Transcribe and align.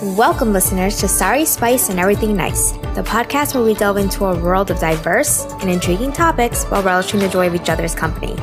Welcome, 0.00 0.52
listeners, 0.52 0.96
to 1.00 1.08
Sorry 1.08 1.44
Spice 1.44 1.88
and 1.88 1.98
Everything 1.98 2.36
Nice, 2.36 2.70
the 2.94 3.02
podcast 3.02 3.56
where 3.56 3.64
we 3.64 3.74
delve 3.74 3.96
into 3.96 4.26
a 4.26 4.40
world 4.40 4.70
of 4.70 4.78
diverse 4.78 5.44
and 5.54 5.68
intriguing 5.68 6.12
topics 6.12 6.62
while 6.66 6.84
relishing 6.84 7.18
the 7.18 7.28
joy 7.28 7.48
of 7.48 7.56
each 7.56 7.68
other's 7.68 7.96
company. 7.96 8.36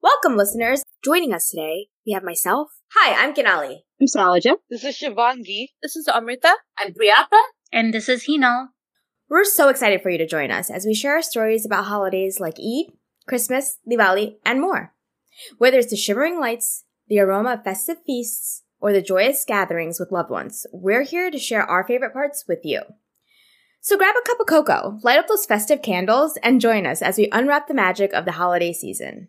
Welcome, 0.00 0.38
listeners. 0.38 0.82
Joining 1.04 1.34
us 1.34 1.50
today, 1.50 1.88
we 2.06 2.12
have 2.14 2.22
myself. 2.22 2.68
Hi, 2.94 3.22
I'm 3.22 3.34
Ganali. 3.34 3.80
I'm 4.00 4.06
Salaja. 4.06 4.56
This 4.70 4.84
is 4.84 4.96
Shivangi. 4.96 5.66
This 5.82 5.96
is 5.96 6.08
Amrita. 6.08 6.54
I'm 6.78 6.94
Priyata. 6.94 7.42
And 7.70 7.92
this 7.92 8.08
is 8.08 8.24
Hina. 8.26 8.70
We're 9.28 9.44
so 9.44 9.68
excited 9.68 10.02
for 10.02 10.10
you 10.10 10.18
to 10.18 10.26
join 10.26 10.50
us 10.50 10.70
as 10.70 10.84
we 10.84 10.94
share 10.94 11.14
our 11.14 11.22
stories 11.22 11.64
about 11.64 11.86
holidays 11.86 12.40
like 12.40 12.58
Eid, 12.58 12.92
Christmas, 13.26 13.78
Diwali, 13.90 14.36
and 14.44 14.60
more. 14.60 14.92
Whether 15.56 15.78
it's 15.78 15.90
the 15.90 15.96
shimmering 15.96 16.38
lights, 16.38 16.84
the 17.08 17.20
aroma 17.20 17.54
of 17.54 17.64
festive 17.64 17.98
feasts, 18.06 18.62
or 18.80 18.92
the 18.92 19.00
joyous 19.00 19.44
gatherings 19.46 19.98
with 19.98 20.12
loved 20.12 20.28
ones, 20.30 20.66
we're 20.72 21.04
here 21.04 21.30
to 21.30 21.38
share 21.38 21.62
our 21.62 21.86
favorite 21.86 22.12
parts 22.12 22.44
with 22.46 22.60
you. 22.64 22.82
So 23.80 23.96
grab 23.96 24.14
a 24.14 24.28
cup 24.28 24.40
of 24.40 24.46
cocoa, 24.46 24.98
light 25.02 25.18
up 25.18 25.26
those 25.26 25.46
festive 25.46 25.80
candles, 25.80 26.38
and 26.42 26.60
join 26.60 26.86
us 26.86 27.00
as 27.00 27.16
we 27.16 27.28
unwrap 27.32 27.66
the 27.66 27.74
magic 27.74 28.12
of 28.12 28.26
the 28.26 28.32
holiday 28.32 28.74
season. 28.74 29.28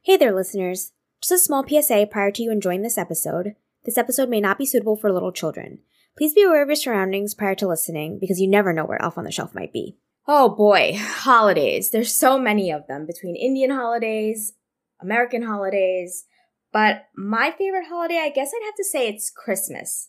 Hey 0.00 0.16
there, 0.16 0.34
listeners. 0.34 0.92
Just 1.20 1.32
a 1.32 1.38
small 1.38 1.66
PSA 1.66 2.08
prior 2.10 2.30
to 2.30 2.42
you 2.42 2.50
enjoying 2.50 2.82
this 2.82 2.98
episode. 2.98 3.54
This 3.84 3.98
episode 3.98 4.30
may 4.30 4.40
not 4.40 4.58
be 4.58 4.66
suitable 4.66 4.96
for 4.96 5.12
little 5.12 5.32
children. 5.32 5.80
Please 6.16 6.32
be 6.32 6.42
aware 6.42 6.62
of 6.62 6.68
your 6.68 6.76
surroundings 6.76 7.34
prior 7.34 7.54
to 7.56 7.68
listening 7.68 8.18
because 8.18 8.40
you 8.40 8.48
never 8.48 8.72
know 8.72 8.86
where 8.86 9.00
Elf 9.02 9.18
on 9.18 9.24
the 9.24 9.30
Shelf 9.30 9.54
might 9.54 9.72
be. 9.72 9.98
Oh 10.26 10.48
boy, 10.48 10.94
holidays. 10.96 11.90
There's 11.90 12.14
so 12.14 12.38
many 12.38 12.70
of 12.70 12.86
them 12.86 13.06
between 13.06 13.36
Indian 13.36 13.70
holidays, 13.70 14.54
American 15.00 15.42
holidays, 15.42 16.24
but 16.72 17.04
my 17.14 17.54
favorite 17.56 17.86
holiday, 17.88 18.18
I 18.18 18.30
guess 18.30 18.50
I'd 18.54 18.64
have 18.64 18.74
to 18.76 18.84
say 18.84 19.08
it's 19.08 19.30
Christmas. 19.30 20.08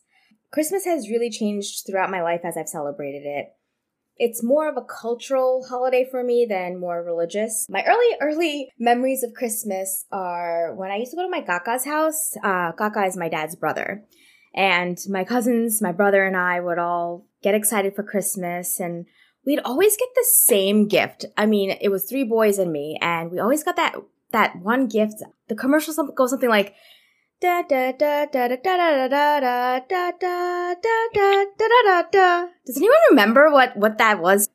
Christmas 0.51 0.85
has 0.85 1.09
really 1.09 1.29
changed 1.29 1.85
throughout 1.85 2.09
my 2.09 2.21
life 2.21 2.41
as 2.43 2.55
I've 2.57 2.69
celebrated 2.69 3.23
it. 3.25 3.47
It's 4.15 4.41
more 4.41 4.67
of 4.67 4.77
a 4.77 4.85
cultural 4.85 5.65
holiday 5.69 6.07
for 6.09 6.23
me 6.23 6.47
than 6.49 6.79
more 6.79 7.03
religious. 7.03 7.67
My 7.69 7.83
early, 7.83 8.15
early 8.21 8.71
memories 8.79 9.23
of 9.23 9.33
Christmas 9.33 10.05
are 10.11 10.73
when 10.73 10.89
I 10.89 10.95
used 10.95 11.11
to 11.11 11.17
go 11.17 11.23
to 11.23 11.29
my 11.29 11.41
Kaka's 11.41 11.85
house. 11.85 12.35
Uh, 12.43 12.71
Kaka 12.71 13.03
is 13.03 13.17
my 13.17 13.29
dad's 13.29 13.55
brother. 13.55 14.05
And 14.55 14.97
my 15.09 15.23
cousins, 15.23 15.81
my 15.81 15.91
brother, 15.91 16.25
and 16.25 16.35
I 16.35 16.59
would 16.59 16.79
all 16.79 17.25
get 17.43 17.55
excited 17.55 17.95
for 17.95 18.03
Christmas, 18.03 18.79
and 18.79 19.05
we'd 19.45 19.59
always 19.59 19.95
get 19.97 20.09
the 20.15 20.25
same 20.27 20.87
gift. 20.87 21.25
I 21.37 21.45
mean, 21.45 21.77
it 21.79 21.89
was 21.89 22.05
three 22.05 22.23
boys 22.23 22.57
and 22.57 22.71
me, 22.71 22.97
and 23.01 23.31
we 23.31 23.39
always 23.39 23.63
got 23.63 23.75
that 23.75 23.95
that 24.31 24.55
one 24.57 24.87
gift. 24.87 25.23
The 25.47 25.55
commercial 25.55 25.93
goes 26.11 26.31
something 26.31 26.49
like 26.49 26.75
da 27.39 27.61
da 27.61 27.91
da 27.91 28.25
da 28.25 28.47
da 28.47 28.55
da 28.55 29.07
da 29.07 29.07
da 29.07 29.79
da 29.79 29.79
da 29.79 30.11
da 30.19 30.73
da 30.73 31.05
da 31.13 31.45
da 31.57 31.67
da 31.85 32.01
da. 32.11 32.47
Does 32.65 32.77
anyone 32.77 32.97
remember 33.11 33.51
what 33.51 33.77
what 33.77 33.97
that 33.99 34.19
was? 34.19 34.49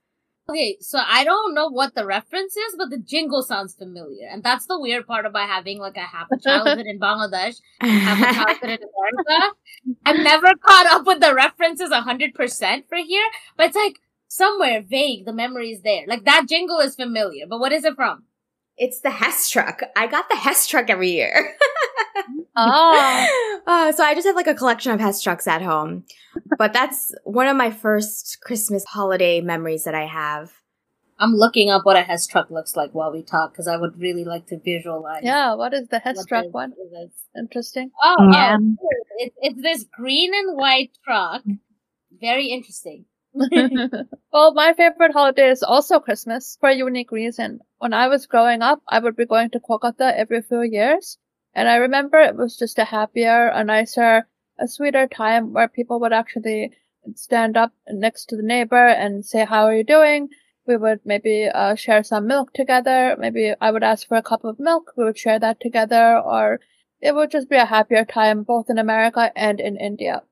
Okay, 0.52 0.76
so 0.80 0.98
I 0.98 1.24
don't 1.24 1.54
know 1.54 1.68
what 1.68 1.94
the 1.94 2.04
reference 2.04 2.56
is, 2.56 2.74
but 2.76 2.90
the 2.90 2.98
jingle 2.98 3.42
sounds 3.42 3.74
familiar. 3.74 4.28
And 4.28 4.42
that's 4.42 4.66
the 4.66 4.78
weird 4.78 5.06
part 5.06 5.24
about 5.24 5.48
having 5.48 5.78
like 5.78 5.96
a 5.96 6.00
a 6.30 6.38
childhood 6.38 6.84
in 6.86 7.00
Bangladesh 7.00 7.56
and 7.80 8.02
half 8.02 8.20
a 8.20 8.26
childhood 8.26 8.70
in 8.70 8.78
America. 8.82 9.56
I've 10.04 10.18
never 10.18 10.52
caught 10.56 10.86
up 10.86 11.06
with 11.06 11.20
the 11.20 11.34
references 11.34 11.90
100% 11.90 12.88
for 12.88 12.98
here, 12.98 13.28
but 13.56 13.66
it's 13.68 13.76
like 13.76 14.00
somewhere 14.28 14.82
vague, 14.82 15.24
the 15.24 15.32
memory 15.32 15.70
is 15.70 15.82
there. 15.82 16.04
Like 16.06 16.24
that 16.24 16.46
jingle 16.48 16.80
is 16.80 16.96
familiar, 16.96 17.46
but 17.48 17.60
what 17.60 17.72
is 17.72 17.84
it 17.84 17.94
from? 17.96 18.24
It's 18.84 19.00
the 19.00 19.10
Hess 19.12 19.48
truck. 19.48 19.80
I 19.94 20.08
got 20.08 20.28
the 20.28 20.34
Hess 20.34 20.66
truck 20.66 20.90
every 20.90 21.10
year. 21.12 21.54
Oh. 22.56 23.28
Uh, 23.64 23.92
so 23.92 24.02
I 24.02 24.12
just 24.12 24.26
have 24.26 24.34
like 24.34 24.48
a 24.48 24.56
collection 24.56 24.90
of 24.90 24.98
Hess 24.98 25.22
trucks 25.22 25.46
at 25.46 25.62
home. 25.62 26.02
But 26.58 26.72
that's 26.72 27.14
one 27.22 27.46
of 27.46 27.56
my 27.56 27.70
first 27.70 28.38
Christmas 28.42 28.84
holiday 28.84 29.40
memories 29.40 29.84
that 29.84 29.94
I 29.94 30.06
have. 30.06 30.50
I'm 31.20 31.34
looking 31.34 31.70
up 31.70 31.86
what 31.86 31.94
a 31.96 32.02
Hess 32.02 32.26
truck 32.26 32.50
looks 32.50 32.74
like 32.74 32.90
while 32.90 33.12
we 33.12 33.22
talk 33.22 33.52
because 33.52 33.68
I 33.68 33.76
would 33.76 34.00
really 34.00 34.24
like 34.24 34.46
to 34.48 34.58
visualize. 34.58 35.22
Yeah, 35.22 35.54
what 35.54 35.72
is 35.74 35.86
the 35.86 36.00
Hess 36.00 36.16
truck 36.16 36.24
struck 36.26 36.44
this 36.46 36.52
one? 36.52 36.72
is. 37.04 37.12
Interesting. 37.38 37.92
Oh, 38.02 38.28
Yeah. 38.32 38.56
oh 38.60 38.76
it's, 39.18 39.36
it's 39.40 39.62
this 39.62 39.84
green 39.96 40.34
and 40.34 40.56
white 40.58 40.90
truck. 41.04 41.42
Very 42.20 42.46
interesting. 42.48 43.04
well, 44.32 44.52
my 44.52 44.74
favorite 44.74 45.12
holiday 45.12 45.48
is 45.48 45.62
also 45.62 46.00
Christmas 46.00 46.56
for 46.60 46.68
a 46.68 46.74
unique 46.76 47.10
reason. 47.10 47.60
When 47.78 47.94
I 47.94 48.08
was 48.08 48.26
growing 48.26 48.62
up, 48.62 48.82
I 48.88 48.98
would 48.98 49.16
be 49.16 49.26
going 49.26 49.50
to 49.50 49.60
Kolkata 49.60 50.12
every 50.14 50.42
few 50.42 50.62
years. 50.62 51.18
And 51.54 51.68
I 51.68 51.76
remember 51.76 52.18
it 52.18 52.36
was 52.36 52.56
just 52.56 52.78
a 52.78 52.84
happier, 52.84 53.48
a 53.48 53.64
nicer, 53.64 54.28
a 54.58 54.68
sweeter 54.68 55.06
time 55.06 55.52
where 55.52 55.68
people 55.68 55.98
would 56.00 56.12
actually 56.12 56.72
stand 57.14 57.56
up 57.56 57.72
next 57.88 58.26
to 58.26 58.36
the 58.36 58.42
neighbor 58.42 58.86
and 58.86 59.24
say, 59.24 59.44
how 59.44 59.64
are 59.64 59.74
you 59.76 59.84
doing? 59.84 60.28
We 60.66 60.76
would 60.76 61.00
maybe 61.04 61.48
uh, 61.48 61.74
share 61.74 62.04
some 62.04 62.26
milk 62.26 62.52
together. 62.52 63.16
Maybe 63.18 63.54
I 63.60 63.70
would 63.70 63.82
ask 63.82 64.06
for 64.06 64.16
a 64.16 64.22
cup 64.22 64.44
of 64.44 64.60
milk. 64.60 64.92
We 64.96 65.04
would 65.04 65.18
share 65.18 65.38
that 65.38 65.58
together 65.60 66.18
or 66.18 66.60
it 67.00 67.14
would 67.14 67.30
just 67.30 67.48
be 67.50 67.56
a 67.56 67.64
happier 67.64 68.04
time 68.04 68.42
both 68.44 68.70
in 68.70 68.78
America 68.78 69.32
and 69.34 69.58
in 69.58 69.76
India. 69.76 70.22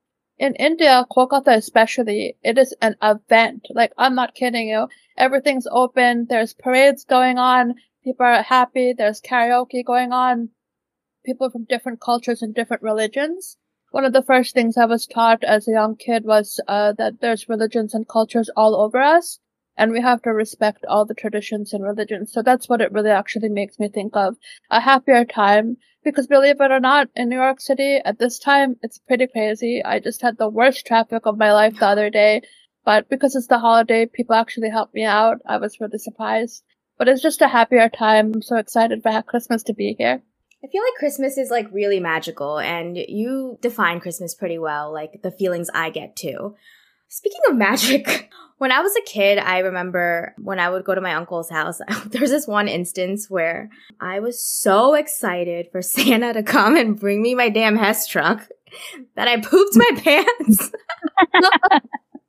In 0.40 0.54
India, 0.54 1.06
Kolkata 1.12 1.54
especially, 1.54 2.34
it 2.42 2.56
is 2.56 2.74
an 2.80 2.96
event. 3.02 3.66
Like, 3.68 3.92
I'm 3.98 4.14
not 4.14 4.34
kidding 4.34 4.68
you. 4.68 4.88
Everything's 5.18 5.66
open. 5.70 6.28
There's 6.30 6.54
parades 6.54 7.04
going 7.04 7.36
on. 7.36 7.74
People 8.02 8.24
are 8.24 8.42
happy. 8.42 8.94
There's 8.94 9.20
karaoke 9.20 9.84
going 9.84 10.14
on. 10.14 10.48
People 11.26 11.50
from 11.50 11.66
different 11.66 12.00
cultures 12.00 12.40
and 12.40 12.54
different 12.54 12.82
religions. 12.82 13.58
One 13.90 14.06
of 14.06 14.14
the 14.14 14.22
first 14.22 14.54
things 14.54 14.78
I 14.78 14.86
was 14.86 15.06
taught 15.06 15.44
as 15.44 15.68
a 15.68 15.72
young 15.72 15.94
kid 15.96 16.24
was 16.24 16.58
uh, 16.66 16.92
that 16.92 17.20
there's 17.20 17.50
religions 17.50 17.92
and 17.92 18.08
cultures 18.08 18.48
all 18.56 18.74
over 18.74 18.98
us, 18.98 19.40
and 19.80 19.92
we 19.92 20.02
have 20.02 20.20
to 20.20 20.30
respect 20.30 20.84
all 20.86 21.06
the 21.06 21.14
traditions 21.14 21.72
and 21.72 21.82
religions. 21.82 22.30
So 22.30 22.42
that's 22.42 22.68
what 22.68 22.82
it 22.82 22.92
really 22.92 23.08
actually 23.10 23.48
makes 23.48 23.78
me 23.78 23.88
think 23.88 24.14
of 24.14 24.36
a 24.70 24.78
happier 24.78 25.24
time. 25.24 25.78
Because 26.04 26.26
believe 26.26 26.60
it 26.60 26.70
or 26.70 26.80
not, 26.80 27.08
in 27.16 27.30
New 27.30 27.36
York 27.36 27.62
City 27.62 27.96
at 28.04 28.18
this 28.18 28.38
time, 28.38 28.76
it's 28.82 28.98
pretty 28.98 29.26
crazy. 29.26 29.82
I 29.82 29.98
just 29.98 30.20
had 30.20 30.36
the 30.36 30.50
worst 30.50 30.86
traffic 30.86 31.24
of 31.24 31.38
my 31.38 31.54
life 31.54 31.78
the 31.78 31.86
other 31.86 32.10
day, 32.10 32.42
but 32.84 33.08
because 33.08 33.34
it's 33.34 33.46
the 33.46 33.58
holiday, 33.58 34.04
people 34.04 34.34
actually 34.34 34.68
helped 34.68 34.94
me 34.94 35.04
out. 35.04 35.38
I 35.46 35.56
was 35.56 35.80
really 35.80 35.98
surprised. 35.98 36.62
But 36.98 37.08
it's 37.08 37.22
just 37.22 37.40
a 37.40 37.48
happier 37.48 37.88
time. 37.88 38.32
I'm 38.34 38.42
so 38.42 38.56
excited 38.56 39.02
for 39.02 39.22
Christmas 39.22 39.62
to 39.62 39.72
be 39.72 39.94
here. 39.98 40.22
I 40.62 40.66
feel 40.66 40.82
like 40.82 40.98
Christmas 40.98 41.38
is 41.38 41.50
like 41.50 41.72
really 41.72 42.00
magical, 42.00 42.58
and 42.58 42.98
you 42.98 43.58
define 43.62 44.00
Christmas 44.00 44.34
pretty 44.34 44.58
well, 44.58 44.92
like 44.92 45.22
the 45.22 45.30
feelings 45.30 45.70
I 45.72 45.88
get 45.88 46.16
too. 46.16 46.56
Speaking 47.12 47.40
of 47.48 47.56
magic, 47.56 48.30
when 48.58 48.70
I 48.70 48.80
was 48.80 48.94
a 48.94 49.02
kid, 49.02 49.38
I 49.38 49.58
remember 49.58 50.32
when 50.38 50.60
I 50.60 50.70
would 50.70 50.84
go 50.84 50.94
to 50.94 51.00
my 51.00 51.14
uncle's 51.14 51.50
house, 51.50 51.80
there 52.06 52.20
was 52.20 52.30
this 52.30 52.46
one 52.46 52.68
instance 52.68 53.28
where 53.28 53.68
I 54.00 54.20
was 54.20 54.40
so 54.40 54.94
excited 54.94 55.66
for 55.72 55.82
Santa 55.82 56.32
to 56.32 56.44
come 56.44 56.76
and 56.76 56.98
bring 56.98 57.20
me 57.20 57.34
my 57.34 57.48
damn 57.48 57.76
Hess 57.76 58.06
truck 58.06 58.46
that 59.16 59.26
I 59.26 59.40
pooped 59.40 59.74
my 59.76 59.90
pants. 59.96 60.70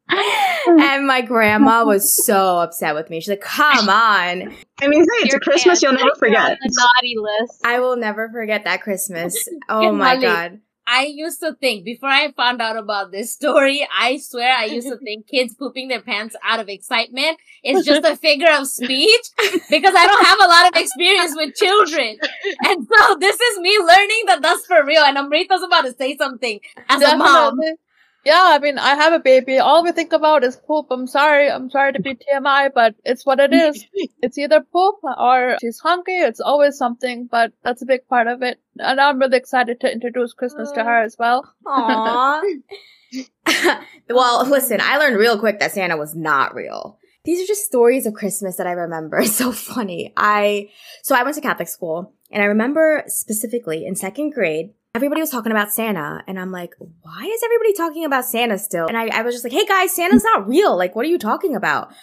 and 0.10 1.06
my 1.06 1.22
grandma 1.22 1.86
was 1.86 2.12
so 2.12 2.58
upset 2.58 2.96
with 2.96 3.12
me. 3.12 3.20
She's 3.20 3.30
like, 3.30 3.42
come 3.42 3.88
on. 3.88 4.56
I 4.82 4.88
mean, 4.88 5.02
hey, 5.02 5.26
it's 5.28 5.36
a 5.36 5.40
Christmas 5.40 5.84
you'll 5.84 5.94
never 5.94 6.16
forget. 6.18 6.58
The 6.60 6.76
naughty 6.76 7.16
list. 7.18 7.64
I 7.64 7.80
will 7.80 7.98
never 7.98 8.30
forget 8.30 8.64
that 8.64 8.82
Christmas. 8.82 9.48
Oh 9.70 9.92
my 9.92 10.20
God. 10.20 10.60
I 10.94 11.06
used 11.06 11.40
to 11.40 11.54
think 11.54 11.86
before 11.86 12.10
I 12.10 12.34
found 12.34 12.62
out 12.62 12.76
about 12.76 13.12
this 13.12 13.32
story, 13.32 13.88
I 13.98 14.18
swear 14.18 14.54
I 14.54 14.66
used 14.66 14.90
to 14.90 14.98
think 15.06 15.26
kids 15.26 15.56
pooping 15.56 15.88
their 15.88 16.02
pants 16.02 16.36
out 16.44 16.60
of 16.60 16.68
excitement 16.68 17.38
is 17.64 17.86
just 17.86 18.06
a 18.06 18.18
figure 18.28 18.52
of 18.52 18.68
speech 18.68 19.26
because 19.70 19.96
I 19.96 20.06
don't 20.06 20.26
have 20.26 20.40
a 20.44 20.48
lot 20.48 20.68
of 20.68 20.82
experience 20.82 21.34
with 21.34 21.56
children. 21.56 22.18
And 22.66 22.86
so 22.86 23.16
this 23.16 23.40
is 23.40 23.60
me 23.60 23.78
learning 23.80 24.24
that 24.28 24.40
that's 24.42 24.66
for 24.66 24.84
real. 24.86 25.04
And 25.04 25.18
Amrita's 25.18 25.64
about 25.64 25.86
to 25.86 25.94
say 25.94 26.18
something 26.18 26.60
as 26.90 27.02
a 27.02 27.16
mom. 27.16 27.58
Yeah, 28.24 28.44
I 28.44 28.60
mean, 28.60 28.78
I 28.78 28.96
have 28.96 29.14
a 29.14 29.20
baby. 29.20 29.58
All 29.58 29.84
we 29.84 29.92
think 29.92 30.14
about 30.14 30.44
is 30.44 30.56
poop. 30.56 30.88
I'm 30.92 31.08
sorry. 31.08 31.50
I'm 31.50 31.72
sorry 31.72 31.94
to 31.94 32.02
be 32.02 32.16
TMI, 32.16 32.70
but 32.74 32.94
it's 33.04 33.26
what 33.26 33.40
it 33.40 33.54
is. 33.54 33.86
It's 34.24 34.38
either 34.38 34.62
poop 34.62 34.98
or 35.04 35.58
she's 35.60 35.80
hungry. 35.80 36.20
It's 36.20 36.40
always 36.40 36.78
something, 36.78 37.28
but 37.30 37.52
that's 37.64 37.82
a 37.82 37.88
big 37.88 38.08
part 38.08 38.28
of 38.28 38.44
it. 38.44 38.60
And 38.78 39.02
I'm 39.02 39.18
really 39.18 39.38
excited 39.38 39.80
to 39.82 39.92
introduce 39.92 40.34
Christmas 40.34 40.72
to 40.74 40.84
her 40.84 41.02
as 41.02 41.16
well. 41.18 41.52
Aww. 41.66 42.44
well, 44.10 44.46
listen, 44.46 44.80
I 44.82 44.98
learned 44.98 45.18
real 45.18 45.40
quick 45.40 45.60
that 45.60 45.72
Santa 45.72 45.98
was 45.98 46.16
not 46.16 46.54
real. 46.54 47.00
These 47.24 47.44
are 47.44 47.48
just 47.48 47.66
stories 47.66 48.06
of 48.06 48.14
Christmas 48.14 48.58
that 48.58 48.68
I 48.68 48.72
remember. 48.72 49.20
It's 49.20 49.36
so 49.36 49.52
funny. 49.52 50.14
I, 50.16 50.70
so 51.04 51.16
I 51.16 51.24
went 51.24 51.36
to 51.36 51.42
Catholic 51.42 51.68
school 51.68 52.14
and 52.32 52.42
I 52.42 52.48
remember 52.48 53.04
specifically 53.08 53.86
in 53.86 53.96
second 53.96 54.32
grade, 54.32 54.74
everybody 54.94 55.22
was 55.22 55.30
talking 55.30 55.52
about 55.52 55.72
Santa. 55.72 56.24
And 56.28 56.40
I'm 56.40 56.52
like, 56.52 56.74
why 56.80 57.24
is 57.24 57.42
everybody 57.44 57.74
talking 57.74 58.06
about 58.06 58.26
Santa 58.26 58.58
still? 58.58 58.88
And 58.88 58.98
I, 58.98 59.08
I 59.08 59.22
was 59.22 59.34
just 59.36 59.44
like, 59.44 59.54
hey 59.54 59.66
guys, 59.66 59.94
Santa's 59.94 60.24
not 60.24 60.48
real. 60.48 60.78
Like, 60.78 60.96
what 60.96 61.06
are 61.06 61.10
you 61.10 61.20
talking 61.20 61.56
about? 61.56 61.94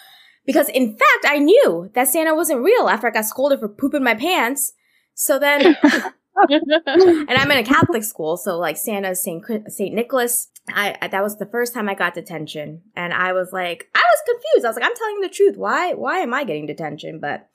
Because 0.45 0.69
in 0.69 0.91
fact, 0.91 1.25
I 1.25 1.37
knew 1.37 1.91
that 1.93 2.07
Santa 2.07 2.33
wasn't 2.33 2.61
real 2.63 2.89
after 2.89 3.07
I 3.07 3.11
got 3.11 3.25
scolded 3.25 3.59
for 3.59 3.67
pooping 3.69 4.03
my 4.03 4.15
pants. 4.15 4.73
So 5.13 5.37
then, 5.37 5.75
and 6.49 7.29
I'm 7.29 7.51
in 7.51 7.57
a 7.57 7.63
Catholic 7.63 8.03
school, 8.03 8.37
so 8.37 8.57
like 8.57 8.77
Santa's 8.77 9.21
Saint 9.21 9.45
Saint 9.67 9.93
Nicholas. 9.93 10.47
I, 10.73 10.95
I 11.01 11.07
that 11.09 11.21
was 11.21 11.37
the 11.37 11.45
first 11.45 11.73
time 11.73 11.89
I 11.89 11.93
got 11.93 12.13
detention, 12.13 12.81
and 12.95 13.13
I 13.13 13.33
was 13.33 13.49
like, 13.51 13.89
I 13.93 13.99
was 13.99 14.21
confused. 14.25 14.65
I 14.65 14.69
was 14.69 14.75
like, 14.77 14.85
I'm 14.85 14.95
telling 14.95 15.19
the 15.21 15.29
truth. 15.29 15.57
Why 15.57 15.93
why 15.93 16.19
am 16.19 16.33
I 16.33 16.45
getting 16.45 16.65
detention? 16.65 17.19
But 17.19 17.49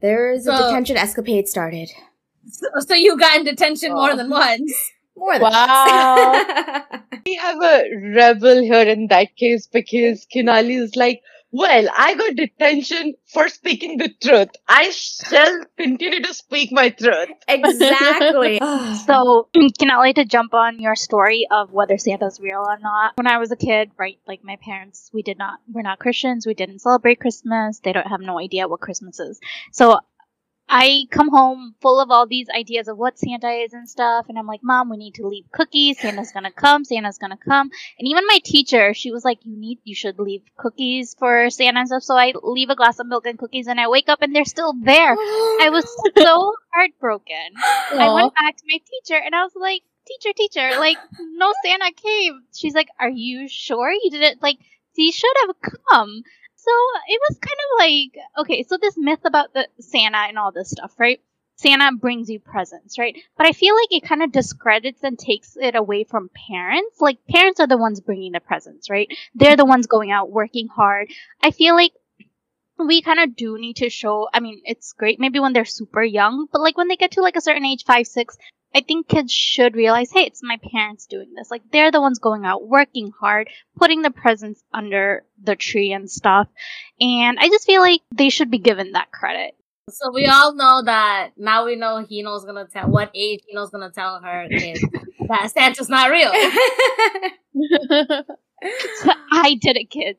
there's 0.00 0.46
a 0.46 0.56
So- 0.56 0.66
detention 0.68 0.96
escapade 0.96 1.46
started. 1.46 1.90
So, 2.48 2.66
so 2.88 2.94
you 2.94 3.16
got 3.18 3.36
in 3.38 3.44
detention 3.44 3.92
Oh. 3.92 3.96
more 3.96 4.16
than 4.16 4.30
once. 4.30 4.72
More 5.16 5.34
than 5.34 5.42
Wow. 5.42 6.32
once. 6.32 7.00
We 7.26 7.34
have 7.36 7.62
a 7.62 7.84
rebel 8.14 8.60
here 8.62 8.82
in 8.88 9.06
that 9.08 9.34
case 9.36 9.66
because 9.66 10.26
Kinali 10.34 10.76
is 10.78 10.94
like, 10.96 11.22
well, 11.52 11.86
I 11.96 12.14
got 12.16 12.34
detention 12.34 13.14
for 13.32 13.48
speaking 13.48 13.96
the 13.98 14.10
truth. 14.20 14.48
I 14.68 14.90
shall 14.90 15.60
continue 15.78 16.20
to 16.22 16.34
speak 16.34 16.70
my 16.72 16.90
truth. 16.90 17.28
exactly. 17.48 18.60
So, 19.06 19.48
can 19.78 19.90
I 19.90 19.96
like 19.98 20.16
to 20.16 20.24
jump 20.24 20.52
on 20.54 20.80
your 20.80 20.96
story 20.96 21.46
of 21.50 21.72
whether 21.72 21.96
Santa's 21.98 22.40
real 22.40 22.64
or 22.66 22.78
not? 22.80 23.12
When 23.16 23.26
I 23.26 23.38
was 23.38 23.50
a 23.52 23.56
kid, 23.56 23.90
right, 23.98 24.18
like 24.26 24.42
my 24.44 24.56
parents, 24.64 25.10
we 25.12 25.22
did 25.22 25.38
not, 25.38 25.60
we're 25.70 25.82
not 25.82 25.98
Christians. 25.98 26.46
We 26.46 26.54
didn't 26.54 26.80
celebrate 26.80 27.20
Christmas. 27.20 27.80
They 27.84 27.92
don't 27.92 28.06
have 28.06 28.20
no 28.20 28.38
idea 28.40 28.66
what 28.68 28.80
Christmas 28.80 29.20
is. 29.20 29.38
So, 29.72 29.98
I 30.68 31.04
come 31.10 31.28
home 31.28 31.74
full 31.80 32.00
of 32.00 32.10
all 32.10 32.26
these 32.26 32.48
ideas 32.48 32.88
of 32.88 32.96
what 32.96 33.18
Santa 33.18 33.50
is 33.50 33.72
and 33.72 33.88
stuff, 33.88 34.26
and 34.28 34.38
I'm 34.38 34.46
like, 34.46 34.60
Mom, 34.62 34.88
we 34.88 34.96
need 34.96 35.14
to 35.16 35.26
leave 35.26 35.44
cookies. 35.52 36.00
Santa's 36.00 36.32
gonna 36.32 36.50
come. 36.50 36.84
Santa's 36.84 37.18
gonna 37.18 37.36
come. 37.36 37.70
And 37.98 38.08
even 38.08 38.24
my 38.26 38.38
teacher, 38.42 38.94
she 38.94 39.12
was 39.12 39.24
like, 39.24 39.38
You 39.42 39.56
need, 39.56 39.80
you 39.84 39.94
should 39.94 40.18
leave 40.18 40.42
cookies 40.56 41.14
for 41.18 41.50
Santa 41.50 41.80
and 41.80 41.88
stuff. 41.88 42.02
So 42.02 42.16
I 42.16 42.32
leave 42.42 42.70
a 42.70 42.76
glass 42.76 42.98
of 42.98 43.06
milk 43.06 43.26
and 43.26 43.38
cookies, 43.38 43.66
and 43.66 43.78
I 43.78 43.88
wake 43.88 44.08
up 44.08 44.22
and 44.22 44.34
they're 44.34 44.44
still 44.44 44.72
there. 44.72 45.12
I 45.12 45.68
was 45.70 45.84
so 46.16 46.54
heartbroken. 46.74 47.54
I 47.92 48.12
went 48.14 48.34
back 48.34 48.56
to 48.56 48.64
my 48.68 48.78
teacher 48.78 49.20
and 49.22 49.34
I 49.34 49.44
was 49.44 49.52
like, 49.54 49.82
teacher, 50.06 50.32
teacher, 50.36 50.78
like, 50.78 50.98
no 51.18 51.52
Santa 51.64 51.92
came. 51.92 52.42
She's 52.54 52.74
like, 52.74 52.88
are 52.98 53.10
you 53.10 53.48
sure 53.48 53.90
you 53.90 54.10
didn't, 54.10 54.42
like, 54.42 54.58
he 54.92 55.12
should 55.12 55.36
have 55.46 55.56
come. 55.90 56.22
So 56.64 56.72
it 57.08 57.20
was 57.28 57.38
kind 57.38 57.58
of 57.62 57.78
like, 57.78 58.24
okay, 58.38 58.62
so 58.62 58.78
this 58.80 58.94
myth 58.96 59.20
about 59.26 59.52
the 59.52 59.68
Santa 59.80 60.16
and 60.16 60.38
all 60.38 60.50
this 60.50 60.70
stuff, 60.70 60.94
right? 60.98 61.20
Santa 61.56 61.92
brings 61.94 62.30
you 62.30 62.40
presents, 62.40 62.98
right? 62.98 63.16
But 63.36 63.46
I 63.46 63.52
feel 63.52 63.74
like 63.74 63.92
it 63.92 64.08
kind 64.08 64.22
of 64.22 64.32
discredits 64.32 65.02
and 65.02 65.18
takes 65.18 65.58
it 65.60 65.76
away 65.76 66.04
from 66.04 66.30
parents. 66.48 67.00
Like, 67.00 67.18
parents 67.28 67.60
are 67.60 67.66
the 67.66 67.76
ones 67.76 68.00
bringing 68.00 68.32
the 68.32 68.40
presents, 68.40 68.88
right? 68.88 69.08
They're 69.34 69.56
the 69.56 69.66
ones 69.66 69.86
going 69.86 70.10
out 70.10 70.30
working 70.30 70.68
hard. 70.68 71.10
I 71.42 71.50
feel 71.50 71.74
like 71.74 71.92
we 72.78 73.02
kind 73.02 73.20
of 73.20 73.36
do 73.36 73.56
need 73.56 73.76
to 73.76 73.88
show 73.88 74.28
i 74.32 74.40
mean 74.40 74.60
it's 74.64 74.94
great 74.94 75.20
maybe 75.20 75.38
when 75.38 75.52
they're 75.52 75.64
super 75.64 76.02
young 76.02 76.48
but 76.50 76.60
like 76.60 76.76
when 76.76 76.88
they 76.88 76.96
get 76.96 77.12
to 77.12 77.20
like 77.22 77.36
a 77.36 77.40
certain 77.40 77.64
age 77.64 77.84
five 77.84 78.04
six 78.04 78.36
i 78.74 78.80
think 78.80 79.08
kids 79.08 79.32
should 79.32 79.74
realize 79.74 80.10
hey 80.10 80.24
it's 80.24 80.42
my 80.42 80.58
parents 80.72 81.06
doing 81.06 81.32
this. 81.34 81.50
Like 81.50 81.62
they're 81.72 81.92
the 81.92 82.00
ones 82.00 82.18
going 82.18 82.44
out 82.44 82.66
working 82.66 83.12
hard 83.18 83.48
putting 83.76 84.02
the 84.02 84.10
presents 84.10 84.62
under 84.72 85.24
the 85.42 85.56
tree 85.56 85.92
and 85.92 86.10
stuff. 86.10 86.48
And 87.00 87.38
i 87.38 87.48
just 87.48 87.66
feel 87.66 87.80
like 87.80 88.00
they 88.14 88.30
should 88.30 88.50
be 88.50 88.58
given 88.58 88.92
that 88.92 89.12
credit. 89.12 89.54
So 89.90 90.10
we 90.12 90.26
all 90.26 90.54
know 90.54 90.82
that 90.84 91.32
now 91.36 91.66
we 91.66 91.76
know 91.76 92.04
Hina's 92.08 92.44
gonna 92.44 92.66
tell 92.66 92.88
what 92.88 93.10
age 93.14 93.40
Hina's 93.48 93.70
gonna 93.70 93.90
tell 93.90 94.20
her 94.20 94.48
kids 94.48 94.84
that 95.28 95.52
Santa's 95.52 95.88
not 95.88 96.10
real. 96.10 96.32
i 99.32 99.58
did 99.60 99.76
it 99.76 99.90
kids 99.90 100.18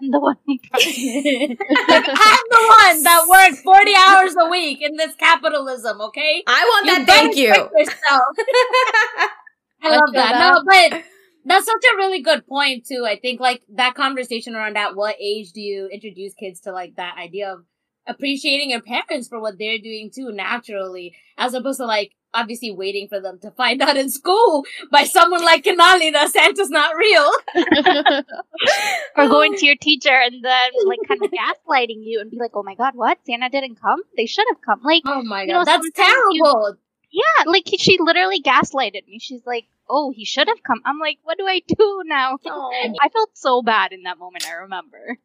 i'm 0.00 0.10
the 0.10 0.20
one 0.20 0.36
who 0.46 0.58
brought 0.70 0.82
it. 0.84 1.50
like, 1.88 2.08
I'm 2.08 2.44
the 2.50 2.64
one 2.78 3.02
that 3.02 3.26
worked 3.28 3.62
40 3.62 3.92
hours 3.94 4.34
a 4.40 4.48
week 4.48 4.80
in 4.82 4.96
this 4.96 5.14
capitalism, 5.16 6.00
okay? 6.00 6.42
I 6.46 6.64
want 6.64 6.86
that. 6.86 7.06
Thank 7.06 7.36
you. 7.36 7.48
check 7.54 7.70
Yourself. 7.76 7.98
I 9.84 9.88
I 9.88 9.96
love 9.96 10.12
that. 10.12 10.32
that. 10.32 10.54
No, 10.54 10.62
but 10.64 11.04
that's 11.44 11.66
such 11.66 11.84
a 11.92 11.96
really 11.96 12.22
good 12.22 12.46
point 12.46 12.86
too. 12.86 13.04
I 13.08 13.18
think 13.18 13.40
like 13.40 13.62
that 13.74 13.94
conversation 13.94 14.54
around 14.54 14.76
at 14.76 14.94
what 14.94 15.16
age 15.20 15.52
do 15.52 15.60
you 15.60 15.88
introduce 15.92 16.34
kids 16.34 16.60
to 16.60 16.72
like 16.72 16.96
that 16.96 17.16
idea 17.18 17.52
of 17.52 17.64
appreciating 18.06 18.70
your 18.70 18.80
parents 18.82 19.28
for 19.28 19.40
what 19.40 19.58
they're 19.58 19.78
doing 19.78 20.10
too 20.10 20.32
naturally, 20.32 21.14
as 21.38 21.54
opposed 21.54 21.78
to 21.78 21.86
like 21.86 22.12
obviously 22.34 22.70
waiting 22.70 23.08
for 23.08 23.20
them 23.20 23.38
to 23.38 23.50
find 23.50 23.82
out 23.82 23.96
in 23.96 24.08
school 24.08 24.64
by 24.90 25.04
someone 25.04 25.44
like 25.44 25.64
Kanali 25.64 26.10
that 26.12 26.30
Santa's 26.30 26.70
not 26.70 26.96
real. 26.96 27.30
or 29.16 29.28
going 29.28 29.54
to 29.56 29.66
your 29.66 29.76
teacher 29.80 30.08
and 30.14 30.42
then 30.42 30.70
like 30.86 30.98
kind 31.06 31.22
of 31.22 31.30
gaslighting 31.30 32.02
you 32.04 32.20
and 32.20 32.30
be 32.30 32.38
like 32.38 32.52
oh 32.54 32.62
my 32.62 32.74
god 32.74 32.94
what 32.94 33.18
santa 33.26 33.48
didn't 33.50 33.80
come 33.80 34.00
they 34.16 34.26
should 34.26 34.46
have 34.50 34.60
come 34.62 34.80
like 34.82 35.02
Oh 35.04 35.22
my 35.22 35.42
You 35.42 35.48
god, 35.48 35.52
know, 35.58 35.64
that's 35.64 35.82
sometimes 35.84 36.14
you- 36.32 36.42
terrible. 36.44 36.76
Yeah, 37.14 37.44
like 37.44 37.64
he- 37.68 37.76
she 37.76 37.98
literally 38.00 38.40
gaslighted 38.40 39.06
me. 39.06 39.18
She's 39.20 39.42
like, 39.44 39.66
"Oh, 39.86 40.12
he 40.16 40.24
should 40.24 40.48
have 40.48 40.62
come." 40.62 40.80
I'm 40.86 40.98
like, 40.98 41.18
"What 41.24 41.36
do 41.36 41.44
I 41.46 41.60
do 41.68 42.00
now?" 42.06 42.38
Oh. 42.46 42.72
I 43.02 43.10
felt 43.10 43.36
so 43.36 43.60
bad 43.60 43.92
in 43.92 44.04
that 44.04 44.18
moment. 44.18 44.48
I 44.48 44.54
remember. 44.54 45.18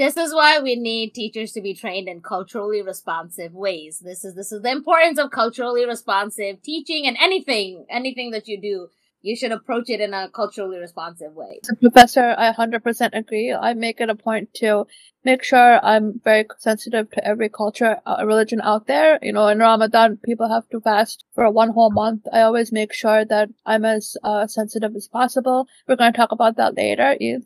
This 0.00 0.16
is 0.16 0.32
why 0.32 0.58
we 0.60 0.76
need 0.76 1.12
teachers 1.12 1.52
to 1.52 1.60
be 1.60 1.74
trained 1.74 2.08
in 2.08 2.22
culturally 2.22 2.80
responsive 2.80 3.52
ways. 3.52 3.98
This 3.98 4.24
is 4.24 4.34
this 4.34 4.50
is 4.50 4.62
the 4.62 4.70
importance 4.70 5.18
of 5.18 5.30
culturally 5.30 5.84
responsive 5.84 6.62
teaching 6.62 7.06
and 7.06 7.18
anything, 7.20 7.84
anything 7.90 8.30
that 8.30 8.48
you 8.48 8.58
do, 8.58 8.88
you 9.22 9.36
should 9.36 9.52
approach 9.52 9.90
it 9.90 10.00
in 10.00 10.14
a 10.14 10.28
culturally 10.28 10.78
responsive 10.78 11.34
way. 11.34 11.60
So, 11.64 11.74
Professor, 11.74 12.34
I 12.36 12.52
100% 12.52 13.10
agree. 13.12 13.52
I 13.52 13.74
make 13.74 14.00
it 14.00 14.08
a 14.08 14.14
point 14.14 14.54
to 14.54 14.86
make 15.24 15.42
sure 15.42 15.84
I'm 15.84 16.20
very 16.24 16.46
sensitive 16.58 17.10
to 17.10 17.26
every 17.26 17.48
culture, 17.48 17.98
uh, 18.06 18.24
religion 18.24 18.60
out 18.62 18.86
there. 18.86 19.18
You 19.20 19.32
know, 19.32 19.48
in 19.48 19.58
Ramadan, 19.58 20.16
people 20.16 20.48
have 20.48 20.68
to 20.70 20.80
fast 20.80 21.24
for 21.34 21.50
one 21.50 21.70
whole 21.70 21.90
month. 21.90 22.26
I 22.32 22.40
always 22.40 22.72
make 22.72 22.92
sure 22.92 23.24
that 23.26 23.50
I'm 23.66 23.84
as 23.84 24.16
uh, 24.24 24.46
sensitive 24.46 24.96
as 24.96 25.08
possible. 25.08 25.66
We're 25.86 25.96
going 25.96 26.12
to 26.12 26.16
talk 26.16 26.32
about 26.32 26.56
that 26.56 26.76
later. 26.76 27.16
Eid. 27.20 27.44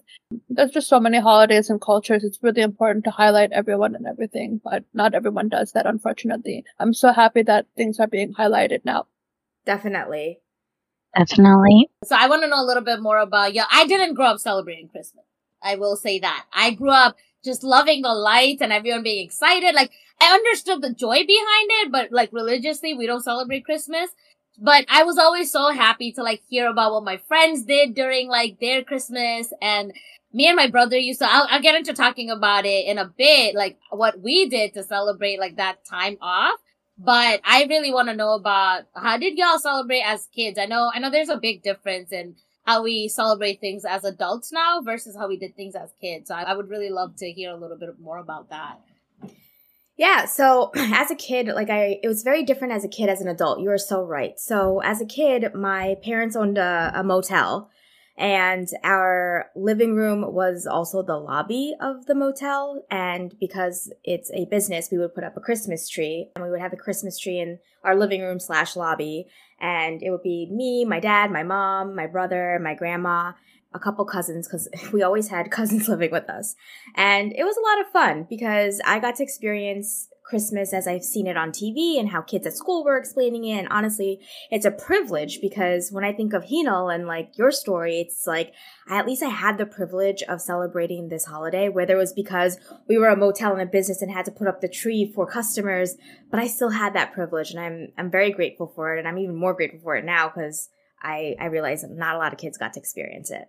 There's 0.48 0.70
just 0.70 0.88
so 0.88 1.00
many 1.00 1.20
holidays 1.20 1.70
and 1.70 1.80
cultures. 1.80 2.24
It's 2.24 2.38
really 2.42 2.62
important 2.62 3.04
to 3.04 3.10
highlight 3.10 3.52
everyone 3.52 3.94
and 3.94 4.06
everything, 4.06 4.60
but 4.62 4.84
not 4.92 5.14
everyone 5.14 5.48
does 5.48 5.72
that, 5.72 5.86
unfortunately. 5.86 6.64
I'm 6.78 6.94
so 6.94 7.12
happy 7.12 7.42
that 7.42 7.66
things 7.76 7.98
are 7.98 8.06
being 8.06 8.34
highlighted 8.34 8.84
now. 8.84 9.06
Definitely. 9.64 10.40
Definitely. 11.16 11.88
So 12.04 12.16
I 12.18 12.28
want 12.28 12.42
to 12.42 12.48
know 12.48 12.60
a 12.60 12.66
little 12.66 12.82
bit 12.82 13.00
more 13.00 13.18
about 13.18 13.54
yeah. 13.54 13.66
I 13.70 13.86
didn't 13.86 14.14
grow 14.14 14.26
up 14.26 14.40
celebrating 14.40 14.88
Christmas. 14.88 15.24
I 15.62 15.76
will 15.76 15.96
say 15.96 16.18
that. 16.18 16.44
I 16.52 16.72
grew 16.72 16.90
up 16.90 17.16
just 17.44 17.62
loving 17.62 18.02
the 18.02 18.12
lights 18.14 18.62
and 18.62 18.72
everyone 18.72 19.02
being 19.02 19.24
excited. 19.24 19.74
Like 19.74 19.90
I 20.20 20.32
understood 20.32 20.82
the 20.82 20.92
joy 20.92 21.24
behind 21.26 21.70
it, 21.82 21.92
but 21.92 22.12
like 22.12 22.30
religiously, 22.32 22.94
we 22.94 23.06
don't 23.06 23.22
celebrate 23.22 23.64
Christmas. 23.64 24.10
But 24.56 24.86
I 24.88 25.02
was 25.02 25.18
always 25.18 25.50
so 25.50 25.70
happy 25.70 26.12
to 26.12 26.22
like 26.22 26.42
hear 26.48 26.68
about 26.68 26.92
what 26.92 27.04
my 27.04 27.16
friends 27.28 27.64
did 27.64 27.94
during 27.94 28.28
like 28.28 28.60
their 28.60 28.84
Christmas 28.84 29.52
and 29.60 29.92
me 30.32 30.48
and 30.48 30.56
my 30.56 30.68
brother 30.68 30.98
used 30.98 31.20
to, 31.20 31.32
I'll, 31.32 31.46
I'll 31.48 31.62
get 31.62 31.76
into 31.76 31.92
talking 31.94 32.28
about 32.28 32.66
it 32.66 32.86
in 32.86 32.98
a 32.98 33.06
bit, 33.06 33.54
like 33.54 33.78
what 33.90 34.20
we 34.20 34.48
did 34.48 34.74
to 34.74 34.82
celebrate 34.82 35.38
like 35.38 35.56
that 35.56 35.84
time 35.84 36.18
off. 36.20 36.58
But 36.96 37.40
I 37.44 37.64
really 37.64 37.92
want 37.92 38.08
to 38.08 38.14
know 38.14 38.34
about 38.34 38.84
how 38.94 39.16
did 39.16 39.36
y'all 39.36 39.58
celebrate 39.58 40.02
as 40.02 40.28
kids? 40.34 40.58
I 40.58 40.66
know, 40.66 40.90
I 40.94 41.00
know 41.00 41.10
there's 41.10 41.28
a 41.28 41.36
big 41.36 41.62
difference 41.62 42.12
in 42.12 42.36
how 42.64 42.82
we 42.82 43.08
celebrate 43.08 43.60
things 43.60 43.84
as 43.84 44.04
adults 44.04 44.52
now 44.52 44.80
versus 44.80 45.16
how 45.16 45.28
we 45.28 45.36
did 45.36 45.56
things 45.56 45.74
as 45.74 45.90
kids. 46.00 46.28
So 46.28 46.34
I, 46.34 46.42
I 46.42 46.54
would 46.54 46.70
really 46.70 46.90
love 46.90 47.16
to 47.16 47.30
hear 47.30 47.50
a 47.50 47.56
little 47.56 47.76
bit 47.76 47.98
more 48.00 48.18
about 48.18 48.50
that. 48.50 48.80
Yeah, 49.96 50.24
so 50.24 50.70
as 50.76 51.10
a 51.10 51.14
kid, 51.14 51.48
like 51.48 51.70
I, 51.70 51.98
it 52.02 52.08
was 52.08 52.22
very 52.22 52.42
different 52.42 52.72
as 52.72 52.84
a 52.84 52.88
kid 52.88 53.08
as 53.08 53.20
an 53.20 53.28
adult. 53.28 53.60
You 53.60 53.70
are 53.70 53.78
so 53.78 54.02
right. 54.02 54.38
So 54.38 54.80
as 54.82 55.00
a 55.00 55.06
kid, 55.06 55.54
my 55.54 55.96
parents 56.02 56.36
owned 56.36 56.58
a, 56.58 56.92
a 56.94 57.04
motel, 57.04 57.70
and 58.16 58.68
our 58.84 59.50
living 59.56 59.96
room 59.96 60.32
was 60.32 60.66
also 60.66 61.02
the 61.02 61.16
lobby 61.16 61.74
of 61.80 62.06
the 62.06 62.14
motel. 62.14 62.84
And 62.90 63.36
because 63.40 63.92
it's 64.04 64.30
a 64.32 64.46
business, 64.46 64.88
we 64.90 64.98
would 64.98 65.14
put 65.14 65.24
up 65.24 65.36
a 65.36 65.40
Christmas 65.40 65.88
tree, 65.88 66.30
and 66.34 66.44
we 66.44 66.50
would 66.50 66.60
have 66.60 66.72
a 66.72 66.76
Christmas 66.76 67.18
tree 67.18 67.40
in 67.40 67.58
our 67.82 67.96
living 67.96 68.22
room 68.22 68.38
slash 68.38 68.76
lobby. 68.76 69.26
And 69.60 70.02
it 70.02 70.10
would 70.10 70.22
be 70.22 70.48
me, 70.50 70.84
my 70.84 71.00
dad, 71.00 71.32
my 71.32 71.42
mom, 71.42 71.96
my 71.96 72.06
brother, 72.06 72.60
my 72.62 72.74
grandma, 72.74 73.32
a 73.72 73.80
couple 73.80 74.04
cousins, 74.04 74.46
because 74.46 74.68
we 74.92 75.02
always 75.02 75.28
had 75.28 75.50
cousins 75.50 75.88
living 75.88 76.12
with 76.12 76.30
us. 76.30 76.54
And 76.94 77.32
it 77.32 77.42
was 77.42 77.56
a 77.56 77.60
lot 77.60 77.80
of 77.84 77.92
fun 77.92 78.26
because 78.30 78.80
I 78.84 79.00
got 79.00 79.16
to 79.16 79.24
experience 79.24 80.08
Christmas 80.24 80.72
as 80.72 80.88
I've 80.88 81.04
seen 81.04 81.26
it 81.26 81.36
on 81.36 81.50
TV 81.50 81.98
and 81.98 82.08
how 82.08 82.22
kids 82.22 82.46
at 82.46 82.56
school 82.56 82.82
were 82.82 82.96
explaining 82.96 83.44
it. 83.44 83.58
And 83.58 83.68
honestly, 83.70 84.20
it's 84.50 84.64
a 84.64 84.70
privilege 84.70 85.40
because 85.40 85.90
when 85.92 86.04
I 86.04 86.12
think 86.12 86.32
of 86.32 86.44
Hinal 86.44 86.92
and 86.92 87.06
like 87.06 87.36
your 87.36 87.52
story, 87.52 88.00
it's 88.00 88.26
like 88.26 88.52
I, 88.88 88.98
at 88.98 89.06
least 89.06 89.22
I 89.22 89.28
had 89.28 89.58
the 89.58 89.66
privilege 89.66 90.22
of 90.22 90.40
celebrating 90.40 91.08
this 91.08 91.26
holiday, 91.26 91.68
whether 91.68 91.94
it 91.94 91.98
was 91.98 92.12
because 92.12 92.58
we 92.88 92.96
were 92.96 93.08
a 93.08 93.16
motel 93.16 93.52
and 93.52 93.62
a 93.62 93.66
business 93.66 94.00
and 94.00 94.10
had 94.10 94.24
to 94.24 94.32
put 94.32 94.48
up 94.48 94.60
the 94.60 94.68
tree 94.68 95.10
for 95.14 95.26
customers, 95.26 95.96
but 96.30 96.40
I 96.40 96.46
still 96.46 96.70
had 96.70 96.94
that 96.94 97.12
privilege 97.12 97.50
and 97.50 97.60
I'm 97.60 97.88
I'm 97.98 98.10
very 98.10 98.32
grateful 98.32 98.72
for 98.74 98.96
it. 98.96 98.98
And 98.98 99.06
I'm 99.06 99.18
even 99.18 99.36
more 99.36 99.54
grateful 99.54 99.80
for 99.80 99.96
it 99.96 100.04
now 100.04 100.28
because 100.28 100.70
I, 101.02 101.36
I 101.38 101.46
realize 101.46 101.84
not 101.88 102.16
a 102.16 102.18
lot 102.18 102.32
of 102.32 102.38
kids 102.38 102.56
got 102.56 102.72
to 102.72 102.80
experience 102.80 103.30
it. 103.30 103.46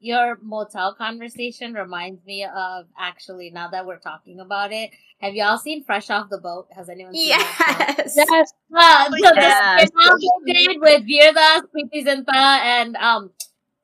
Your 0.00 0.38
motel 0.42 0.94
conversation 0.94 1.72
reminds 1.74 2.24
me 2.26 2.44
of 2.44 2.86
actually 2.98 3.50
now 3.50 3.68
that 3.68 3.86
we're 3.86 3.98
talking 3.98 4.40
about 4.40 4.72
it. 4.72 4.90
Have 5.20 5.34
y'all 5.34 5.56
seen 5.56 5.82
Fresh 5.84 6.10
Off 6.10 6.28
the 6.28 6.38
Boat? 6.38 6.68
Has 6.76 6.88
anyone 6.90 7.14
seen 7.14 7.30
that? 7.30 7.94
Yes. 7.98 8.14
Yes. 8.16 8.52
Uh, 8.74 9.10
so 9.10 9.16
Yes. 9.34 9.80
the 9.80 9.86
spin-off 9.86 10.20
they 10.46 10.52
did 10.52 10.80
with 10.80 11.02
Virda, 11.08 11.62
Preity 11.72 12.04
Zinta, 12.04 12.34
and 12.34 12.96
um, 12.96 13.30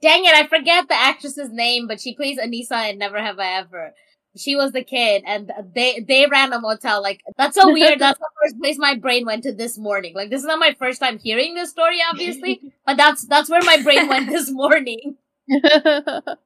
dang 0.03 0.25
it, 0.25 0.35
I 0.35 0.47
forget 0.47 0.89
the 0.89 0.95
actress's 0.95 1.51
name, 1.51 1.87
but 1.87 2.01
she 2.01 2.15
plays 2.15 2.39
Anissa 2.39 2.91
in 2.91 2.99
Never 2.99 3.19
Have 3.23 3.39
I 3.39 3.59
Ever. 3.59 3.95
She 4.37 4.55
was 4.57 4.73
the 4.73 4.85
kid, 4.85 5.25
and 5.27 5.51
they 5.75 6.01
they 6.07 6.27
ran 6.27 6.53
a 6.53 6.61
motel. 6.61 7.03
Like 7.03 7.21
that's 7.37 7.57
so 7.57 7.73
weird. 7.73 7.99
That's 8.01 8.19
the 8.19 8.29
first 8.43 8.61
place 8.61 8.79
my 8.79 8.95
brain 8.95 9.25
went 9.27 9.43
to 9.45 9.53
this 9.53 9.77
morning. 9.79 10.15
Like 10.15 10.31
this 10.31 10.41
is 10.43 10.47
not 10.47 10.59
my 10.61 10.77
first 10.79 11.01
time 11.01 11.19
hearing 11.19 11.55
this 11.55 11.71
story, 11.71 11.99
obviously, 12.11 12.61
but 12.87 12.97
that's 12.97 13.23
that's 13.27 13.51
where 13.51 13.63
my 13.65 13.83
brain 13.83 14.07
went 14.09 14.29
this 14.29 14.51
morning. 14.51 15.17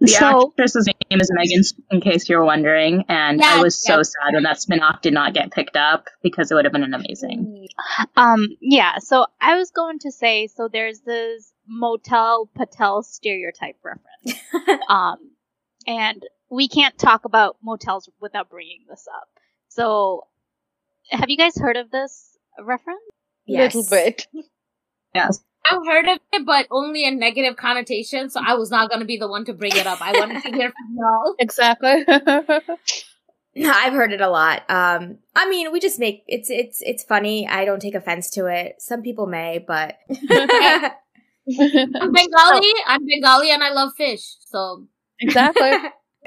The 0.00 0.08
So- 0.08 0.48
actress's 0.50 0.86
name 0.86 1.20
is 1.20 1.30
Megan, 1.32 1.62
in 1.90 2.00
case 2.00 2.28
you're 2.28 2.44
wondering, 2.44 3.04
and 3.08 3.42
I 3.42 3.62
was 3.62 3.80
so 3.80 3.98
yes. 3.98 4.12
sad 4.12 4.34
when 4.34 4.42
that 4.42 4.60
spin-off 4.60 5.00
did 5.00 5.14
not 5.14 5.32
get 5.32 5.50
picked 5.50 5.76
up 5.76 6.08
because 6.22 6.50
it 6.50 6.54
would 6.54 6.64
have 6.64 6.72
been 6.72 6.82
an 6.82 6.94
amazing. 6.94 7.68
Um, 8.16 8.48
yeah, 8.60 8.98
so 8.98 9.26
I 9.40 9.56
was 9.56 9.70
going 9.70 10.00
to 10.00 10.10
say, 10.10 10.48
so 10.48 10.68
there's 10.70 11.00
this 11.00 11.52
motel 11.66 12.50
Patel 12.54 13.02
stereotype 13.02 13.76
reference. 13.82 14.82
um, 14.88 15.16
and 15.86 16.22
we 16.50 16.68
can't 16.68 16.98
talk 16.98 17.24
about 17.24 17.56
motels 17.62 18.10
without 18.20 18.50
bringing 18.50 18.84
this 18.88 19.06
up. 19.14 19.28
So, 19.68 20.26
have 21.10 21.30
you 21.30 21.36
guys 21.36 21.56
heard 21.56 21.76
of 21.76 21.90
this 21.90 22.36
reference? 22.62 23.00
Yes. 23.46 23.74
Little 23.74 23.90
bit. 23.90 24.26
Yes. 25.14 25.42
I've 25.70 25.86
heard 25.86 26.08
of 26.08 26.18
it, 26.32 26.46
but 26.46 26.66
only 26.70 27.04
in 27.04 27.18
negative 27.18 27.56
connotation. 27.56 28.30
So 28.30 28.40
I 28.44 28.54
was 28.54 28.70
not 28.70 28.90
going 28.90 29.00
to 29.00 29.06
be 29.06 29.16
the 29.16 29.28
one 29.28 29.44
to 29.46 29.52
bring 29.52 29.74
it 29.74 29.86
up. 29.86 30.00
I 30.00 30.12
wanted 30.18 30.42
to 30.42 30.50
hear 30.50 30.70
from 30.70 30.96
y'all. 30.96 31.34
exactly. 31.38 32.04
I've 33.66 33.92
heard 33.92 34.12
it 34.12 34.20
a 34.20 34.28
lot. 34.28 34.62
Um, 34.68 35.18
I 35.34 35.48
mean, 35.48 35.72
we 35.72 35.80
just 35.80 35.98
make 35.98 36.24
it's 36.26 36.50
it's 36.50 36.82
it's 36.82 37.04
funny. 37.04 37.46
I 37.48 37.64
don't 37.64 37.80
take 37.80 37.94
offense 37.94 38.30
to 38.30 38.46
it. 38.46 38.76
Some 38.78 39.02
people 39.02 39.26
may, 39.26 39.64
but 39.64 39.96
I'm 40.10 40.92
Bengali. 42.12 42.72
I'm 42.86 43.06
Bengali, 43.06 43.50
and 43.50 43.62
I 43.62 43.70
love 43.72 43.92
fish. 43.96 44.34
So 44.40 44.86
exactly. 45.20 45.70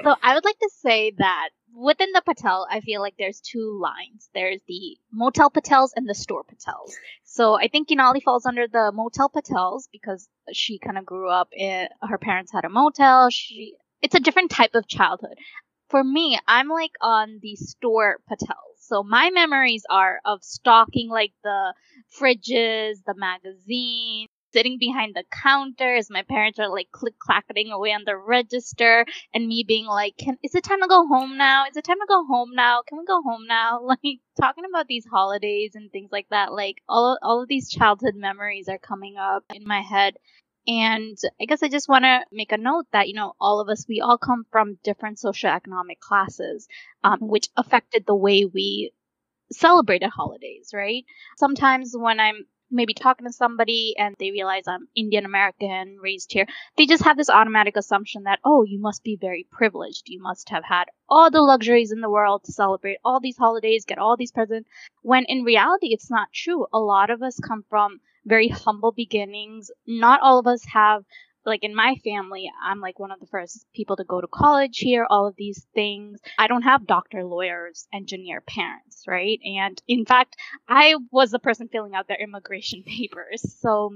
So 0.04 0.14
I 0.22 0.34
would 0.34 0.44
like 0.44 0.58
to 0.58 0.70
say 0.80 1.12
that 1.18 1.48
within 1.74 2.12
the 2.12 2.22
Patel, 2.24 2.66
I 2.70 2.80
feel 2.80 3.00
like 3.00 3.14
there's 3.18 3.40
two 3.40 3.78
lines. 3.80 4.28
There's 4.34 4.60
the 4.66 4.98
motel 5.12 5.50
Patels 5.50 5.90
and 5.94 6.08
the 6.08 6.14
store 6.14 6.44
Patels. 6.44 6.92
So 7.24 7.54
I 7.54 7.68
think 7.68 7.88
Inali 7.88 8.22
falls 8.22 8.46
under 8.46 8.66
the 8.66 8.90
motel 8.92 9.30
Patels 9.30 9.88
because 9.92 10.28
she 10.52 10.78
kind 10.78 10.98
of 10.98 11.06
grew 11.06 11.30
up 11.30 11.48
in 11.52 11.88
her 12.02 12.18
parents 12.18 12.52
had 12.52 12.64
a 12.64 12.68
motel. 12.68 13.30
She 13.30 13.74
it's 14.02 14.14
a 14.14 14.20
different 14.20 14.50
type 14.50 14.74
of 14.74 14.86
childhood. 14.86 15.38
For 15.88 16.04
me, 16.04 16.38
I'm 16.46 16.68
like 16.68 16.92
on 17.00 17.38
the 17.42 17.56
store 17.56 18.18
Patels. 18.30 18.78
So 18.80 19.02
my 19.02 19.30
memories 19.30 19.84
are 19.90 20.20
of 20.24 20.42
stalking 20.42 21.08
like 21.08 21.32
the 21.42 21.74
fridges, 22.18 23.02
the 23.06 23.14
magazines, 23.16 24.28
sitting 24.52 24.78
behind 24.78 25.14
the 25.14 25.24
counter 25.30 25.96
as 25.96 26.10
my 26.10 26.22
parents 26.22 26.58
are 26.58 26.68
like 26.68 26.90
click 26.90 27.14
clacking 27.18 27.70
away 27.70 27.92
on 27.92 28.04
the 28.04 28.16
register 28.16 29.04
and 29.34 29.46
me 29.46 29.64
being 29.66 29.86
like, 29.86 30.16
Can 30.18 30.38
is 30.42 30.54
it 30.54 30.64
time 30.64 30.80
to 30.80 30.88
go 30.88 31.06
home 31.06 31.36
now? 31.36 31.64
Is 31.70 31.76
it 31.76 31.84
time 31.84 31.98
to 31.98 32.06
go 32.08 32.24
home 32.24 32.50
now? 32.54 32.82
Can 32.86 32.98
we 32.98 33.04
go 33.04 33.22
home 33.22 33.46
now? 33.46 33.80
Like 33.88 34.20
talking 34.40 34.64
about 34.68 34.86
these 34.86 35.06
holidays 35.06 35.72
and 35.74 35.90
things 35.90 36.10
like 36.12 36.26
that, 36.30 36.52
like 36.52 36.76
all 36.88 37.18
all 37.22 37.42
of 37.42 37.48
these 37.48 37.70
childhood 37.70 38.14
memories 38.14 38.68
are 38.68 38.78
coming 38.78 39.16
up 39.16 39.44
in 39.54 39.64
my 39.66 39.80
head. 39.82 40.14
And 40.66 41.16
I 41.40 41.46
guess 41.46 41.62
I 41.62 41.68
just 41.68 41.88
want 41.88 42.04
to 42.04 42.20
make 42.30 42.52
a 42.52 42.58
note 42.58 42.86
that, 42.92 43.08
you 43.08 43.14
know, 43.14 43.32
all 43.40 43.60
of 43.60 43.70
us, 43.70 43.86
we 43.88 44.00
all 44.02 44.18
come 44.18 44.44
from 44.52 44.78
different 44.84 45.18
socioeconomic 45.18 45.98
classes, 45.98 46.68
um, 47.02 47.20
which 47.22 47.48
affected 47.56 48.04
the 48.06 48.14
way 48.14 48.44
we 48.44 48.92
celebrated 49.52 50.10
holidays, 50.10 50.70
right? 50.74 51.04
Sometimes 51.36 51.94
when 51.96 52.20
I'm 52.20 52.46
maybe 52.70 52.94
talking 52.94 53.26
to 53.26 53.32
somebody 53.32 53.94
and 53.98 54.14
they 54.18 54.30
realize 54.30 54.64
I'm 54.66 54.88
Indian 54.94 55.24
American, 55.24 55.98
raised 56.00 56.32
here, 56.32 56.46
they 56.76 56.86
just 56.86 57.04
have 57.04 57.16
this 57.16 57.30
automatic 57.30 57.76
assumption 57.76 58.24
that, 58.24 58.40
oh, 58.44 58.64
you 58.64 58.80
must 58.80 59.02
be 59.02 59.16
very 59.20 59.46
privileged. 59.50 60.04
You 60.06 60.20
must 60.20 60.48
have 60.50 60.64
had 60.64 60.84
all 61.08 61.30
the 61.30 61.40
luxuries 61.40 61.92
in 61.92 62.00
the 62.00 62.10
world 62.10 62.44
to 62.44 62.52
celebrate 62.52 62.98
all 63.04 63.20
these 63.20 63.36
holidays, 63.36 63.84
get 63.84 63.98
all 63.98 64.16
these 64.16 64.32
presents. 64.32 64.68
When 65.02 65.24
in 65.24 65.44
reality, 65.44 65.88
it's 65.88 66.10
not 66.10 66.32
true. 66.32 66.66
A 66.72 66.78
lot 66.78 67.10
of 67.10 67.22
us 67.22 67.38
come 67.40 67.64
from 67.68 68.00
very 68.24 68.48
humble 68.48 68.92
beginnings. 68.92 69.70
Not 69.86 70.20
all 70.22 70.38
of 70.38 70.46
us 70.46 70.64
have, 70.72 71.04
like 71.48 71.64
in 71.64 71.74
my 71.74 71.96
family, 72.04 72.50
I'm 72.62 72.80
like 72.80 72.98
one 72.98 73.10
of 73.10 73.20
the 73.20 73.26
first 73.26 73.66
people 73.74 73.96
to 73.96 74.04
go 74.04 74.20
to 74.20 74.26
college 74.26 74.78
here, 74.78 75.06
all 75.08 75.26
of 75.26 75.36
these 75.36 75.66
things. 75.74 76.20
I 76.38 76.46
don't 76.46 76.62
have 76.62 76.86
doctor, 76.86 77.24
lawyers, 77.24 77.86
engineer 77.92 78.40
parents, 78.40 79.04
right? 79.06 79.40
And 79.44 79.80
in 79.88 80.04
fact, 80.04 80.36
I 80.68 80.94
was 81.10 81.30
the 81.30 81.38
person 81.38 81.68
filling 81.68 81.94
out 81.94 82.08
their 82.08 82.22
immigration 82.22 82.82
papers. 82.86 83.42
So 83.60 83.94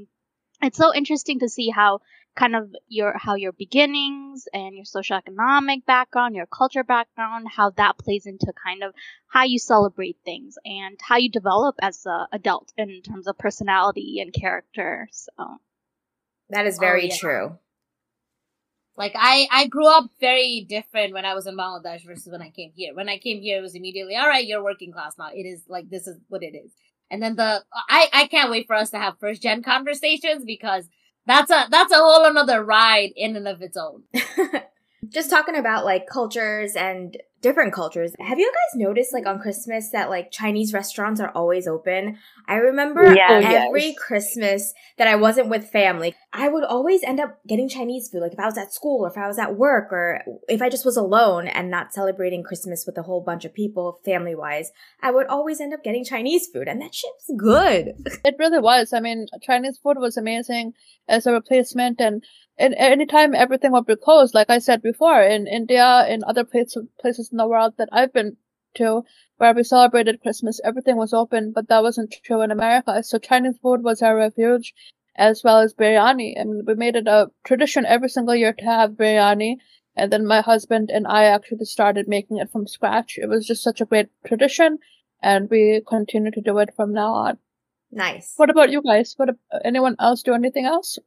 it's 0.62 0.78
so 0.78 0.94
interesting 0.94 1.40
to 1.40 1.48
see 1.48 1.70
how 1.70 2.00
kind 2.34 2.56
of 2.56 2.74
your 2.88 3.16
how 3.18 3.34
your 3.34 3.52
beginnings 3.52 4.48
and 4.52 4.74
your 4.74 4.84
socioeconomic 4.84 5.84
background, 5.84 6.34
your 6.34 6.46
culture 6.46 6.84
background, 6.84 7.46
how 7.48 7.70
that 7.70 7.98
plays 7.98 8.26
into 8.26 8.52
kind 8.64 8.82
of 8.82 8.94
how 9.26 9.44
you 9.44 9.58
celebrate 9.58 10.16
things 10.24 10.56
and 10.64 10.98
how 11.00 11.16
you 11.16 11.30
develop 11.30 11.76
as 11.82 12.06
an 12.06 12.26
adult 12.32 12.72
in 12.78 13.02
terms 13.02 13.26
of 13.26 13.36
personality 13.36 14.20
and 14.20 14.32
character. 14.32 15.08
So 15.12 15.58
that 16.52 16.66
is 16.66 16.78
oh, 16.78 16.80
very 16.80 17.04
Oh, 17.04 17.06
yeah. 17.06 17.16
true. 17.16 17.58
Like 18.96 19.12
I, 19.16 19.48
I 19.50 19.66
grew 19.68 19.88
up 19.88 20.10
very 20.20 20.66
different 20.68 21.14
when 21.14 21.24
I 21.24 21.34
was 21.34 21.46
in 21.46 21.56
Bangladesh 21.56 22.04
versus 22.06 22.30
when 22.30 22.42
I 22.42 22.50
came 22.50 22.72
here. 22.76 22.94
When 22.94 23.08
I 23.08 23.18
came 23.18 23.40
here, 23.40 23.58
it 23.58 23.62
was 23.62 23.74
immediately, 23.74 24.16
all 24.16 24.28
right, 24.28 24.46
you're 24.46 24.62
working 24.62 24.92
class 24.92 25.16
now. 25.18 25.28
It 25.32 25.44
is 25.46 25.62
like 25.66 25.88
this 25.88 26.06
is 26.06 26.18
what 26.28 26.42
it 26.42 26.54
is. 26.54 26.70
And 27.10 27.22
then 27.22 27.36
the 27.36 27.64
I, 27.88 28.08
I 28.12 28.26
can't 28.26 28.50
wait 28.50 28.66
for 28.66 28.76
us 28.76 28.90
to 28.90 28.98
have 28.98 29.18
first 29.18 29.42
gen 29.42 29.62
conversations 29.62 30.44
because 30.44 30.88
that's 31.26 31.50
a 31.50 31.66
that's 31.70 31.92
a 31.92 31.96
whole 31.96 32.26
another 32.26 32.62
ride 32.62 33.10
in 33.16 33.34
and 33.36 33.48
of 33.48 33.62
its 33.62 33.76
own. 33.76 34.02
Just 35.08 35.30
talking 35.30 35.56
about 35.56 35.84
like 35.84 36.06
cultures 36.06 36.76
and 36.76 37.16
different 37.42 37.72
cultures. 37.72 38.12
Have 38.18 38.38
you 38.38 38.50
guys 38.50 38.80
noticed 38.80 39.12
like 39.12 39.26
on 39.26 39.40
Christmas 39.40 39.90
that 39.90 40.08
like 40.08 40.30
Chinese 40.30 40.72
restaurants 40.72 41.20
are 41.20 41.30
always 41.30 41.66
open? 41.66 42.18
I 42.48 42.54
remember 42.56 43.14
Yeah. 43.14 43.28
Oh, 43.30 43.66
every 43.66 43.88
yes. 43.88 43.98
Christmas 43.98 44.72
that 44.98 45.08
I 45.08 45.16
wasn't 45.16 45.48
with 45.48 45.68
family, 45.68 46.14
I 46.32 46.48
would 46.48 46.64
always 46.64 47.02
end 47.02 47.20
up 47.20 47.38
getting 47.46 47.68
Chinese 47.68 48.08
food. 48.08 48.22
Like 48.22 48.32
if 48.32 48.38
I 48.38 48.46
was 48.46 48.56
at 48.56 48.72
school 48.72 49.04
or 49.04 49.10
if 49.10 49.18
I 49.18 49.26
was 49.26 49.38
at 49.38 49.56
work 49.56 49.92
or 49.92 50.22
if 50.48 50.62
I 50.62 50.70
just 50.70 50.84
was 50.84 50.96
alone 50.96 51.48
and 51.48 51.70
not 51.70 51.92
celebrating 51.92 52.42
Christmas 52.42 52.84
with 52.86 52.96
a 52.96 53.02
whole 53.02 53.20
bunch 53.20 53.44
of 53.44 53.52
people 53.52 54.00
family 54.04 54.34
wise, 54.34 54.70
I 55.02 55.10
would 55.10 55.26
always 55.26 55.60
end 55.60 55.74
up 55.74 55.84
getting 55.84 56.04
Chinese 56.04 56.46
food 56.46 56.68
and 56.68 56.80
that 56.80 56.94
shit's 56.94 57.30
good. 57.36 57.92
It 58.24 58.36
really 58.38 58.60
was. 58.60 58.92
I 58.92 59.00
mean, 59.00 59.26
Chinese 59.42 59.78
food 59.82 59.98
was 59.98 60.16
amazing 60.16 60.74
as 61.08 61.26
a 61.26 61.32
replacement, 61.32 62.00
and, 62.00 62.24
and 62.56 62.74
anytime 62.74 63.34
everything 63.34 63.72
would 63.72 63.86
be 63.86 63.96
closed, 63.96 64.34
like 64.34 64.48
I 64.48 64.58
said 64.58 64.80
before, 64.80 65.20
in 65.20 65.46
India, 65.48 66.06
in 66.08 66.22
other 66.24 66.44
places 66.44 66.86
places 67.00 67.31
in 67.32 67.38
the 67.38 67.48
world 67.48 67.74
that 67.78 67.88
I've 67.90 68.12
been 68.12 68.36
to, 68.76 69.02
where 69.38 69.54
we 69.54 69.64
celebrated 69.64 70.22
Christmas, 70.22 70.60
everything 70.64 70.96
was 70.96 71.12
open, 71.12 71.52
but 71.52 71.68
that 71.68 71.82
wasn't 71.82 72.14
true 72.24 72.42
in 72.42 72.50
America. 72.50 73.02
So 73.02 73.18
Chinese 73.18 73.58
food 73.60 73.82
was 73.82 74.02
our 74.02 74.16
refuge, 74.16 74.72
as 75.16 75.42
well 75.42 75.58
as 75.58 75.74
biryani. 75.74 76.40
I 76.40 76.44
mean, 76.44 76.62
we 76.66 76.74
made 76.74 76.96
it 76.96 77.08
a 77.08 77.30
tradition 77.44 77.84
every 77.84 78.08
single 78.08 78.34
year 78.34 78.52
to 78.52 78.64
have 78.64 78.92
biryani. 78.92 79.56
And 79.94 80.10
then 80.10 80.26
my 80.26 80.40
husband 80.40 80.90
and 80.90 81.06
I 81.06 81.24
actually 81.24 81.66
started 81.66 82.08
making 82.08 82.38
it 82.38 82.50
from 82.50 82.66
scratch. 82.66 83.18
It 83.18 83.28
was 83.28 83.46
just 83.46 83.62
such 83.62 83.80
a 83.80 83.84
great 83.84 84.08
tradition, 84.26 84.78
and 85.22 85.50
we 85.50 85.82
continue 85.86 86.30
to 86.30 86.40
do 86.40 86.56
it 86.58 86.70
from 86.74 86.92
now 86.94 87.12
on. 87.12 87.38
Nice. 87.90 88.32
What 88.36 88.48
about 88.48 88.70
you 88.70 88.80
guys? 88.80 89.12
What 89.18 89.28
anyone 89.64 89.96
else 89.98 90.22
do 90.22 90.32
anything 90.32 90.64
else? 90.64 90.98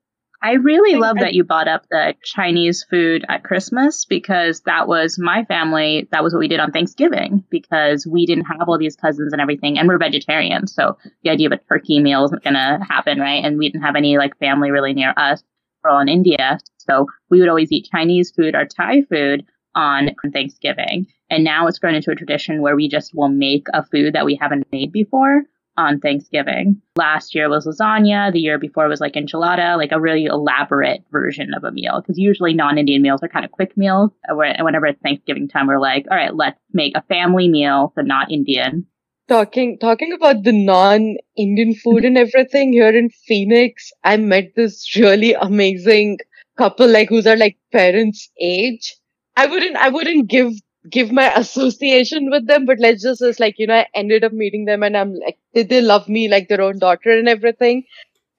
I 0.45 0.57
really 0.57 0.95
love 0.95 1.17
that 1.21 1.33
you 1.33 1.43
brought 1.43 1.67
up 1.67 1.87
the 1.89 2.13
Chinese 2.23 2.85
food 2.87 3.25
at 3.27 3.43
Christmas 3.43 4.05
because 4.05 4.61
that 4.67 4.87
was 4.87 5.17
my 5.17 5.43
family. 5.45 6.07
That 6.11 6.23
was 6.23 6.33
what 6.33 6.39
we 6.39 6.47
did 6.47 6.59
on 6.59 6.71
Thanksgiving 6.71 7.43
because 7.49 8.05
we 8.05 8.27
didn't 8.27 8.45
have 8.45 8.69
all 8.69 8.77
these 8.77 8.95
cousins 8.95 9.33
and 9.33 9.41
everything, 9.41 9.79
and 9.79 9.87
we're 9.87 9.97
vegetarian. 9.97 10.67
So 10.67 10.99
the 11.23 11.31
idea 11.31 11.47
of 11.47 11.53
a 11.53 11.57
turkey 11.57 11.99
meal 11.99 12.25
isn't 12.25 12.43
going 12.43 12.53
to 12.53 12.77
happen, 12.87 13.19
right? 13.19 13.43
And 13.43 13.57
we 13.57 13.71
didn't 13.71 13.85
have 13.85 13.95
any 13.95 14.19
like 14.19 14.37
family 14.37 14.69
really 14.69 14.93
near 14.93 15.15
us. 15.17 15.41
We're 15.83 15.89
all 15.89 15.99
in 15.99 16.09
India. 16.09 16.59
So 16.77 17.07
we 17.31 17.39
would 17.39 17.49
always 17.49 17.71
eat 17.71 17.89
Chinese 17.91 18.29
food 18.29 18.53
or 18.53 18.67
Thai 18.67 19.01
food 19.09 19.47
on 19.73 20.11
Thanksgiving. 20.31 21.07
And 21.27 21.43
now 21.43 21.65
it's 21.65 21.79
grown 21.79 21.95
into 21.95 22.11
a 22.11 22.15
tradition 22.15 22.61
where 22.61 22.75
we 22.75 22.87
just 22.87 23.15
will 23.15 23.29
make 23.29 23.65
a 23.73 23.83
food 23.83 24.13
that 24.13 24.25
we 24.25 24.35
haven't 24.39 24.67
made 24.71 24.91
before 24.91 25.41
on 25.77 25.99
Thanksgiving. 25.99 26.81
Last 26.95 27.35
year 27.35 27.49
was 27.49 27.65
lasagna. 27.65 28.31
The 28.31 28.39
year 28.39 28.57
before 28.57 28.87
was 28.87 29.01
like 29.01 29.13
enchilada, 29.13 29.77
like 29.77 29.91
a 29.91 29.99
really 29.99 30.25
elaborate 30.25 31.03
version 31.11 31.53
of 31.53 31.63
a 31.63 31.71
meal. 31.71 32.01
Because 32.01 32.17
usually 32.17 32.53
non-Indian 32.53 33.01
meals 33.01 33.21
are 33.23 33.27
kind 33.27 33.45
of 33.45 33.51
quick 33.51 33.75
meals. 33.75 34.11
Uh, 34.29 34.35
Whenever 34.35 34.87
it's 34.87 35.01
Thanksgiving 35.01 35.47
time, 35.47 35.67
we're 35.67 35.79
like, 35.79 36.05
all 36.09 36.17
right, 36.17 36.35
let's 36.35 36.59
make 36.73 36.93
a 36.95 37.01
family 37.03 37.47
meal, 37.47 37.91
so 37.95 38.01
not 38.01 38.31
Indian. 38.31 38.85
Talking 39.27 39.79
talking 39.79 40.13
about 40.13 40.43
the 40.43 40.51
non-Indian 40.51 41.73
food 41.75 42.05
and 42.05 42.17
everything 42.17 42.73
here 42.73 42.95
in 42.95 43.09
Phoenix, 43.09 43.91
I 44.03 44.17
met 44.17 44.53
this 44.55 44.95
really 44.95 45.33
amazing 45.33 46.19
couple 46.57 46.87
like 46.87 47.09
who's 47.09 47.25
are 47.27 47.35
like 47.35 47.57
parents' 47.71 48.29
age. 48.39 48.95
I 49.35 49.47
wouldn't 49.47 49.75
I 49.75 49.89
wouldn't 49.89 50.29
give 50.29 50.53
give 50.89 51.11
my 51.11 51.33
association 51.35 52.29
with 52.29 52.47
them, 52.47 52.65
but 52.65 52.79
let's 52.79 53.03
just 53.03 53.21
as 53.21 53.39
like, 53.39 53.55
you 53.57 53.67
know, 53.67 53.75
I 53.75 53.87
ended 53.93 54.23
up 54.23 54.33
meeting 54.33 54.65
them 54.65 54.83
and 54.83 54.95
I'm 54.97 55.13
like 55.15 55.37
they, 55.53 55.63
they 55.63 55.81
love 55.81 56.07
me 56.07 56.27
like 56.27 56.47
their 56.47 56.61
own 56.61 56.79
daughter 56.79 57.11
and 57.11 57.27
everything. 57.27 57.83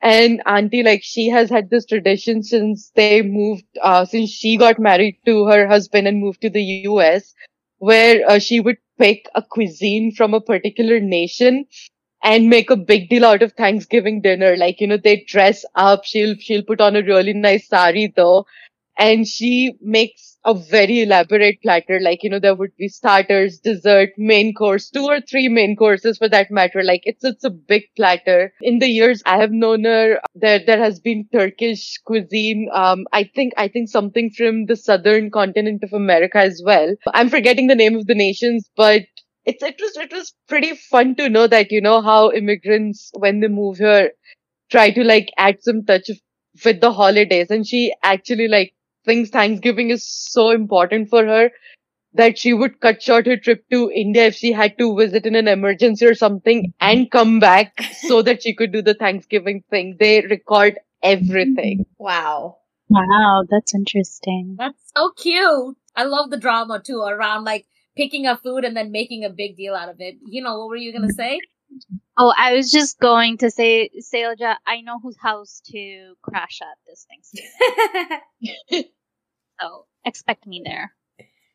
And 0.02 0.42
auntie, 0.46 0.82
like 0.82 1.02
she 1.02 1.28
has 1.30 1.50
had 1.50 1.70
this 1.70 1.86
tradition 1.86 2.42
since 2.42 2.92
they 2.94 3.22
moved, 3.22 3.64
uh, 3.82 4.04
since 4.04 4.30
she 4.30 4.56
got 4.56 4.78
married 4.78 5.18
to 5.26 5.46
her 5.46 5.66
husband 5.66 6.06
and 6.06 6.20
moved 6.20 6.42
to 6.42 6.50
the 6.50 6.62
US, 6.62 7.34
where 7.78 8.22
uh, 8.28 8.38
she 8.38 8.60
would 8.60 8.76
pick 8.98 9.26
a 9.34 9.42
cuisine 9.42 10.12
from 10.12 10.34
a 10.34 10.40
particular 10.40 11.00
nation 11.00 11.66
and 12.22 12.48
make 12.48 12.70
a 12.70 12.76
big 12.76 13.08
deal 13.08 13.24
out 13.24 13.42
of 13.42 13.52
Thanksgiving 13.52 14.20
dinner. 14.20 14.56
Like, 14.56 14.80
you 14.80 14.86
know, 14.86 14.96
they 14.96 15.24
dress 15.26 15.64
up. 15.74 16.04
She'll, 16.04 16.34
she'll 16.36 16.62
put 16.62 16.80
on 16.80 16.96
a 16.96 17.02
really 17.02 17.32
nice 17.32 17.68
sari 17.68 18.12
though. 18.14 18.46
And 18.98 19.26
she 19.26 19.74
makes 19.80 20.38
a 20.44 20.54
very 20.54 21.02
elaborate 21.02 21.60
platter. 21.62 22.00
Like, 22.00 22.22
you 22.22 22.30
know, 22.30 22.38
there 22.38 22.54
would 22.54 22.74
be 22.76 22.88
starters, 22.88 23.58
dessert, 23.58 24.10
main 24.16 24.54
course, 24.54 24.88
two 24.90 25.04
or 25.04 25.20
three 25.20 25.48
main 25.48 25.76
courses 25.76 26.18
for 26.18 26.28
that 26.30 26.50
matter. 26.50 26.82
Like, 26.82 27.02
it's, 27.04 27.24
it's 27.24 27.44
a 27.44 27.50
big 27.50 27.84
platter. 27.96 28.52
In 28.62 28.78
the 28.78 28.88
years 28.88 29.22
I 29.26 29.38
have 29.38 29.50
known 29.52 29.84
her, 29.84 30.20
there, 30.34 30.60
there 30.64 30.78
has 30.78 30.98
been 31.00 31.28
Turkish 31.32 31.98
cuisine. 32.06 32.68
Um, 32.72 33.06
I 33.12 33.24
think, 33.24 33.52
I 33.58 33.68
think 33.68 33.88
something 33.88 34.30
from 34.30 34.66
the 34.66 34.76
southern 34.76 35.30
continent 35.30 35.82
of 35.84 35.92
America 35.92 36.38
as 36.38 36.62
well. 36.64 36.94
I'm 37.12 37.28
forgetting 37.28 37.66
the 37.66 37.74
name 37.74 37.96
of 37.96 38.06
the 38.06 38.14
nations, 38.14 38.70
but 38.76 39.02
it's 39.44 39.62
it 39.62 39.76
was 39.80 39.96
it 39.96 40.12
was 40.12 40.34
pretty 40.48 40.74
fun 40.74 41.14
to 41.16 41.28
know 41.28 41.46
that 41.46 41.70
you 41.70 41.80
know 41.80 42.00
how 42.02 42.32
immigrants 42.32 43.10
when 43.16 43.40
they 43.40 43.48
move 43.48 43.78
here 43.78 44.10
try 44.70 44.90
to 44.90 45.04
like 45.04 45.30
add 45.38 45.62
some 45.62 45.84
touch 45.84 46.10
with 46.64 46.80
the 46.80 46.92
holidays 46.92 47.50
and 47.50 47.66
she 47.66 47.94
actually 48.02 48.48
like 48.48 48.72
thinks 49.06 49.30
Thanksgiving 49.30 49.90
is 49.90 50.06
so 50.06 50.50
important 50.50 51.08
for 51.08 51.25
her 51.25 51.50
that 52.16 52.38
she 52.38 52.52
would 52.52 52.80
cut 52.80 53.02
short 53.02 53.26
her 53.26 53.36
trip 53.36 53.64
to 53.70 53.90
India 53.90 54.26
if 54.26 54.34
she 54.34 54.52
had 54.52 54.76
to 54.78 54.96
visit 54.96 55.26
in 55.26 55.34
an 55.34 55.48
emergency 55.48 56.06
or 56.06 56.14
something 56.14 56.72
and 56.80 57.10
come 57.10 57.38
back 57.38 57.80
so 58.08 58.22
that 58.28 58.42
she 58.42 58.54
could 58.54 58.72
do 58.72 58.82
the 58.82 58.94
Thanksgiving 58.94 59.62
thing. 59.70 59.96
They 59.98 60.22
record 60.22 60.78
everything. 61.02 61.86
Wow. 61.98 62.58
Wow, 62.88 63.44
that's 63.48 63.75
interesting. 63.75 64.56
That's 64.58 64.92
so 64.96 65.10
cute. 65.16 65.76
I 65.94 66.04
love 66.04 66.30
the 66.30 66.38
drama 66.38 66.80
too 66.84 67.00
around 67.00 67.44
like 67.44 67.66
picking 67.96 68.26
up 68.26 68.42
food 68.42 68.64
and 68.64 68.76
then 68.76 68.92
making 68.92 69.25
a 69.25 69.30
big 69.30 69.56
deal 69.56 69.75
out 69.75 69.88
of 69.88 69.96
it. 69.98 70.16
You 70.25 70.42
know, 70.42 70.58
what 70.58 70.68
were 70.68 70.76
you 70.76 70.92
gonna 70.92 71.12
say? 71.12 71.40
Oh, 72.16 72.32
I 72.36 72.54
was 72.54 72.70
just 72.70 72.98
going 73.00 73.38
to 73.38 73.50
say, 73.50 73.90
Selja, 74.00 74.56
I 74.66 74.80
know 74.80 74.98
whose 75.02 75.18
house 75.20 75.60
to 75.66 76.14
crash 76.22 76.60
at 76.62 76.78
this 76.86 77.06
Thanksgiving. 77.10 78.90
so 79.60 79.86
expect 80.04 80.46
me 80.46 80.62
there. 80.64 80.92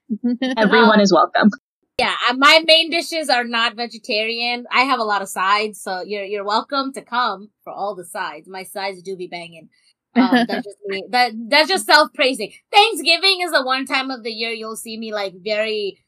Everyone 0.58 1.00
is 1.00 1.14
welcome. 1.14 1.50
Yeah, 1.98 2.16
uh, 2.30 2.34
my 2.38 2.64
main 2.66 2.90
dishes 2.90 3.30
are 3.30 3.44
not 3.44 3.76
vegetarian. 3.76 4.66
I 4.72 4.82
have 4.82 5.00
a 5.00 5.04
lot 5.04 5.22
of 5.22 5.30
sides, 5.30 5.82
so 5.82 6.02
you're 6.02 6.24
you're 6.24 6.44
welcome 6.44 6.94
to 6.94 7.02
come 7.02 7.50
for 7.64 7.72
all 7.72 7.96
the 7.96 8.06
sides. 8.06 8.48
My 8.48 8.64
sides 8.64 9.02
do 9.04 9.16
be 9.16 9.28
banging. 9.28 9.70
Um, 10.16 10.32
that's 10.48 10.66
just 10.66 10.78
me. 10.88 11.04
That 11.10 11.34
that's 11.48 11.70
just 11.70 11.86
self 11.86 12.14
praising. 12.14 12.54
Thanksgiving 12.72 13.42
is 13.42 13.52
the 13.52 13.64
one 13.64 13.86
time 13.86 14.10
of 14.10 14.24
the 14.24 14.32
year 14.32 14.52
you'll 14.52 14.76
see 14.76 14.98
me 14.98 15.14
like 15.14 15.34
very 15.44 16.00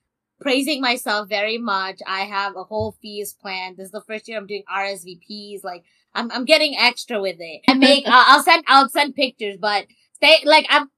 praising 0.41 0.81
myself 0.81 1.29
very 1.29 1.57
much. 1.57 2.00
I 2.07 2.21
have 2.21 2.55
a 2.55 2.63
whole 2.63 2.95
feast 3.01 3.39
planned. 3.39 3.77
This 3.77 3.85
is 3.85 3.91
the 3.91 4.01
first 4.01 4.27
year 4.27 4.38
I'm 4.38 4.47
doing 4.47 4.63
RSVPs. 4.73 5.63
Like 5.63 5.83
I'm 6.15 6.31
I'm 6.31 6.45
getting 6.45 6.75
extra 6.75 7.21
with 7.21 7.38
it. 7.39 7.62
I 7.67 7.73
make 7.75 8.03
I'll, 8.07 8.38
I'll 8.38 8.43
send 8.43 8.63
I'll 8.67 8.89
send 8.89 9.15
pictures, 9.15 9.57
but 9.59 9.85
they 10.21 10.39
like 10.45 10.65
I'm 10.69 10.89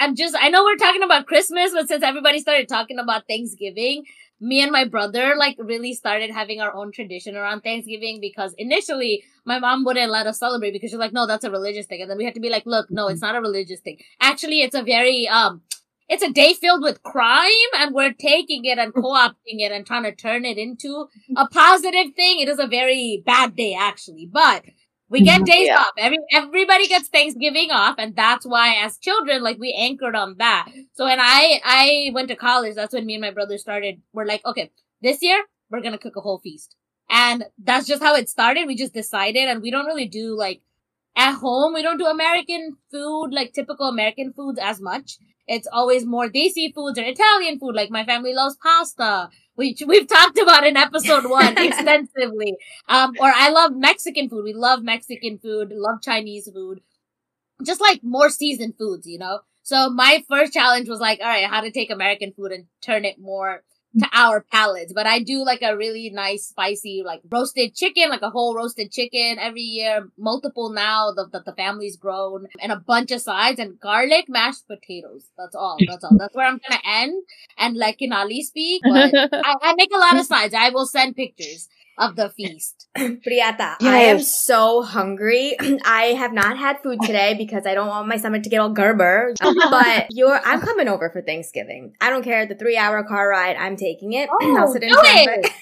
I'm 0.00 0.16
just 0.16 0.34
I 0.40 0.48
know 0.48 0.64
we're 0.64 0.76
talking 0.76 1.02
about 1.02 1.26
Christmas, 1.26 1.72
but 1.72 1.86
since 1.86 2.02
everybody 2.02 2.40
started 2.40 2.68
talking 2.68 2.98
about 2.98 3.28
Thanksgiving, 3.28 4.04
me 4.40 4.62
and 4.62 4.72
my 4.72 4.86
brother 4.86 5.34
like 5.36 5.56
really 5.58 5.92
started 5.92 6.30
having 6.30 6.60
our 6.60 6.74
own 6.74 6.90
tradition 6.90 7.36
around 7.36 7.60
Thanksgiving 7.60 8.18
because 8.18 8.54
initially 8.56 9.22
my 9.44 9.58
mom 9.58 9.84
wouldn't 9.84 10.10
let 10.10 10.26
us 10.26 10.38
celebrate 10.38 10.72
because 10.72 10.90
she's 10.90 10.98
like, 10.98 11.12
no, 11.12 11.26
that's 11.26 11.44
a 11.44 11.50
religious 11.50 11.86
thing. 11.86 12.00
And 12.00 12.10
then 12.10 12.16
we 12.16 12.24
had 12.24 12.34
to 12.34 12.40
be 12.40 12.48
like, 12.48 12.64
look, 12.64 12.90
no, 12.90 13.08
it's 13.08 13.20
not 13.20 13.36
a 13.36 13.40
religious 13.40 13.80
thing. 13.80 13.98
Actually, 14.20 14.62
it's 14.62 14.74
a 14.74 14.82
very, 14.82 15.28
um, 15.28 15.60
it's 16.08 16.22
a 16.22 16.32
day 16.32 16.54
filled 16.54 16.82
with 16.82 17.02
crime 17.02 17.50
and 17.78 17.94
we're 17.94 18.14
taking 18.14 18.64
it 18.64 18.78
and 18.78 18.94
co-opting 18.94 19.60
it 19.60 19.70
and 19.70 19.86
trying 19.86 20.02
to 20.04 20.14
turn 20.14 20.44
it 20.44 20.56
into 20.56 21.06
a 21.36 21.46
positive 21.46 22.14
thing. 22.16 22.40
It 22.40 22.48
is 22.48 22.58
a 22.58 22.66
very 22.66 23.22
bad 23.24 23.54
day 23.54 23.76
actually, 23.78 24.28
but 24.32 24.64
we 25.10 25.22
get 25.22 25.36
mm-hmm. 25.36 25.44
days 25.44 25.66
Yeah. 25.66 25.80
off. 25.80 25.92
Every 25.98 26.18
everybody 26.32 26.86
gets 26.86 27.08
Thanksgiving 27.08 27.70
off, 27.72 27.96
and 27.98 28.14
that's 28.16 28.46
why, 28.46 28.76
as 28.76 28.96
children, 28.98 29.42
like 29.42 29.58
we 29.58 29.74
anchored 29.76 30.14
on 30.16 30.36
that. 30.38 30.68
So 30.94 31.04
when 31.04 31.18
I 31.20 31.60
I 31.64 32.10
went 32.14 32.28
to 32.28 32.36
college, 32.36 32.76
that's 32.76 32.94
when 32.94 33.06
me 33.06 33.14
and 33.16 33.22
my 33.22 33.32
brother 33.32 33.58
started. 33.58 34.00
We're 34.12 34.24
like, 34.24 34.44
okay, 34.46 34.70
this 35.02 35.22
year 35.22 35.44
we're 35.70 35.82
gonna 35.82 35.98
cook 35.98 36.16
a 36.16 36.20
whole 36.20 36.38
feast, 36.38 36.76
and 37.10 37.44
that's 37.58 37.86
just 37.86 38.02
how 38.02 38.14
it 38.14 38.28
started. 38.28 38.66
We 38.66 38.76
just 38.76 38.94
decided, 38.94 39.48
and 39.48 39.60
we 39.60 39.70
don't 39.70 39.86
really 39.86 40.08
do 40.08 40.36
like 40.36 40.62
at 41.16 41.34
home. 41.34 41.74
We 41.74 41.82
don't 41.82 41.98
do 41.98 42.06
American 42.06 42.76
food, 42.90 43.30
like 43.32 43.52
typical 43.52 43.88
American 43.88 44.32
foods, 44.32 44.58
as 44.62 44.80
much. 44.80 45.18
It's 45.46 45.66
always 45.72 46.06
more 46.06 46.28
desi 46.28 46.72
foods 46.72 46.98
or 46.98 47.02
Italian 47.02 47.58
food. 47.58 47.74
Like 47.74 47.90
my 47.90 48.04
family 48.04 48.32
loves 48.32 48.56
pasta, 48.62 49.28
which 49.60 49.82
we've 49.86 50.08
talked 50.08 50.38
about 50.38 50.66
in 50.66 50.74
episode 50.78 51.28
one 51.28 51.58
extensively. 51.68 52.56
Um, 52.88 53.12
or 53.20 53.30
I 53.34 53.50
love 53.50 53.72
Mexican 53.76 54.30
food. 54.30 54.42
We 54.42 54.54
love 54.54 54.82
Mexican 54.82 55.38
food, 55.38 55.70
love 55.70 56.00
Chinese 56.00 56.50
food. 56.50 56.80
Just 57.62 57.82
like 57.82 58.02
more 58.02 58.30
seasoned 58.30 58.76
foods, 58.78 59.06
you 59.06 59.18
know? 59.18 59.40
So 59.62 59.90
my 59.90 60.24
first 60.30 60.54
challenge 60.54 60.88
was 60.88 60.98
like, 60.98 61.20
all 61.20 61.26
right, 61.28 61.44
how 61.44 61.60
to 61.60 61.70
take 61.70 61.90
American 61.90 62.32
food 62.32 62.52
and 62.52 62.64
turn 62.80 63.04
it 63.04 63.20
more 63.20 63.62
to 63.98 64.06
our 64.12 64.44
palates. 64.52 64.92
But 64.92 65.06
I 65.06 65.20
do 65.20 65.44
like 65.44 65.62
a 65.62 65.76
really 65.76 66.10
nice 66.10 66.46
spicy, 66.46 67.02
like 67.04 67.20
roasted 67.30 67.74
chicken, 67.74 68.08
like 68.08 68.22
a 68.22 68.30
whole 68.30 68.54
roasted 68.54 68.92
chicken 68.92 69.38
every 69.38 69.62
year, 69.62 70.08
multiple 70.18 70.70
now 70.70 71.12
that 71.12 71.32
the, 71.32 71.40
the 71.40 71.52
family's 71.54 71.96
grown, 71.96 72.46
and 72.60 72.72
a 72.72 72.76
bunch 72.76 73.10
of 73.10 73.20
sides 73.20 73.58
and 73.58 73.80
garlic 73.80 74.26
mashed 74.28 74.66
potatoes. 74.68 75.26
That's 75.36 75.54
all. 75.54 75.78
That's 75.86 76.04
all. 76.04 76.16
That's 76.16 76.34
where 76.34 76.46
I'm 76.46 76.60
gonna 76.68 76.80
end 76.86 77.22
and 77.58 77.76
let 77.76 77.98
Kinali 77.98 78.42
speak. 78.42 78.82
But 78.84 79.14
I, 79.32 79.56
I 79.62 79.74
make 79.76 79.90
a 79.94 79.98
lot 79.98 80.18
of 80.18 80.26
sides. 80.26 80.54
I 80.54 80.70
will 80.70 80.86
send 80.86 81.16
pictures 81.16 81.68
of 81.98 82.16
the 82.16 82.30
feast. 82.30 82.88
Priyata, 82.96 83.76
I 83.82 84.04
am 84.04 84.20
so 84.20 84.82
hungry. 84.82 85.56
I 85.84 86.14
have 86.18 86.32
not 86.32 86.56
had 86.56 86.82
food 86.82 86.98
today 87.02 87.34
because 87.36 87.66
I 87.66 87.74
don't 87.74 87.88
want 87.88 88.08
my 88.08 88.16
stomach 88.16 88.42
to 88.44 88.48
get 88.48 88.60
all 88.60 88.70
gerber. 88.70 89.34
But 89.70 90.06
you're, 90.10 90.40
I'm 90.44 90.60
coming 90.60 90.88
over 90.88 91.10
for 91.10 91.22
Thanksgiving. 91.22 91.94
I 92.00 92.10
don't 92.10 92.22
care. 92.22 92.46
The 92.46 92.54
three 92.54 92.76
hour 92.76 93.04
car 93.04 93.28
ride, 93.28 93.56
I'm 93.56 93.76
taking 93.76 94.12
it. 94.14 94.28
Oh, 94.32 94.56
I'll 94.58 94.72
sit 94.72 94.82
in 94.82 94.88
do 94.88 94.94
traffic. 94.94 95.52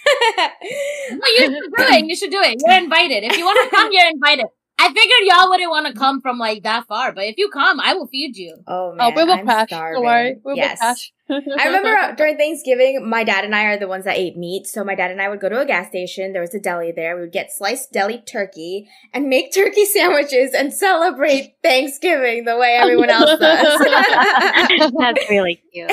No, 1.11 1.19
you 1.27 1.39
should 1.41 1.51
do 1.51 1.85
it. 1.85 2.07
You 2.07 2.17
should 2.17 2.31
do 2.31 2.41
it. 2.41 2.63
You're 2.65 2.79
invited. 2.79 3.25
If 3.25 3.37
you 3.37 3.45
want 3.45 3.71
to 3.71 3.77
come, 3.77 3.89
you're 3.93 4.09
invited. 4.09 4.47
I 4.81 4.87
figured 4.89 5.23
y'all 5.23 5.49
wouldn't 5.49 5.71
want 5.71 5.87
to 5.89 5.93
come 5.93 6.21
from 6.21 6.39
like 6.39 6.63
that 6.63 6.87
far, 6.87 7.13
but 7.13 7.25
if 7.25 7.37
you 7.37 7.51
come, 7.51 7.81
I 7.81 7.95
will 7.95 8.07
feed 8.07 8.37
you. 8.37 8.57
oh 8.69 8.95
man, 8.95 9.13
oh, 9.13 9.17
we 9.17 9.25
will 9.25 9.33
I'm 9.33 9.45
crash. 9.45 9.69
starving. 9.69 9.95
Don't 9.97 10.05
worry. 10.05 10.35
We 10.45 10.53
will 10.53 10.57
yes. 10.57 10.79
crash. 10.79 11.13
I 11.31 11.67
remember 11.67 11.89
uh, 11.89 12.13
during 12.13 12.37
Thanksgiving, 12.39 13.07
my 13.07 13.25
dad 13.25 13.45
and 13.45 13.55
I 13.55 13.65
are 13.65 13.79
the 13.79 13.89
ones 13.89 14.05
that 14.05 14.17
ate 14.17 14.37
meat. 14.37 14.67
So 14.67 14.85
my 14.85 14.95
dad 14.95 15.11
and 15.11 15.21
I 15.21 15.29
would 15.29 15.41
go 15.41 15.49
to 15.49 15.61
a 15.61 15.67
gas 15.67 15.89
station. 15.89 16.33
There 16.33 16.41
was 16.41 16.55
a 16.55 16.61
deli 16.61 16.93
there. 16.93 17.17
We 17.17 17.23
would 17.23 17.33
get 17.33 17.53
sliced 17.53 17.93
deli 17.93 18.19
turkey 18.19 18.89
and 19.13 19.29
make 19.29 19.53
turkey 19.53 19.85
sandwiches 19.95 20.55
and 20.55 20.73
celebrate 20.73 21.55
Thanksgiving 21.63 22.45
the 22.45 22.57
way 22.57 22.79
everyone 22.81 23.11
else 23.11 23.25
does. 23.41 23.79
That's 24.99 25.29
really 25.29 25.61
cute. 25.73 25.91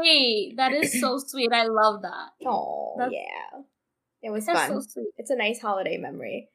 Wait, 0.00 0.54
that 0.56 0.72
is 0.72 1.00
so 1.00 1.18
sweet. 1.18 1.50
I 1.52 1.64
love 1.64 2.02
that. 2.02 2.46
oh 2.46 2.96
yeah, 3.10 3.60
it 4.22 4.30
was 4.30 4.46
That's 4.46 4.68
fun. 4.68 4.80
so 4.82 4.86
sweet. 4.86 5.12
It's 5.16 5.30
a 5.30 5.36
nice 5.36 5.60
holiday 5.60 5.96
memory. 5.96 6.48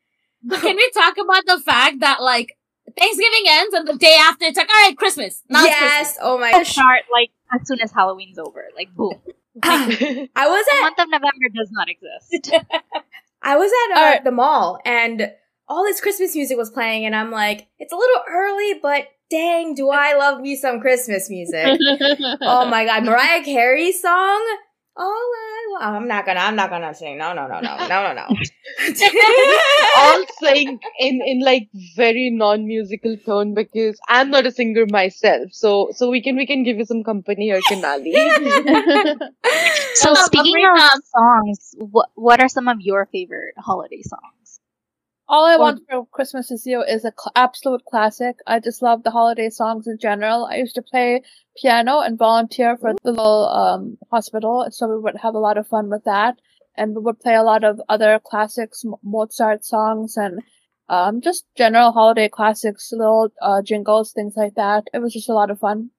But 0.44 0.62
can 0.62 0.76
we 0.76 0.90
talk 0.94 1.16
about 1.18 1.44
the 1.46 1.60
fact 1.64 2.00
that 2.02 2.22
like 2.22 2.58
Thanksgiving 2.98 3.44
ends 3.48 3.74
and 3.74 3.88
the 3.88 3.96
day 3.96 4.16
after 4.20 4.46
it's 4.46 4.58
like, 4.58 4.70
all 4.70 4.88
right, 4.88 4.98
Christmas. 4.98 5.44
Now 5.50 5.64
it's 5.66 5.76
Christmas. 5.76 5.92
yes. 5.92 6.18
Oh 6.22 6.38
my 6.40 6.50
It'll 6.50 6.60
gosh. 6.62 6.72
start 6.74 7.02
like 7.12 7.30
as 7.54 7.68
soon 7.68 7.82
as 7.82 7.92
Halloween's 7.92 8.38
over. 8.40 8.66
Like 8.76 8.94
boom. 8.96 9.14
I 9.64 10.28
was 10.48 10.66
The 10.66 10.76
at 10.76 10.82
month 10.82 11.00
of 11.00 11.10
November 11.10 11.50
does 11.56 11.70
not 11.72 11.88
exist. 11.90 12.52
I 13.42 13.58
was 13.58 13.72
at 13.90 13.98
uh, 13.98 14.00
Alright. 14.00 14.24
the 14.24 14.32
mall 14.32 14.80
and 14.86 15.32
all 15.68 15.84
this 15.84 16.00
Christmas 16.00 16.34
music 16.36 16.58
was 16.58 16.70
playing, 16.70 17.06
and 17.06 17.14
I'm 17.16 17.30
like, 17.32 17.68
it's 17.78 17.92
a 17.92 17.96
little 17.96 18.22
early, 18.30 18.76
but 18.82 19.08
dang, 19.30 19.74
do 19.76 19.90
I 19.90 20.14
love 20.16 20.40
me 20.40 20.56
some 20.56 20.80
Christmas 20.80 21.30
music. 21.30 21.66
oh 22.42 22.66
my 22.70 22.86
god, 22.86 23.04
Mariah 23.04 23.44
Carey's 23.44 24.02
song. 24.02 24.58
All 24.98 25.06
I 25.38 25.68
want. 25.72 25.84
I'm 25.84 26.08
not 26.08 26.26
gonna. 26.26 26.40
I'm 26.40 26.56
not 26.56 26.70
gonna 26.72 26.94
sing. 26.94 27.18
No, 27.18 27.34
no, 27.34 27.48
no, 27.48 27.60
no, 27.60 27.78
no, 27.88 27.88
no, 27.88 28.14
no. 28.14 28.28
all 29.98 30.24
saying 30.42 30.80
in 31.00 31.22
in 31.26 31.40
like 31.42 31.70
very 31.96 32.30
non-musical 32.32 33.18
tone 33.26 33.54
because 33.54 34.00
I'm 34.10 34.30
not 34.32 34.46
a 34.48 34.52
singer 34.52 34.86
myself. 34.90 35.50
So 35.54 35.90
so 35.94 36.10
we 36.10 36.22
can 36.22 36.36
we 36.36 36.48
can 36.48 36.64
give 36.64 36.78
you 36.78 36.86
some 36.86 37.04
company 37.04 37.46
here, 37.46 37.62
Kanali. 37.62 38.14
So 39.94 40.14
speaking 40.16 40.54
Paprika. 40.66 40.96
of 40.96 41.04
songs, 41.06 41.76
what 41.78 42.10
what 42.16 42.40
are 42.42 42.50
some 42.50 42.68
of 42.68 42.78
your 42.82 43.06
favorite 43.12 43.56
holiday 43.58 44.02
songs? 44.04 44.37
All 45.30 45.46
I 45.46 45.56
Or- 45.56 45.60
Want 45.60 45.82
for 45.90 46.06
Christmas 46.08 46.52
Is 46.52 46.66
You 46.66 46.82
is 46.84 47.04
an 47.04 47.12
cl- 47.18 47.32
absolute 47.36 47.84
classic. 47.86 48.38
I 48.48 48.60
just 48.60 48.82
love 48.82 49.04
the 49.04 49.12
holiday 49.12 49.50
songs 49.50 49.86
in 49.88 49.98
general. 50.00 50.46
I 50.46 50.56
used 50.58 50.76
to 50.76 50.82
play 50.82 51.22
piano 51.62 52.00
and 52.00 52.18
volunteer 52.18 52.78
for 52.78 52.94
the 52.94 53.12
little 53.12 53.50
um, 53.50 53.98
hospital, 54.12 54.66
so 54.72 54.88
we 54.88 55.00
would 55.00 55.18
have 55.18 55.34
a 55.36 55.40
lot 55.40 55.58
of 55.58 55.68
fun 55.68 55.90
with 55.90 56.04
that. 56.06 56.36
And 56.78 56.96
we 56.96 57.02
would 57.02 57.20
play 57.20 57.34
a 57.36 57.44
lot 57.44 57.64
of 57.64 57.82
other 57.90 58.20
classics, 58.24 58.84
M- 58.86 58.94
Mozart 59.04 59.66
songs, 59.66 60.16
and 60.16 60.42
um, 60.90 61.20
just 61.22 61.46
general 61.58 61.92
holiday 61.92 62.30
classics, 62.30 62.90
little 62.94 63.30
uh, 63.42 63.62
jingles, 63.62 64.14
things 64.14 64.36
like 64.38 64.54
that. 64.56 64.86
It 64.94 65.00
was 65.00 65.12
just 65.14 65.28
a 65.30 65.34
lot 65.34 65.50
of 65.52 65.60
fun. 65.60 65.90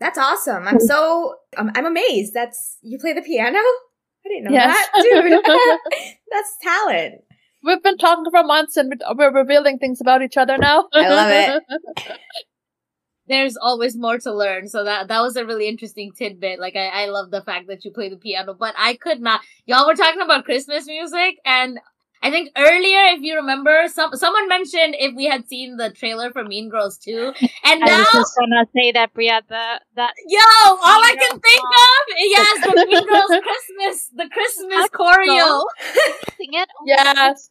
That's 0.00 0.16
awesome. 0.18 0.66
I'm 0.66 0.78
so 0.80 1.34
um, 1.56 1.72
I'm 1.74 1.84
amazed. 1.84 2.32
That's 2.32 2.78
you 2.82 2.98
play 2.98 3.12
the 3.12 3.20
piano. 3.22 3.58
I 3.58 4.28
didn't 4.28 4.44
know 4.44 4.50
Yes. 4.52 4.76
that, 4.94 5.02
dude. 5.02 6.00
That's 6.30 6.56
talent. 6.62 7.14
We've 7.62 7.82
been 7.82 7.98
talking 7.98 8.30
for 8.30 8.44
months 8.44 8.76
and 8.76 8.90
we- 8.90 9.14
we're 9.16 9.32
revealing 9.32 9.78
things 9.78 10.00
about 10.00 10.22
each 10.22 10.36
other 10.36 10.56
now. 10.58 10.88
I 10.92 11.08
love 11.08 11.28
it. 11.30 11.62
There's 13.26 13.56
always 13.58 13.96
more 13.96 14.18
to 14.18 14.32
learn. 14.32 14.68
So 14.68 14.84
that 14.84 15.08
that 15.08 15.20
was 15.20 15.36
a 15.36 15.44
really 15.44 15.68
interesting 15.68 16.12
tidbit. 16.16 16.58
Like 16.58 16.76
I, 16.76 17.04
I 17.04 17.06
love 17.06 17.30
the 17.30 17.42
fact 17.42 17.66
that 17.68 17.84
you 17.84 17.90
play 17.90 18.08
the 18.08 18.16
piano, 18.16 18.54
but 18.54 18.74
I 18.78 18.94
could 18.94 19.20
not. 19.20 19.42
Y'all 19.66 19.86
were 19.86 19.94
talking 19.94 20.22
about 20.22 20.44
Christmas 20.46 20.86
music, 20.86 21.36
and 21.44 21.78
I 22.22 22.30
think 22.30 22.50
earlier, 22.56 23.14
if 23.14 23.22
you 23.22 23.36
remember, 23.36 23.84
some 23.88 24.14
someone 24.14 24.48
mentioned 24.48 24.96
if 24.98 25.14
we 25.14 25.26
had 25.26 25.48
seen 25.48 25.76
the 25.76 25.90
trailer 25.90 26.30
for 26.32 26.42
Mean 26.44 26.68
Girls 26.68 26.98
2. 26.98 27.32
And 27.64 27.82
I 27.84 27.86
now 27.86 27.98
was 27.98 28.08
just 28.12 28.36
gonna 28.36 28.66
say 28.74 28.92
that, 28.92 29.14
Bria. 29.14 29.40
The 29.48 29.80
that 29.94 30.14
Yo, 30.26 30.38
all 30.66 30.78
I 30.82 31.14
can 31.18 31.30
Girls 31.30 31.42
think 31.42 31.60
song. 31.62 31.74
of, 31.86 32.16
yes, 32.18 32.64
the 32.66 32.86
Mean 32.86 33.06
Girls 33.06 33.42
Christmas, 33.42 34.08
the 34.16 34.28
Christmas 34.30 34.88
choreo. 34.90 35.62
sing 36.36 36.54
it. 36.54 36.68
Oh 36.80 36.84
yes. 36.86 37.50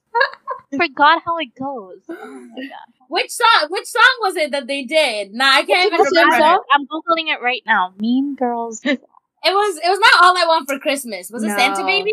I 0.73 0.77
forgot 0.77 1.21
how 1.23 1.37
it 1.37 1.55
goes. 1.57 1.99
Oh 2.09 2.15
my 2.15 2.61
god. 2.63 2.93
Which 3.09 3.31
song? 3.31 3.67
Which 3.69 3.85
song 3.87 4.15
was 4.21 4.35
it 4.35 4.51
that 4.51 4.67
they 4.67 4.83
did? 4.83 5.33
Nah, 5.33 5.45
I 5.45 5.63
can't 5.63 5.93
even 5.93 6.05
remember. 6.05 6.59
I'm 6.73 6.85
googling 6.87 7.33
it 7.33 7.41
right 7.41 7.61
now. 7.65 7.93
Mean 7.99 8.35
Girls. 8.35 8.81
It 9.45 9.51
was. 9.51 9.77
It 9.77 9.87
was 9.87 9.99
not 9.99 10.23
all 10.25 10.35
I 10.35 10.45
want 10.47 10.67
for 10.67 10.79
Christmas. 10.79 11.29
Was 11.29 11.43
it 11.43 11.49
Santa 11.51 11.85
Baby? 11.85 12.11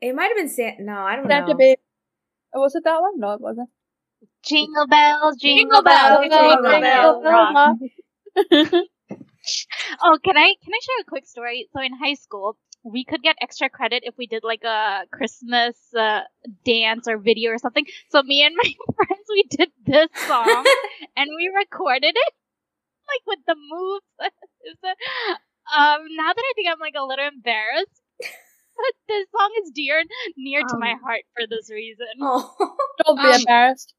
It 0.00 0.12
might 0.14 0.26
have 0.26 0.36
been 0.36 0.48
Santa. 0.48 0.82
No, 0.82 0.98
I 0.98 1.16
don't 1.16 1.28
Santa 1.28 1.52
know. 1.52 1.54
Baby. 1.54 1.80
Was 2.54 2.74
it 2.74 2.84
that 2.84 3.00
one? 3.00 3.18
No, 3.18 3.32
it 3.32 3.40
wasn't. 3.40 3.70
Jingle 4.44 4.86
bells, 4.86 5.36
jingle, 5.38 5.68
Jingle 5.68 5.82
bells, 5.82 6.20
bells, 6.30 6.30
jingle 6.30 6.80
bells. 6.80 7.24
rock. 7.24 7.78
Oh, 10.02 10.18
can 10.24 10.36
I 10.36 10.54
can 10.62 10.72
I 10.74 10.80
share 10.82 11.00
a 11.02 11.04
quick 11.08 11.26
story? 11.26 11.68
So 11.72 11.80
in 11.82 11.92
high 11.94 12.14
school, 12.14 12.56
we 12.84 13.04
could 13.04 13.22
get 13.22 13.36
extra 13.40 13.68
credit 13.68 14.02
if 14.06 14.14
we 14.18 14.26
did 14.26 14.44
like 14.44 14.64
a 14.64 15.04
Christmas 15.12 15.76
uh, 15.98 16.20
dance 16.64 17.08
or 17.08 17.18
video 17.18 17.50
or 17.52 17.58
something. 17.58 17.86
So 18.10 18.22
me 18.22 18.44
and 18.44 18.54
my 18.62 18.70
friends 18.96 19.26
we 19.30 19.44
did 19.50 19.70
this 19.86 20.08
song 20.26 20.70
and 21.16 21.30
we 21.36 21.50
recorded 21.54 22.14
it 22.16 22.32
like 23.08 23.22
with 23.26 23.40
the 23.46 23.56
moves. 23.56 24.06
um, 25.76 26.00
now 26.16 26.32
that 26.32 26.44
I 26.44 26.52
think 26.54 26.68
I'm 26.70 26.80
like 26.80 26.94
a 26.98 27.04
little 27.04 27.26
embarrassed, 27.26 28.00
but 28.20 28.43
this 29.08 29.26
song 29.36 29.50
is 29.64 29.70
dear 29.74 30.02
near 30.36 30.60
to 30.60 30.76
my 30.78 30.92
Um, 30.92 31.00
heart 31.00 31.22
for 31.36 31.46
this 31.48 31.70
reason. 31.70 32.06
Oh. 32.20 32.54
Don't 33.06 33.16
be 33.16 33.28
Um, 33.28 33.34
embarrassed. 33.40 33.94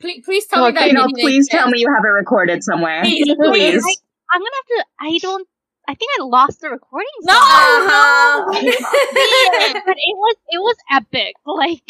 Please, 0.00 0.24
please 0.24 0.46
tell 0.46 0.66
me 0.66 0.72
that 0.72 0.86
you 0.86 0.92
know, 0.92 1.08
please 1.12 1.48
tell 1.48 1.68
me 1.68 1.80
you 1.80 1.92
have 1.92 2.04
it 2.04 2.08
recorded 2.08 2.62
somewhere. 2.62 3.02
Please, 3.02 3.24
Please. 3.26 3.84
I, 3.84 3.94
I'm 4.32 4.40
gonna 4.40 4.50
have 4.54 4.66
to. 4.68 4.84
I 5.00 5.18
don't. 5.18 5.48
I 5.88 5.94
think 5.94 6.10
I 6.20 6.22
lost 6.22 6.60
the 6.60 6.70
recording. 6.70 7.08
No! 7.22 7.34
Uh-huh. 7.34 8.44
but 8.52 9.96
it 9.96 10.16
was 10.16 10.36
it 10.48 10.58
was 10.60 10.76
epic. 10.92 11.34
Like 11.44 11.82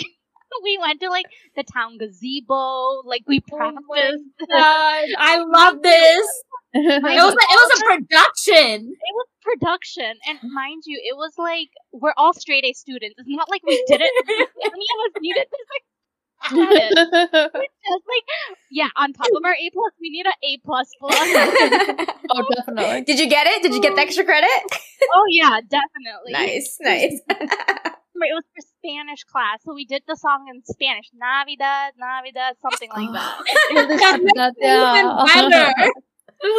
we 0.65 0.79
went 0.81 1.01
to 1.01 1.11
like 1.11 1.27
the 1.57 1.63
town 1.63 1.99
gazebo. 1.99 3.03
Like 3.05 3.23
we 3.27 3.43
Oh 3.53 3.57
my 3.59 3.73
practiced. 3.73 4.25
God, 4.51 5.05
I 5.19 5.45
love 5.47 5.83
this. 5.83 6.27
It 6.73 7.03
was. 7.03 7.35
A, 7.35 7.37
it 7.37 7.59
was 7.59 7.81
a 7.81 7.85
production. 7.85 8.93
It 8.93 9.15
was 9.15 9.27
production, 9.43 10.15
and 10.27 10.39
mind 10.53 10.83
you, 10.87 11.01
it 11.03 11.17
was 11.17 11.35
like 11.37 11.69
we're 11.93 12.15
all 12.17 12.33
straight 12.33 12.65
A 12.65 12.73
students. 12.73 13.17
It's 13.19 13.29
not 13.29 13.51
like 13.51 13.63
we 13.67 13.83
did 13.89 14.01
it. 14.01 14.13
Any 14.29 14.87
of 14.95 14.99
us 15.07 15.21
needed 15.21 15.47
this. 15.51 15.67
Like, 15.71 15.85
credit. 16.43 16.91
just 16.95 18.05
like 18.07 18.27
yeah, 18.71 18.89
on 18.97 19.13
top 19.13 19.27
of 19.35 19.45
our 19.45 19.55
A 19.55 19.71
plus, 19.73 19.93
we 20.01 20.11
need 20.11 20.27
an 20.27 20.33
A 20.43 20.59
plus 20.65 20.89
plus. 21.01 21.15
oh, 22.31 22.45
definitely. 22.57 23.03
Did 23.03 23.19
you 23.19 23.29
get 23.29 23.47
it? 23.47 23.63
Did 23.63 23.75
you 23.75 23.83
get 23.83 23.95
the 23.95 24.03
extra 24.03 24.25
credit? 24.25 24.49
oh 25.15 25.25
yeah, 25.29 25.61
definitely. 25.69 26.33
nice, 26.33 26.79
nice. 26.81 27.21
It 28.23 28.35
was 28.35 28.45
for 28.55 28.61
Spanish 28.77 29.25
class, 29.25 29.61
so 29.65 29.73
we 29.75 29.87
did 29.87 30.03
the 30.07 30.15
song 30.15 30.47
in 30.53 30.63
Spanish. 30.65 31.07
Navidad, 31.15 31.95
Navidad, 31.99 32.55
something 32.61 32.91
like 32.91 33.11
that. 33.13 34.51
yeah. 34.61 35.91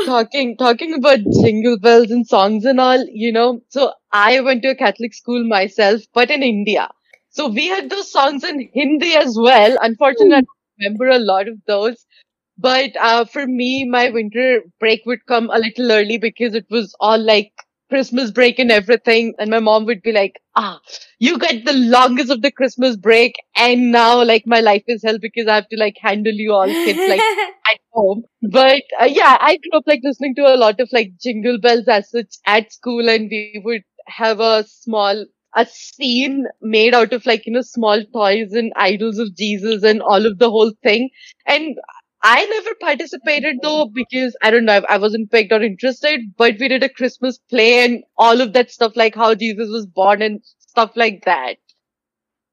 Talking 0.05 0.57
talking 0.57 0.93
about 0.93 1.19
jingle 1.41 1.77
bells 1.79 2.11
and 2.11 2.25
songs 2.27 2.65
and 2.65 2.79
all, 2.79 3.05
you 3.07 3.31
know. 3.31 3.61
So 3.69 3.93
I 4.11 4.39
went 4.41 4.63
to 4.63 4.69
a 4.71 4.75
Catholic 4.75 5.13
school 5.13 5.47
myself, 5.47 6.01
but 6.13 6.29
in 6.31 6.43
India. 6.43 6.89
So 7.29 7.47
we 7.47 7.67
had 7.67 7.89
those 7.89 8.11
songs 8.11 8.43
in 8.43 8.69
Hindi 8.73 9.13
as 9.15 9.37
well. 9.39 9.77
Unfortunately, 9.81 10.35
I 10.35 10.41
don't 10.41 10.97
remember 10.99 11.07
a 11.09 11.19
lot 11.19 11.47
of 11.47 11.57
those. 11.67 12.05
But 12.57 12.91
uh, 12.99 13.25
for 13.25 13.47
me, 13.47 13.85
my 13.85 14.09
winter 14.09 14.61
break 14.79 15.03
would 15.05 15.25
come 15.27 15.49
a 15.51 15.59
little 15.59 15.91
early 15.91 16.17
because 16.17 16.55
it 16.55 16.67
was 16.69 16.95
all 16.99 17.19
like 17.19 17.51
Christmas 17.91 18.31
break 18.31 18.57
and 18.59 18.71
everything. 18.71 19.33
And 19.37 19.51
my 19.51 19.59
mom 19.59 19.85
would 19.85 20.01
be 20.01 20.13
like, 20.13 20.41
ah, 20.55 20.79
you 21.19 21.37
get 21.37 21.65
the 21.65 21.73
longest 21.73 22.31
of 22.31 22.41
the 22.41 22.51
Christmas 22.51 22.95
break. 22.95 23.35
And 23.55 23.91
now 23.91 24.23
like 24.23 24.47
my 24.47 24.61
life 24.61 24.83
is 24.87 25.03
hell 25.03 25.19
because 25.19 25.47
I 25.47 25.55
have 25.55 25.67
to 25.69 25.77
like 25.77 25.97
handle 26.01 26.33
you 26.33 26.53
all 26.53 26.73
kids 26.85 27.03
like 27.05 27.27
at 27.67 27.79
home. 27.91 28.23
But 28.41 28.83
uh, 29.01 29.05
yeah, 29.05 29.37
I 29.39 29.57
grew 29.57 29.79
up 29.79 29.83
like 29.87 30.01
listening 30.03 30.35
to 30.35 30.53
a 30.53 30.57
lot 30.57 30.79
of 30.79 30.89
like 30.93 31.11
jingle 31.21 31.59
bells 31.59 31.87
as 31.89 32.09
such 32.09 32.35
at 32.45 32.71
school 32.71 33.09
and 33.09 33.29
we 33.29 33.61
would 33.63 33.83
have 34.07 34.39
a 34.39 34.63
small 34.67 35.25
a 35.55 35.65
scene 35.65 36.45
made 36.61 36.93
out 36.93 37.11
of 37.13 37.25
like, 37.25 37.45
you 37.45 37.51
know, 37.51 37.61
small 37.61 38.01
toys 38.13 38.53
and 38.53 38.71
idols 38.77 39.17
of 39.19 39.35
Jesus 39.35 39.83
and 39.83 40.01
all 40.01 40.25
of 40.25 40.39
the 40.39 40.49
whole 40.49 40.71
thing. 40.81 41.09
And 41.45 41.77
I 42.23 42.45
never 42.45 42.75
participated 42.79 43.57
though 43.61 43.87
because 43.87 44.35
I 44.43 44.51
don't 44.51 44.65
know, 44.65 44.81
I 44.87 44.95
I 44.95 44.97
wasn't 44.97 45.31
picked 45.31 45.51
or 45.51 45.61
interested, 45.61 46.35
but 46.37 46.59
we 46.59 46.67
did 46.67 46.83
a 46.83 46.89
Christmas 46.89 47.39
play 47.49 47.83
and 47.85 48.03
all 48.17 48.41
of 48.41 48.53
that 48.53 48.69
stuff 48.69 48.95
like 48.95 49.15
how 49.15 49.33
Jesus 49.33 49.69
was 49.69 49.87
born 49.87 50.21
and 50.21 50.41
stuff 50.59 50.91
like 50.95 51.25
that. 51.25 51.57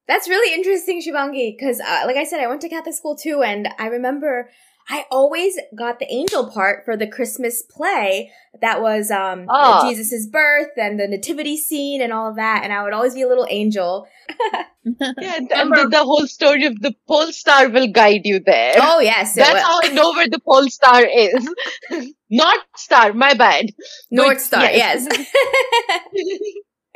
That's 0.07 0.26
really 0.28 0.54
interesting, 0.54 1.02
Shivangi, 1.02 1.54
because 1.59 1.81
uh, 1.81 2.02
like 2.07 2.16
I 2.16 2.24
said, 2.24 2.40
I 2.40 2.46
went 2.46 2.62
to 2.62 2.68
Catholic 2.70 2.94
school 2.94 3.14
too, 3.14 3.42
and 3.42 3.68
I 3.78 3.88
remember 3.88 4.50
I 4.90 5.05
always 5.11 5.59
got 5.77 5.98
the 5.98 6.11
angel 6.11 6.51
part 6.51 6.85
for 6.85 6.96
the 6.96 7.07
Christmas 7.07 7.62
play 7.62 8.31
that 8.62 8.81
was 8.81 9.11
um 9.11 9.46
Ah. 9.48 9.87
Jesus' 9.88 10.27
birth 10.27 10.70
and 10.77 10.98
the 10.98 11.07
nativity 11.07 11.57
scene 11.59 12.01
and 12.01 12.12
all 12.12 12.31
of 12.31 12.37
that, 12.37 12.64
and 12.64 12.72
I 12.72 12.83
would 12.83 12.92
always 12.94 13.14
be 13.14 13.22
a 13.22 13.29
little 13.29 13.46
angel. 13.48 14.07
Yeah, 15.20 15.37
and, 15.37 15.53
and 15.53 15.70
the, 15.77 15.87
the 15.90 16.03
whole 16.03 16.27
story 16.27 16.64
of 16.64 16.81
the 16.81 16.94
pole 17.07 17.31
star 17.31 17.68
will 17.68 17.88
guide 17.88 18.22
you 18.24 18.40
there. 18.40 18.72
Oh 18.79 19.01
yes, 19.01 19.35
That's 19.35 19.53
will. 19.53 19.61
how 19.61 19.81
I 19.83 19.88
know 19.92 20.12
where 20.12 20.29
the 20.31 20.40
pole 20.40 20.66
star 20.70 21.05
is. 21.05 21.46
North 22.31 22.64
Star, 22.77 23.12
my 23.12 23.35
bad. 23.35 23.66
North 24.11 24.38
But 24.38 24.40
Star, 24.40 24.62
yes. 24.64 25.07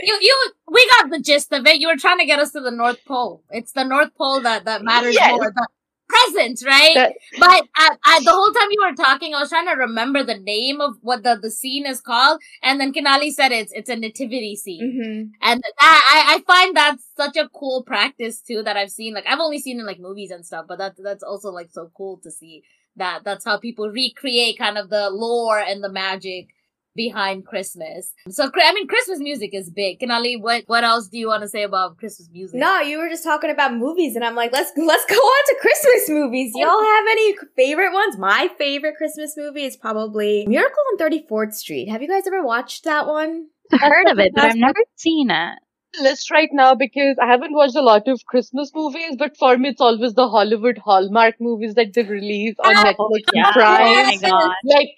You, 0.04 0.18
you, 0.20 0.52
we 0.68 0.88
got 0.90 1.10
the 1.10 1.20
gist 1.20 1.52
of 1.52 1.64
it. 1.66 1.78
You 1.78 1.86
were 1.88 1.96
trying 1.96 2.18
to 2.18 2.24
get 2.26 2.38
us 2.40 2.50
to 2.52 2.60
the 2.60 2.72
North 2.72 3.04
Pole. 3.04 3.44
It's 3.50 3.72
the 3.72 3.84
North 3.84 4.10
Pole 4.16 4.40
that 4.40 4.64
that 4.64 4.82
matters 4.82 5.14
Yes. 5.14 5.30
more. 5.30 5.52
The 5.54 5.68
present, 6.12 6.62
right? 6.66 6.94
That- 6.94 7.12
but 7.38 8.24
the 8.24 8.32
whole 8.32 8.52
time 8.52 8.68
you 8.70 8.82
were 8.88 8.94
talking, 8.94 9.34
I 9.34 9.40
was 9.40 9.48
trying 9.48 9.66
to 9.66 9.72
remember 9.72 10.22
the 10.24 10.38
name 10.38 10.80
of 10.80 10.96
what 11.02 11.22
the, 11.22 11.38
the 11.40 11.50
scene 11.50 11.86
is 11.86 12.00
called, 12.00 12.40
and 12.62 12.80
then 12.80 12.92
Kinali 12.92 13.30
said 13.32 13.52
it's 13.52 13.72
it's 13.72 13.90
a 13.90 13.96
nativity 13.96 14.56
scene, 14.56 14.90
hmm 14.92 15.22
and 15.44 15.60
that 15.62 15.72
I, 15.80 16.36
I 16.36 16.42
find 16.46 16.76
that's 16.76 17.04
such 17.16 17.36
a 17.36 17.48
cool 17.48 17.82
practice 17.82 18.40
too 18.40 18.62
that 18.62 18.76
I've 18.76 18.90
seen. 18.90 19.14
Like 19.14 19.26
I've 19.26 19.40
only 19.40 19.58
seen 19.58 19.80
in 19.80 19.86
like 19.86 20.00
movies 20.00 20.30
and 20.30 20.44
stuff, 20.46 20.66
but 20.68 20.78
that 20.78 20.94
that's 21.02 21.22
also 21.22 21.50
like 21.50 21.70
so 21.70 21.90
cool 21.96 22.18
to 22.22 22.30
see 22.30 22.62
that 22.96 23.24
that's 23.24 23.44
how 23.44 23.58
people 23.58 23.88
recreate 23.90 24.58
kind 24.58 24.78
of 24.78 24.90
the 24.90 25.10
lore 25.10 25.58
and 25.58 25.82
the 25.82 25.88
magic 25.88 26.48
behind 26.94 27.46
Christmas. 27.46 28.12
So 28.28 28.50
I 28.54 28.72
mean, 28.74 28.86
Christmas 28.86 29.18
music 29.18 29.50
is 29.54 29.70
big. 29.70 30.00
Kinali, 30.00 30.40
what 30.40 30.64
what 30.66 30.84
else 30.84 31.08
do 31.08 31.18
you 31.18 31.28
want 31.28 31.42
to 31.42 31.48
say 31.48 31.62
about 31.62 31.96
Christmas 31.98 32.28
music? 32.32 32.58
No, 32.58 32.80
you 32.80 32.98
were 32.98 33.08
just 33.08 33.24
talking 33.24 33.50
about 33.50 33.74
movies, 33.74 34.16
and 34.16 34.24
I'm 34.24 34.34
like, 34.34 34.52
let's 34.52 34.72
let's 34.76 35.04
go 35.08 35.16
on 35.16 35.44
to 35.46 35.56
Christmas 35.60 36.08
movies. 36.10 36.52
Y'all 36.54 36.82
have 36.82 37.04
any 37.10 37.34
favorite 37.56 37.92
ones? 37.92 38.18
My 38.18 38.48
favorite 38.58 38.96
Christmas 38.96 39.34
movie 39.36 39.64
is 39.64 39.76
probably 39.76 40.46
Miracle 40.46 40.82
on 40.92 40.98
34th 40.98 41.54
Street. 41.54 41.88
Have 41.88 42.02
you 42.02 42.08
guys 42.08 42.26
ever 42.26 42.44
watched 42.44 42.84
that 42.84 43.06
one? 43.06 43.46
I've 43.72 43.80
heard 43.80 44.08
of 44.08 44.18
it, 44.18 44.32
but 44.34 44.44
I've 44.44 44.56
never 44.56 44.80
seen 44.96 45.30
it. 45.30 45.58
list 46.00 46.30
right 46.30 46.48
now 46.52 46.74
because 46.74 47.16
I 47.22 47.26
haven't 47.26 47.52
watched 47.54 47.76
a 47.76 47.82
lot 47.82 48.06
of 48.08 48.20
Christmas 48.26 48.70
movies, 48.74 49.16
but 49.18 49.36
for 49.38 49.56
me 49.58 49.70
it's 49.70 49.80
always 49.80 50.14
the 50.14 50.28
Hollywood 50.28 50.78
Hallmark 50.78 51.34
movies 51.40 51.74
that 51.74 51.92
they 51.94 52.02
release 52.02 52.54
on 52.64 52.74
Oh, 52.76 52.84
Netflix 52.84 53.24
Yeah. 53.32 53.44
and 53.46 53.54
Prime. 53.54 53.82
Oh 53.86 54.04
my 54.04 54.16
god. 54.28 54.54
Like, 54.64 54.88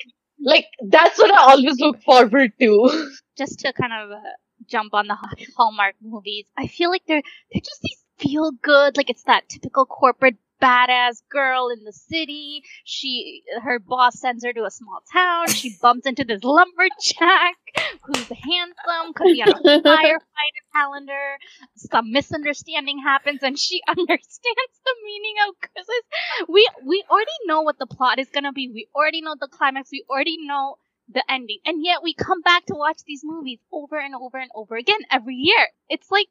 like 0.45 0.67
that's 0.89 1.19
what 1.19 1.33
I 1.33 1.53
always 1.53 1.81
look 1.81 2.03
forward 2.03 2.53
to. 2.61 3.11
Just 3.39 3.61
to 3.61 3.73
kind 3.73 3.93
of 3.93 4.13
uh, 4.13 4.21
jump 4.69 4.95
on 4.95 5.09
the 5.09 5.17
Hallmark 5.57 5.97
movies, 6.03 6.47
I 6.57 6.69
feel 6.69 6.91
like 6.91 7.03
they're 7.07 7.23
they're 7.53 7.61
just 7.61 7.83
these 7.83 8.05
feel 8.19 8.53
good, 8.63 8.97
like 8.97 9.11
it's 9.11 9.25
that 9.25 9.49
typical 9.49 9.87
corporate 9.87 10.37
badass 10.62 11.23
girl 11.31 11.69
in 11.69 11.85
the 11.85 11.93
city. 11.93 12.62
She, 12.85 13.43
her 13.62 13.79
boss 13.79 14.19
sends 14.21 14.45
her 14.45 14.53
to 14.53 14.64
a 14.64 14.71
small 14.71 15.01
town. 15.12 15.53
She 15.53 15.77
bumps 15.81 16.07
into 16.07 16.25
this 16.25 16.43
lumberjack 16.43 17.57
who's 18.03 18.29
handsome 18.29 19.14
could 19.14 19.31
be 19.31 19.40
has 19.40 19.53
a 19.55 19.62
firefighter 19.88 20.64
calendar. 20.75 21.38
Some 21.77 22.12
misunderstanding 22.12 22.99
happens, 23.03 23.43
and 23.43 23.59
she 23.59 23.83
understands 23.88 24.75
the 24.85 24.95
meaning 25.05 25.35
of 25.49 25.55
Christmas. 25.61 26.49
We 26.49 26.69
we 26.85 27.05
already 27.11 27.38
know 27.47 27.62
what 27.62 27.79
the 27.79 27.87
plot 27.87 28.19
is 28.19 28.29
gonna 28.29 28.53
be. 28.53 28.69
We 28.69 28.88
already 28.95 29.23
know 29.23 29.37
the 29.38 29.49
climax. 29.49 29.90
We 29.93 30.05
already 30.09 30.38
know 30.40 30.77
the 31.09 31.25
ending, 31.29 31.59
and 31.67 31.85
yet 31.85 32.03
we 32.03 32.14
come 32.14 32.43
back 32.43 32.67
to 32.67 32.75
watch 32.75 32.99
these 33.07 33.23
movies 33.25 33.61
over 33.73 33.99
and 33.99 34.14
over 34.14 34.38
and 34.38 34.51
over 34.55 34.77
again 34.77 35.01
every 35.11 35.37
year. 35.37 35.69
It's 35.88 36.11
like 36.11 36.29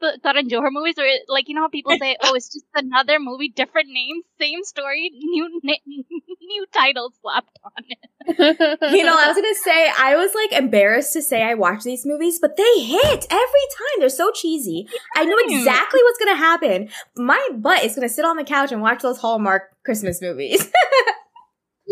the 0.00 0.18
Karan 0.22 0.48
Johar 0.48 0.70
movies, 0.70 0.94
or 0.98 1.04
like 1.28 1.48
you 1.48 1.54
know 1.54 1.62
how 1.62 1.68
people 1.68 1.92
say, 2.00 2.16
"Oh, 2.22 2.34
it's 2.34 2.52
just 2.52 2.66
another 2.74 3.18
movie, 3.18 3.48
different 3.48 3.88
name, 3.88 4.22
same 4.40 4.64
story, 4.64 5.10
new 5.14 5.60
na- 5.62 5.74
new 6.40 6.66
title 6.72 7.12
slapped 7.22 7.58
on 7.64 7.84
it." 7.88 7.98
You 8.92 9.04
know, 9.04 9.16
I 9.16 9.28
was 9.28 9.36
gonna 9.36 9.54
say 9.64 9.90
I 9.98 10.16
was 10.16 10.32
like 10.34 10.52
embarrassed 10.52 11.12
to 11.14 11.22
say 11.22 11.42
I 11.42 11.54
watch 11.54 11.84
these 11.84 12.04
movies, 12.04 12.38
but 12.40 12.56
they 12.56 12.80
hit 12.80 13.26
every 13.30 13.66
time. 13.78 13.96
They're 13.98 14.08
so 14.08 14.30
cheesy. 14.32 14.88
I 15.16 15.24
know 15.24 15.36
exactly 15.38 16.00
what's 16.02 16.18
gonna 16.18 16.36
happen. 16.36 16.88
My 17.16 17.48
butt 17.56 17.84
is 17.84 17.94
gonna 17.94 18.08
sit 18.08 18.24
on 18.24 18.36
the 18.36 18.44
couch 18.44 18.72
and 18.72 18.82
watch 18.82 19.02
those 19.02 19.18
Hallmark 19.18 19.62
Christmas 19.84 20.20
movies. 20.20 20.70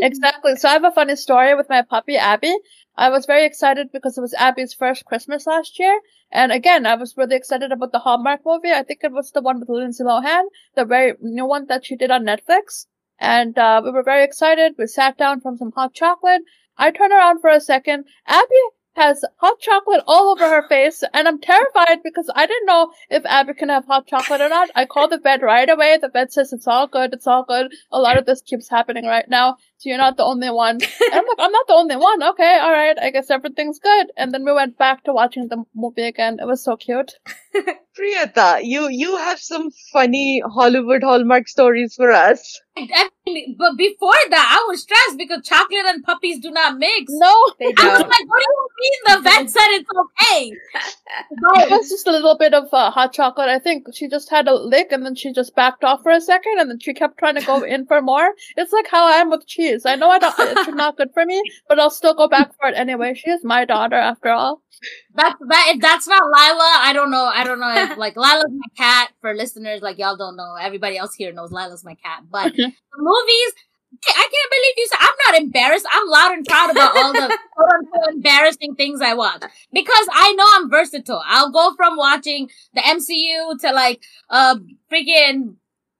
Exactly. 0.01 0.57
So 0.57 0.69
I 0.69 0.75
have 0.75 0.85
a 0.85 0.93
funny 0.93 1.17
story 1.17 1.55
with 1.55 1.69
my 1.69 1.83
puppy 1.83 2.17
Abby. 2.17 2.55
I 2.99 3.11
was 3.11 3.27
very 3.27 3.47
excited 3.47 3.93
because 3.93 4.19
it 4.19 4.21
was 4.21 4.35
Abby's 4.35 4.75
first 4.75 5.05
Christmas 5.05 5.47
last 5.47 5.79
year. 5.79 6.01
And 6.33 6.51
again, 6.51 6.85
I 6.85 6.97
was 6.97 7.17
really 7.17 7.37
excited 7.37 7.71
about 7.71 7.93
the 7.93 8.01
Hallmark 8.01 8.41
movie. 8.45 8.73
I 8.73 8.83
think 8.83 9.05
it 9.05 9.13
was 9.13 9.31
the 9.31 9.41
one 9.41 9.61
with 9.61 9.69
Lindsay 9.69 10.03
Lohan, 10.03 10.47
the 10.75 10.85
very 10.85 11.15
new 11.21 11.47
one 11.47 11.67
that 11.69 11.87
she 11.87 11.95
did 11.95 12.11
on 12.11 12.25
Netflix. 12.25 12.87
And 13.21 13.57
uh, 13.57 13.83
we 13.85 13.93
were 13.93 14.03
very 14.03 14.25
excited. 14.25 14.75
We 14.77 14.89
sat 14.89 15.17
down 15.17 15.41
from 15.41 15.57
some 15.57 15.71
hot 15.71 15.95
chocolate. 15.95 16.43
I 16.77 16.91
turn 16.91 17.13
around 17.13 17.41
for 17.41 17.51
a 17.51 17.61
second. 17.61 18.07
Abby 18.27 18.65
has 18.99 19.25
hot 19.37 19.61
chocolate 19.61 20.03
all 20.09 20.33
over 20.33 20.49
her 20.49 20.67
face, 20.69 21.05
and 21.15 21.29
I'm 21.29 21.41
terrified 21.41 22.03
because 22.03 22.29
I 22.35 22.47
didn't 22.47 22.67
know 22.67 22.91
if 23.09 23.25
Abby 23.27 23.55
can 23.55 23.69
have 23.69 23.87
hot 23.87 24.09
chocolate 24.09 24.41
or 24.41 24.49
not. 24.49 24.71
I 24.75 24.87
called 24.87 25.13
the 25.13 25.19
vet 25.19 25.41
right 25.41 25.71
away. 25.71 25.99
The 26.01 26.09
vet 26.09 26.33
says 26.33 26.53
it's 26.53 26.67
all 26.67 26.89
good, 26.89 27.13
it's 27.13 27.27
all 27.29 27.45
good. 27.45 27.73
A 27.93 28.01
lot 28.01 28.19
of 28.19 28.27
this 28.27 28.43
keeps 28.43 28.69
happening 28.69 29.07
right 29.07 29.29
now, 29.29 29.57
so 29.79 29.89
you're 29.89 29.99
not 29.99 30.17
the 30.17 30.25
only 30.25 30.51
one. 30.51 30.79
And 30.83 31.15
I'm 31.15 31.25
like, 31.25 31.39
I'm 31.39 31.53
not 31.53 31.67
the 31.69 31.75
only 31.75 31.97
one. 31.97 32.23
Okay, 32.23 32.59
all 32.61 32.73
right. 32.73 32.99
I 33.01 33.11
guess 33.11 33.31
everything's 33.31 33.79
good. 33.79 34.09
And 34.17 34.35
then 34.35 34.45
we 34.45 34.53
went 34.53 34.77
back 34.77 35.05
to 35.05 35.13
watching 35.13 35.49
the 35.49 35.65
movie 35.75 36.03
again. 36.03 36.39
It 36.41 36.47
was 36.47 36.65
so 36.65 36.77
cute. 36.77 37.13
Priyata, 37.99 38.61
you 38.63 38.89
you 38.89 39.17
have 39.17 39.39
some 39.39 39.71
funny 39.93 40.43
Hollywood 40.55 41.03
Hallmark 41.03 41.49
stories 41.49 41.95
for 41.95 42.11
us. 42.11 42.61
Definitely. 42.77 43.57
But 43.59 43.77
before 43.77 44.23
that, 44.31 44.59
I 44.59 44.67
was 44.69 44.83
stressed 44.83 45.19
because 45.19 45.45
chocolate 45.45 45.87
and 45.87 46.05
puppies 46.05 46.39
do 46.39 46.51
not 46.51 46.79
mix. 46.79 47.07
No, 47.09 47.35
they 47.59 47.67
I 47.77 47.89
was 47.89 48.01
like, 48.01 48.27
what 48.27 48.39
do 48.39 48.47
you 48.47 48.69
mean? 48.81 48.99
The 49.07 49.23
vet 49.23 49.51
said 49.57 49.69
it's 49.71 49.91
okay. 49.91 50.53
it 51.63 51.71
was 51.71 51.89
just 51.89 52.07
a 52.07 52.13
little 52.13 52.37
bit 52.39 52.55
of 52.55 52.69
uh, 52.73 52.91
hot 52.91 53.13
chocolate. 53.13 53.49
I 53.49 53.59
think 53.59 53.87
she 53.95 54.09
just 54.09 54.31
had 54.31 54.47
a 54.47 54.55
lick 54.55 54.93
and 54.93 55.05
then 55.05 55.15
she 55.15 55.33
just 55.33 55.57
backed 55.57 55.83
off 55.83 56.03
for 56.03 56.13
a 56.13 56.21
second 56.21 56.59
and 56.59 56.71
then 56.71 56.79
she 56.79 56.95
kept 56.95 57.19
trying 57.19 57.35
to 57.35 57.45
go 57.45 57.63
in 57.75 57.87
for 57.87 58.01
more. 58.01 58.31
It's 58.57 58.73
like 58.73 58.87
how 58.89 59.07
I 59.09 59.17
am 59.17 59.31
with 59.31 59.47
cheese. 59.47 59.68
I 59.87 59.97
know 59.97 60.09
I 60.11 60.19
don't, 60.19 60.35
it's 60.39 60.69
not 60.69 60.97
good 60.97 61.11
for 61.13 61.25
me, 61.25 61.43
but 61.69 61.79
I'll 61.79 61.91
still 61.91 62.15
go 62.15 62.29
back 62.29 62.53
for 62.59 62.69
it 62.69 62.75
anyway. 62.77 63.15
She 63.15 63.31
is 63.31 63.45
my 63.45 63.65
daughter 63.65 63.97
after 63.97 64.31
all. 64.31 64.63
That 65.15 65.37
that 65.49 65.73
if 65.75 65.81
that's 65.81 66.07
not 66.07 66.23
Lila, 66.23 66.79
I 66.81 66.93
don't 66.93 67.11
know. 67.11 67.25
I 67.25 67.45
don't 67.45 67.61
know 67.61 67.75
if 67.75 67.99
like 67.99 68.17
Lila's 68.25 68.51
my 68.51 68.69
cat. 68.77 69.11
For 69.21 69.35
listeners, 69.35 69.83
like 69.83 69.99
y'all 69.99 70.17
don't 70.17 70.37
know. 70.37 70.55
Everybody 70.61 70.97
else 70.97 71.15
here 71.15 71.33
knows 71.33 71.51
Lila's 71.51 71.85
my 71.85 71.95
cat. 71.95 72.23
But 72.31 72.53
the 72.57 72.73
movies, 72.97 73.53
I 74.07 74.29
can't 74.31 74.51
believe 74.51 74.75
you 74.77 74.89
said 74.89 74.99
I'm 75.01 75.33
not 75.33 75.43
embarrassed. 75.43 75.87
I'm 75.93 76.09
loud 76.09 76.33
and 76.33 76.47
proud 76.47 76.71
about 76.71 76.97
all 76.97 77.13
the 77.13 77.39
quote 77.57 77.71
unquote 77.79 78.15
embarrassing 78.15 78.75
things 78.77 79.01
I 79.01 79.15
watch 79.15 79.43
because 79.73 80.09
I 80.13 80.33
know 80.35 80.47
I'm 80.57 80.71
versatile. 80.71 81.23
I'll 81.27 81.51
go 81.51 81.75
from 81.77 81.97
watching 81.97 82.49
the 82.75 82.81
MCU 82.81 83.59
to 83.61 83.73
like 83.73 84.03
uh 84.31 84.57
freaking 84.93 85.57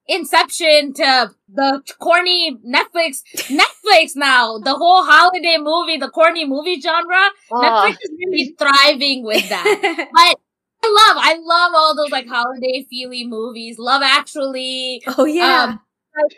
Inception 0.09 0.93
to 0.95 1.31
the 1.53 1.83
corny 1.99 2.57
Netflix 2.67 3.21
Netflix 3.47 4.15
now 4.15 4.57
the 4.57 4.73
whole 4.75 5.03
holiday 5.05 5.57
movie 5.59 5.97
the 5.97 6.09
corny 6.09 6.45
movie 6.45 6.81
genre 6.81 7.29
Ah. 7.51 7.85
Netflix 7.85 7.97
is 8.01 8.11
really 8.19 8.55
thriving 8.57 9.23
with 9.23 9.47
that 9.49 10.07
but 10.11 10.35
I 10.83 10.87
love 10.87 11.17
I 11.23 11.33
love 11.39 11.71
all 11.75 11.95
those 11.95 12.11
like 12.11 12.27
holiday 12.27 12.85
feely 12.89 13.25
movies 13.27 13.77
Love 13.77 14.01
Actually 14.03 15.03
oh 15.17 15.25
yeah. 15.25 15.63
um, 15.63 15.79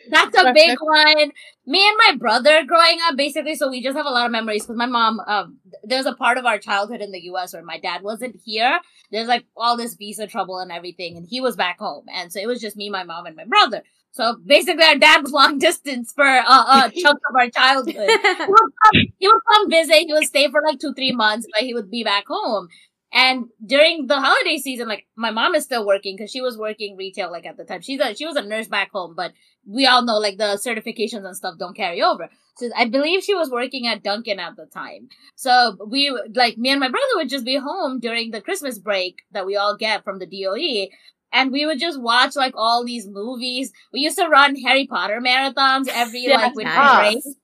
that's 0.09 0.37
a 0.37 0.53
big 0.53 0.77
one. 0.79 1.31
Me 1.65 1.87
and 1.87 1.97
my 2.07 2.15
brother 2.17 2.63
growing 2.65 2.97
up, 3.07 3.15
basically, 3.15 3.55
so 3.55 3.69
we 3.69 3.81
just 3.81 3.97
have 3.97 4.05
a 4.05 4.09
lot 4.09 4.25
of 4.25 4.31
memories 4.31 4.63
because 4.63 4.77
my 4.77 4.85
mom, 4.85 5.19
um, 5.21 5.57
there's 5.83 6.05
a 6.05 6.13
part 6.13 6.37
of 6.37 6.45
our 6.45 6.57
childhood 6.57 7.01
in 7.01 7.11
the 7.11 7.21
US 7.31 7.53
where 7.53 7.63
my 7.63 7.79
dad 7.79 8.01
wasn't 8.03 8.35
here. 8.43 8.79
There's 9.11 9.27
like 9.27 9.45
all 9.55 9.77
this 9.77 9.95
visa 9.95 10.27
trouble 10.27 10.59
and 10.59 10.71
everything, 10.71 11.17
and 11.17 11.25
he 11.27 11.41
was 11.41 11.55
back 11.55 11.79
home. 11.79 12.05
And 12.13 12.31
so 12.31 12.39
it 12.39 12.47
was 12.47 12.61
just 12.61 12.77
me, 12.77 12.89
my 12.89 13.03
mom, 13.03 13.25
and 13.25 13.35
my 13.35 13.45
brother. 13.45 13.83
So 14.11 14.35
basically, 14.45 14.83
our 14.83 14.97
dad 14.97 15.21
was 15.23 15.31
long 15.41 15.57
distance 15.57 16.11
for 16.13 16.25
uh, 16.25 16.87
a 16.87 16.91
chunk 16.91 17.19
of 17.29 17.35
our 17.39 17.49
childhood. 17.49 18.09
He 18.41 18.47
would, 18.47 18.71
come, 18.83 19.01
he 19.19 19.27
would 19.27 19.41
come 19.53 19.69
visit, 19.69 20.05
he 20.07 20.13
would 20.13 20.25
stay 20.25 20.49
for 20.49 20.61
like 20.65 20.79
two, 20.79 20.93
three 20.93 21.11
months, 21.11 21.47
but 21.53 21.63
he 21.63 21.73
would 21.73 21.89
be 21.89 22.03
back 22.03 22.25
home. 22.27 22.67
And 23.13 23.45
during 23.65 24.07
the 24.07 24.19
holiday 24.19 24.57
season, 24.57 24.87
like 24.87 25.05
my 25.15 25.31
mom 25.31 25.53
is 25.55 25.65
still 25.65 25.85
working 25.85 26.15
because 26.15 26.31
she 26.31 26.41
was 26.41 26.57
working 26.57 26.95
retail 26.95 27.29
like 27.29 27.45
at 27.45 27.57
the 27.57 27.65
time. 27.65 27.81
She's 27.81 27.99
a, 27.99 28.15
she 28.15 28.25
was 28.25 28.37
a 28.37 28.41
nurse 28.41 28.67
back 28.67 28.91
home, 28.91 29.15
but 29.15 29.33
we 29.65 29.85
all 29.85 30.03
know 30.03 30.17
like 30.17 30.37
the 30.37 30.59
certifications 30.63 31.25
and 31.25 31.35
stuff 31.35 31.57
don't 31.57 31.75
carry 31.75 32.01
over. 32.01 32.29
So 32.57 32.69
I 32.75 32.85
believe 32.85 33.23
she 33.23 33.35
was 33.35 33.49
working 33.49 33.87
at 33.87 34.03
Dunkin' 34.03 34.39
at 34.39 34.55
the 34.55 34.65
time. 34.65 35.09
So 35.35 35.77
we 35.87 36.09
like 36.35 36.57
me 36.57 36.69
and 36.69 36.79
my 36.79 36.89
brother 36.89 37.05
would 37.15 37.29
just 37.29 37.45
be 37.45 37.57
home 37.57 37.99
during 37.99 38.31
the 38.31 38.41
Christmas 38.41 38.77
break 38.79 39.19
that 39.31 39.45
we 39.45 39.55
all 39.55 39.75
get 39.75 40.03
from 40.03 40.19
the 40.19 40.25
DOE. 40.25 40.89
And 41.33 41.51
we 41.51 41.65
would 41.65 41.79
just 41.79 42.01
watch 42.01 42.35
like 42.35 42.53
all 42.57 42.83
these 42.85 43.07
movies. 43.07 43.71
We 43.93 44.01
used 44.01 44.17
to 44.17 44.27
run 44.27 44.55
Harry 44.57 44.85
Potter 44.85 45.21
marathons 45.21 45.87
every 45.89 46.23
Yeah, 46.27 46.37
like 46.37 46.55
winter 46.55 46.73
nice. 46.73 47.23
break. 47.23 47.35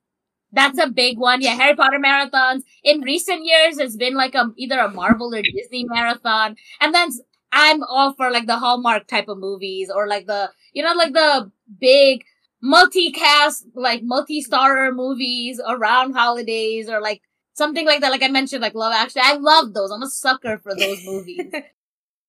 That's 0.51 0.80
a 0.80 0.88
big 0.89 1.17
one. 1.19 1.41
Yeah, 1.41 1.56
Harry 1.56 1.75
Potter 1.75 1.99
marathons. 1.99 2.63
In 2.84 3.01
recent 3.01 3.45
years, 3.45 3.77
it's 3.77 3.95
been 3.97 4.15
like 4.15 4.36
a 4.36 4.51
either 4.58 4.80
a 4.80 4.89
Marvel 4.89 5.34
or 5.34 5.41
Disney 5.41 5.86
marathon. 5.86 6.56
And 6.82 6.93
then 6.93 7.10
I'm 7.51 7.84
all 7.84 8.13
for 8.13 8.32
like 8.32 8.45
the 8.47 8.58
Hallmark 8.58 9.08
type 9.08 9.27
of 9.27 9.38
movies 9.38 9.89
or 9.93 10.08
like 10.08 10.25
the 10.25 10.49
you 10.73 10.84
know 10.84 10.93
like 10.93 11.13
the 11.13 11.51
big 11.80 12.23
multi-cast 12.62 13.65
like 13.75 14.01
multi-starrer 14.03 14.93
movies 14.93 15.62
around 15.67 16.13
holidays 16.13 16.89
or 16.89 17.01
like 17.01 17.21
something 17.58 17.86
like 17.86 18.01
that. 18.01 18.12
Like 18.12 18.23
I 18.23 18.30
mentioned, 18.30 18.62
like 18.62 18.75
Love 18.75 18.93
Actually. 18.95 19.23
I 19.25 19.34
love 19.34 19.73
those. 19.73 19.91
I'm 19.91 20.03
a 20.03 20.10
sucker 20.10 20.60
for 20.60 20.75
those 20.75 21.03
movies. 21.06 21.41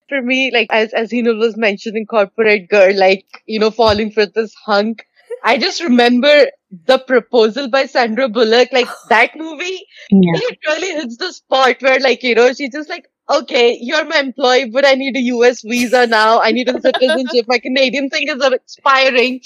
For 0.09 0.23
me, 0.23 0.49
like 0.51 0.69
as 0.71 0.91
as 0.91 1.11
Hina 1.11 1.35
was 1.35 1.55
mentioning, 1.55 2.07
corporate 2.07 2.67
girl, 2.67 2.97
like 2.97 3.25
you 3.45 3.59
know, 3.59 3.69
falling 3.69 4.09
for 4.09 4.25
this 4.25 4.55
hunk. 4.65 5.05
I 5.43 5.59
just 5.59 5.83
remember 5.83 6.47
the 6.87 6.97
proposal 6.97 7.69
by 7.69 7.85
Sandra 7.85 8.27
Bullock, 8.27 8.69
like 8.71 8.87
that 9.09 9.35
movie. 9.35 9.85
Yeah. 10.09 10.31
It 10.33 10.57
really 10.65 10.99
hits 10.99 11.17
the 11.17 11.31
spot 11.31 11.81
where, 11.81 11.99
like, 11.99 12.23
you 12.23 12.33
know, 12.33 12.51
she's 12.53 12.71
just 12.71 12.89
like, 12.89 13.05
okay, 13.29 13.77
you're 13.81 14.05
my 14.05 14.19
employee, 14.19 14.69
but 14.69 14.85
I 14.85 14.93
need 14.93 15.15
a 15.15 15.21
US 15.21 15.61
visa 15.61 16.07
now. 16.07 16.41
I 16.41 16.51
need 16.51 16.69
a 16.69 16.79
citizenship. 16.81 17.45
My 17.47 17.59
Canadian 17.59 18.09
thing 18.09 18.27
is 18.27 18.43
expiring. 18.43 19.41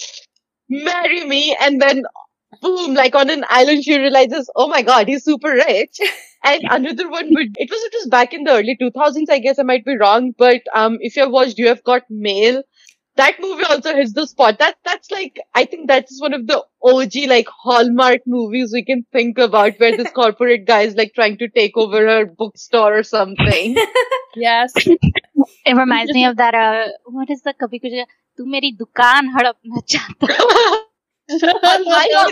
Marry 0.70 1.26
me. 1.26 1.56
And 1.60 1.82
then, 1.82 2.04
boom, 2.62 2.94
like 2.96 3.16
on 3.16 3.30
an 3.30 3.46
island, 3.50 3.84
she 3.84 3.98
realizes, 3.98 4.50
oh 4.56 4.68
my 4.68 4.82
God, 4.82 5.08
he's 5.08 5.24
super 5.26 5.52
rich. 5.52 5.98
And 6.46 6.62
another 6.70 7.10
one 7.10 7.30
would, 7.34 7.56
it 7.58 7.70
was, 7.72 7.82
it 7.84 7.94
was 8.00 8.08
back 8.08 8.34
in 8.34 8.44
the 8.44 8.52
early 8.52 8.76
2000s, 8.76 9.30
I 9.30 9.40
guess 9.40 9.60
I 9.60 9.64
might 9.64 9.86
be 9.86 9.98
wrong, 9.98 10.34
but, 10.38 10.62
um, 10.76 10.98
if 11.00 11.16
you 11.16 11.24
have 11.24 11.32
watched 11.32 11.58
You 11.58 11.70
Have 11.70 11.84
Got 11.86 12.04
Mail, 12.10 12.64
that 13.16 13.36
movie 13.40 13.64
also 13.64 13.96
hits 13.96 14.12
the 14.14 14.26
spot. 14.26 14.58
That 14.60 14.76
that's 14.84 15.10
like 15.12 15.40
I 15.54 15.66
think 15.66 15.88
that's 15.88 16.20
one 16.22 16.34
of 16.34 16.48
the 16.48 16.66
OG 16.82 17.28
like 17.28 17.48
Hallmark 17.48 18.22
movies 18.26 18.74
we 18.74 18.84
can 18.84 19.06
think 19.12 19.38
about 19.38 19.80
where 19.80 19.96
this 19.96 20.10
corporate 20.16 20.66
guy 20.66 20.82
is 20.82 20.96
like 20.96 21.14
trying 21.14 21.38
to 21.38 21.48
take 21.48 21.78
over 21.78 22.08
her 22.08 22.26
bookstore 22.26 22.98
or 22.98 23.04
something. 23.04 23.78
yes. 24.36 24.74
It 25.66 25.76
reminds 25.76 26.12
me 26.14 26.26
of 26.26 26.38
that 26.38 26.56
uh 26.56 26.88
what 27.06 27.30
is 27.30 27.44
the 27.44 27.54
Kabhi 27.54 27.80
Kuch 27.84 28.06
Tu 28.38 28.46
Meri 28.46 28.76
Dukan 28.80 29.30
Hadapna 29.36 29.84
Chahta 29.86 30.28
Imagine 31.30 32.26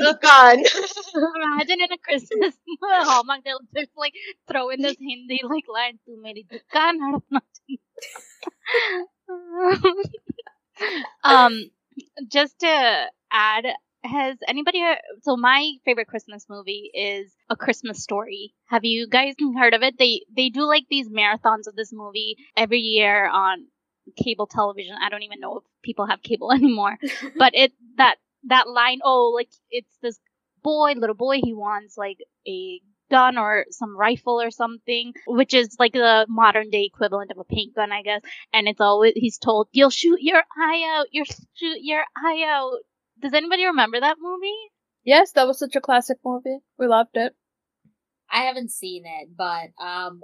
in 1.81 1.91
a 1.93 1.97
Christmas 1.97 2.53
Hallmark 2.81 3.43
they'll 3.45 3.59
just 3.75 3.91
like 3.95 4.13
throw 4.47 4.69
in 4.69 4.81
this 4.81 4.97
Hindi 4.99 5.39
like 5.43 5.67
line 5.71 5.99
Tu 6.05 6.17
Meri 6.21 6.45
Dukan 6.49 6.99
Hadapna 7.05 7.39
Chahta 7.39 7.77
um, 11.23 11.69
just 12.27 12.59
to 12.59 13.05
add, 13.31 13.65
has 14.03 14.37
anybody 14.47 14.81
heard, 14.81 14.97
so 15.21 15.37
my 15.37 15.73
favorite 15.85 16.07
Christmas 16.07 16.45
movie 16.49 16.91
is 16.93 17.31
A 17.49 17.55
Christmas 17.55 18.03
Story. 18.03 18.53
Have 18.65 18.85
you 18.85 19.07
guys 19.07 19.35
heard 19.57 19.73
of 19.73 19.83
it? 19.83 19.97
They 19.97 20.21
they 20.35 20.49
do 20.49 20.63
like 20.63 20.85
these 20.89 21.09
marathons 21.09 21.67
of 21.67 21.75
this 21.75 21.91
movie 21.93 22.37
every 22.55 22.79
year 22.79 23.27
on 23.27 23.67
cable 24.21 24.47
television. 24.47 24.95
I 25.01 25.09
don't 25.09 25.23
even 25.23 25.39
know 25.39 25.57
if 25.57 25.63
people 25.83 26.07
have 26.07 26.23
cable 26.23 26.51
anymore. 26.53 26.97
but 27.37 27.53
it 27.55 27.73
that 27.97 28.15
that 28.45 28.67
line, 28.67 28.99
oh, 29.03 29.31
like 29.35 29.49
it's 29.69 29.97
this 30.01 30.19
boy, 30.63 30.93
little 30.93 31.15
boy, 31.15 31.39
he 31.43 31.53
wants 31.53 31.97
like 31.97 32.17
a 32.47 32.81
gun 33.11 33.37
or 33.37 33.65
some 33.69 33.95
rifle 33.95 34.41
or 34.41 34.49
something, 34.49 35.13
which 35.27 35.53
is 35.53 35.75
like 35.79 35.93
the 35.93 36.25
modern 36.29 36.69
day 36.71 36.85
equivalent 36.85 37.31
of 37.31 37.37
a 37.37 37.43
paint 37.43 37.75
gun, 37.75 37.91
I 37.91 38.01
guess. 38.01 38.21
And 38.53 38.67
it's 38.67 38.81
always 38.81 39.13
he's 39.15 39.37
told, 39.37 39.67
"You'll 39.71 39.91
shoot 39.91 40.19
your 40.21 40.41
eye 40.57 40.83
out. 40.95 41.07
You'll 41.11 41.25
shoot 41.55 41.79
your 41.81 42.03
eye 42.17 42.43
out." 42.47 42.79
Does 43.21 43.33
anybody 43.33 43.65
remember 43.65 43.99
that 43.99 44.17
movie? 44.19 44.57
Yes, 45.03 45.33
that 45.33 45.47
was 45.47 45.59
such 45.59 45.75
a 45.75 45.81
classic 45.81 46.17
movie. 46.25 46.59
We 46.79 46.87
loved 46.87 47.15
it. 47.15 47.35
I 48.31 48.43
haven't 48.43 48.71
seen 48.71 49.03
it, 49.05 49.29
but 49.35 49.71
um, 49.83 50.21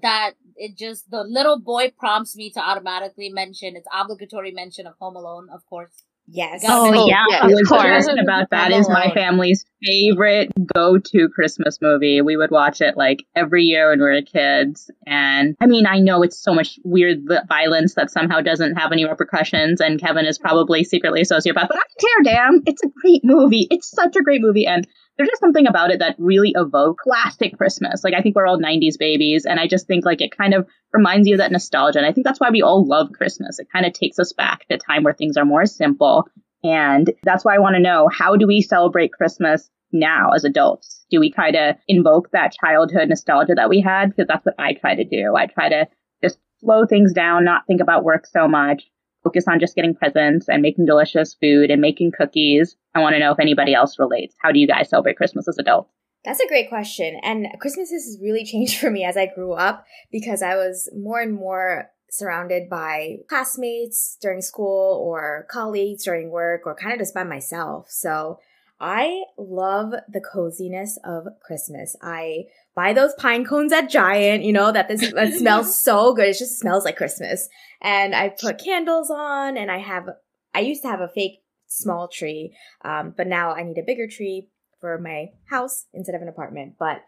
that 0.00 0.32
it 0.56 0.78
just 0.78 1.10
the 1.10 1.22
little 1.22 1.60
boy 1.60 1.92
prompts 1.98 2.34
me 2.34 2.50
to 2.52 2.60
automatically 2.60 3.28
mention 3.28 3.76
its 3.76 3.86
obligatory 3.92 4.50
mention 4.50 4.86
of 4.86 4.94
Home 4.98 5.16
Alone, 5.16 5.48
of 5.52 5.66
course. 5.66 6.04
Yes. 6.32 6.64
Oh, 6.66 6.92
Oh, 6.94 7.06
yeah, 7.08 7.24
I 7.42 7.46
of 7.46 7.68
course. 7.68 8.08
about 8.22 8.50
that 8.50 8.70
Home 8.70 8.80
is 8.80 8.88
my 8.88 9.10
family's 9.12 9.64
favorite 9.84 10.52
go-to 10.74 11.28
Christmas 11.34 11.78
movie. 11.80 12.20
We 12.20 12.36
would 12.36 12.50
watch 12.50 12.80
it 12.80 12.96
like 12.96 13.24
every 13.34 13.64
year 13.64 13.90
when 13.90 13.98
we 13.98 14.04
were 14.04 14.22
kids. 14.22 14.90
And 15.06 15.56
I 15.60 15.66
mean, 15.66 15.86
I 15.86 15.98
know 15.98 16.22
it's 16.22 16.38
so 16.38 16.54
much 16.54 16.78
weird 16.84 17.20
violence 17.48 17.94
that 17.94 18.10
somehow 18.10 18.40
doesn't 18.40 18.76
have 18.76 18.92
any 18.92 19.04
repercussions. 19.04 19.80
And 19.80 20.00
Kevin 20.00 20.26
is 20.26 20.38
probably 20.38 20.84
secretly 20.84 21.22
a 21.22 21.24
sociopath, 21.24 21.68
but 21.68 21.76
I 21.76 21.80
don't 21.80 22.24
care, 22.24 22.34
damn. 22.34 22.62
It's 22.66 22.82
a 22.82 22.88
great 23.02 23.22
movie. 23.24 23.66
It's 23.70 23.90
such 23.90 24.14
a 24.16 24.22
great 24.22 24.40
movie. 24.40 24.66
And 24.66 24.86
there's 25.20 25.28
just 25.28 25.40
something 25.40 25.66
about 25.66 25.90
it 25.90 25.98
that 25.98 26.16
really 26.18 26.54
evokes 26.56 27.02
classic 27.02 27.54
Christmas. 27.58 28.02
Like 28.02 28.14
I 28.14 28.22
think 28.22 28.34
we're 28.34 28.46
all 28.46 28.58
90s 28.58 28.98
babies. 28.98 29.44
And 29.44 29.60
I 29.60 29.66
just 29.66 29.86
think 29.86 30.06
like 30.06 30.22
it 30.22 30.34
kind 30.34 30.54
of 30.54 30.66
reminds 30.94 31.28
you 31.28 31.34
of 31.34 31.40
that 31.40 31.52
nostalgia. 31.52 31.98
And 31.98 32.06
I 32.06 32.12
think 32.12 32.26
that's 32.26 32.40
why 32.40 32.48
we 32.48 32.62
all 32.62 32.86
love 32.86 33.12
Christmas. 33.12 33.58
It 33.58 33.68
kind 33.70 33.84
of 33.84 33.92
takes 33.92 34.18
us 34.18 34.32
back 34.32 34.66
to 34.68 34.76
a 34.76 34.78
time 34.78 35.02
where 35.02 35.12
things 35.12 35.36
are 35.36 35.44
more 35.44 35.66
simple. 35.66 36.26
And 36.64 37.12
that's 37.22 37.44
why 37.44 37.54
I 37.54 37.58
want 37.58 37.76
to 37.76 37.82
know 37.82 38.08
how 38.10 38.34
do 38.34 38.46
we 38.46 38.62
celebrate 38.62 39.12
Christmas 39.12 39.68
now 39.92 40.30
as 40.30 40.44
adults? 40.44 41.04
Do 41.10 41.20
we 41.20 41.30
try 41.30 41.50
to 41.50 41.76
invoke 41.86 42.30
that 42.30 42.54
childhood 42.54 43.10
nostalgia 43.10 43.56
that 43.56 43.68
we 43.68 43.82
had? 43.82 44.08
Because 44.08 44.26
that's 44.26 44.46
what 44.46 44.54
I 44.58 44.72
try 44.72 44.94
to 44.94 45.04
do. 45.04 45.36
I 45.36 45.48
try 45.48 45.68
to 45.68 45.86
just 46.24 46.38
slow 46.60 46.86
things 46.86 47.12
down, 47.12 47.44
not 47.44 47.66
think 47.66 47.82
about 47.82 48.04
work 48.04 48.26
so 48.26 48.48
much, 48.48 48.84
focus 49.22 49.44
on 49.48 49.60
just 49.60 49.74
getting 49.74 49.94
presents 49.94 50.48
and 50.48 50.62
making 50.62 50.86
delicious 50.86 51.36
food 51.40 51.70
and 51.70 51.80
making 51.80 52.12
cookies. 52.16 52.76
I 52.94 53.00
want 53.00 53.14
to 53.14 53.18
know 53.18 53.32
if 53.32 53.38
anybody 53.38 53.74
else 53.74 53.98
relates. 53.98 54.34
How 54.42 54.52
do 54.52 54.58
you 54.58 54.66
guys 54.66 54.88
celebrate 54.88 55.16
Christmas 55.16 55.48
as 55.48 55.58
adults? 55.58 55.90
That's 56.24 56.40
a 56.40 56.48
great 56.48 56.68
question. 56.68 57.18
And 57.22 57.46
Christmas 57.60 57.90
has 57.90 58.18
really 58.22 58.44
changed 58.44 58.78
for 58.78 58.90
me 58.90 59.04
as 59.04 59.16
I 59.16 59.26
grew 59.26 59.52
up 59.52 59.84
because 60.12 60.42
I 60.42 60.56
was 60.56 60.90
more 60.94 61.20
and 61.20 61.34
more 61.34 61.90
surrounded 62.10 62.68
by 62.68 63.18
classmates 63.28 64.18
during 64.20 64.42
school 64.42 65.00
or 65.02 65.46
colleagues 65.50 66.04
during 66.04 66.30
work 66.30 66.62
or 66.66 66.74
kind 66.74 66.92
of 66.92 66.98
just 66.98 67.14
by 67.14 67.24
myself. 67.24 67.86
So 67.88 68.38
I 68.80 69.24
love 69.36 69.92
the 70.08 70.20
coziness 70.22 70.98
of 71.04 71.26
Christmas. 71.42 71.96
I 72.02 72.44
buy 72.74 72.92
those 72.94 73.12
pine 73.18 73.44
cones 73.44 73.72
at 73.72 73.90
Giant, 73.90 74.42
you 74.42 74.52
know, 74.52 74.72
that 74.72 74.88
this 74.88 75.12
that 75.12 75.34
smells 75.38 75.78
so 75.78 76.14
good. 76.14 76.28
It 76.28 76.38
just 76.38 76.58
smells 76.58 76.84
like 76.84 76.96
Christmas. 76.96 77.48
And 77.82 78.14
I 78.14 78.30
put 78.30 78.58
candles 78.62 79.10
on 79.10 79.56
and 79.56 79.70
I 79.70 79.78
have 79.78 80.08
I 80.54 80.60
used 80.60 80.82
to 80.82 80.88
have 80.88 81.00
a 81.00 81.08
fake 81.08 81.40
small 81.66 82.08
tree, 82.08 82.56
um, 82.84 83.14
but 83.16 83.26
now 83.26 83.52
I 83.52 83.62
need 83.62 83.78
a 83.78 83.82
bigger 83.86 84.06
tree 84.08 84.48
for 84.80 84.98
my 84.98 85.26
house 85.50 85.84
instead 85.92 86.14
of 86.14 86.22
an 86.22 86.28
apartment. 86.28 86.74
But 86.78 87.02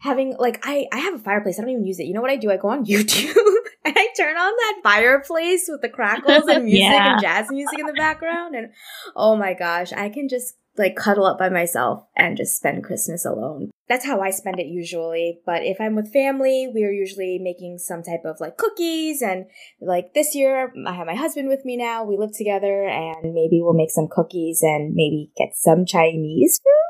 having 0.00 0.36
like 0.38 0.60
I 0.62 0.86
I 0.92 0.98
have 0.98 1.14
a 1.14 1.18
fireplace. 1.18 1.58
I 1.58 1.62
don't 1.62 1.70
even 1.70 1.86
use 1.86 1.98
it. 2.00 2.04
You 2.04 2.14
know 2.14 2.20
what 2.20 2.30
I 2.30 2.36
do? 2.36 2.50
I 2.50 2.56
go 2.58 2.68
on 2.68 2.84
YouTube 2.86 3.34
and 3.84 3.94
I 3.96 4.08
turn 4.16 4.36
on 4.36 4.52
that 4.52 4.80
fireplace 4.82 5.66
with 5.68 5.80
the 5.80 5.88
crackles 5.88 6.46
and 6.48 6.64
music 6.66 6.82
Yeah. 6.82 7.12
and 7.14 7.22
jazz 7.22 7.50
music 7.50 7.78
in 7.78 7.86
the 7.86 7.92
background 7.94 8.54
and 8.54 8.70
oh 9.16 9.36
my 9.36 9.54
gosh, 9.54 9.92
I 9.92 10.08
can 10.10 10.28
just 10.28 10.54
like 10.78 10.96
cuddle 10.96 11.26
up 11.26 11.38
by 11.38 11.48
myself 11.48 12.04
and 12.16 12.36
just 12.36 12.56
spend 12.56 12.84
Christmas 12.84 13.24
alone. 13.24 13.70
That's 13.88 14.06
how 14.06 14.20
I 14.20 14.30
spend 14.30 14.58
it 14.58 14.66
usually. 14.66 15.40
But 15.44 15.62
if 15.64 15.80
I'm 15.80 15.94
with 15.94 16.12
family, 16.12 16.70
we're 16.72 16.92
usually 16.92 17.38
making 17.38 17.78
some 17.78 18.02
type 18.02 18.22
of 18.24 18.40
like 18.40 18.56
cookies 18.56 19.20
and 19.20 19.46
like 19.80 20.14
this 20.14 20.34
year 20.34 20.72
I 20.86 20.94
have 20.94 21.06
my 21.06 21.14
husband 21.14 21.48
with 21.48 21.64
me 21.64 21.76
now. 21.76 22.04
We 22.04 22.16
live 22.16 22.32
together 22.32 22.84
and 22.84 23.34
maybe 23.34 23.60
we'll 23.60 23.74
make 23.74 23.90
some 23.90 24.08
cookies 24.10 24.60
and 24.62 24.94
maybe 24.94 25.30
get 25.36 25.54
some 25.54 25.84
Chinese 25.84 26.60
food. 26.62 26.88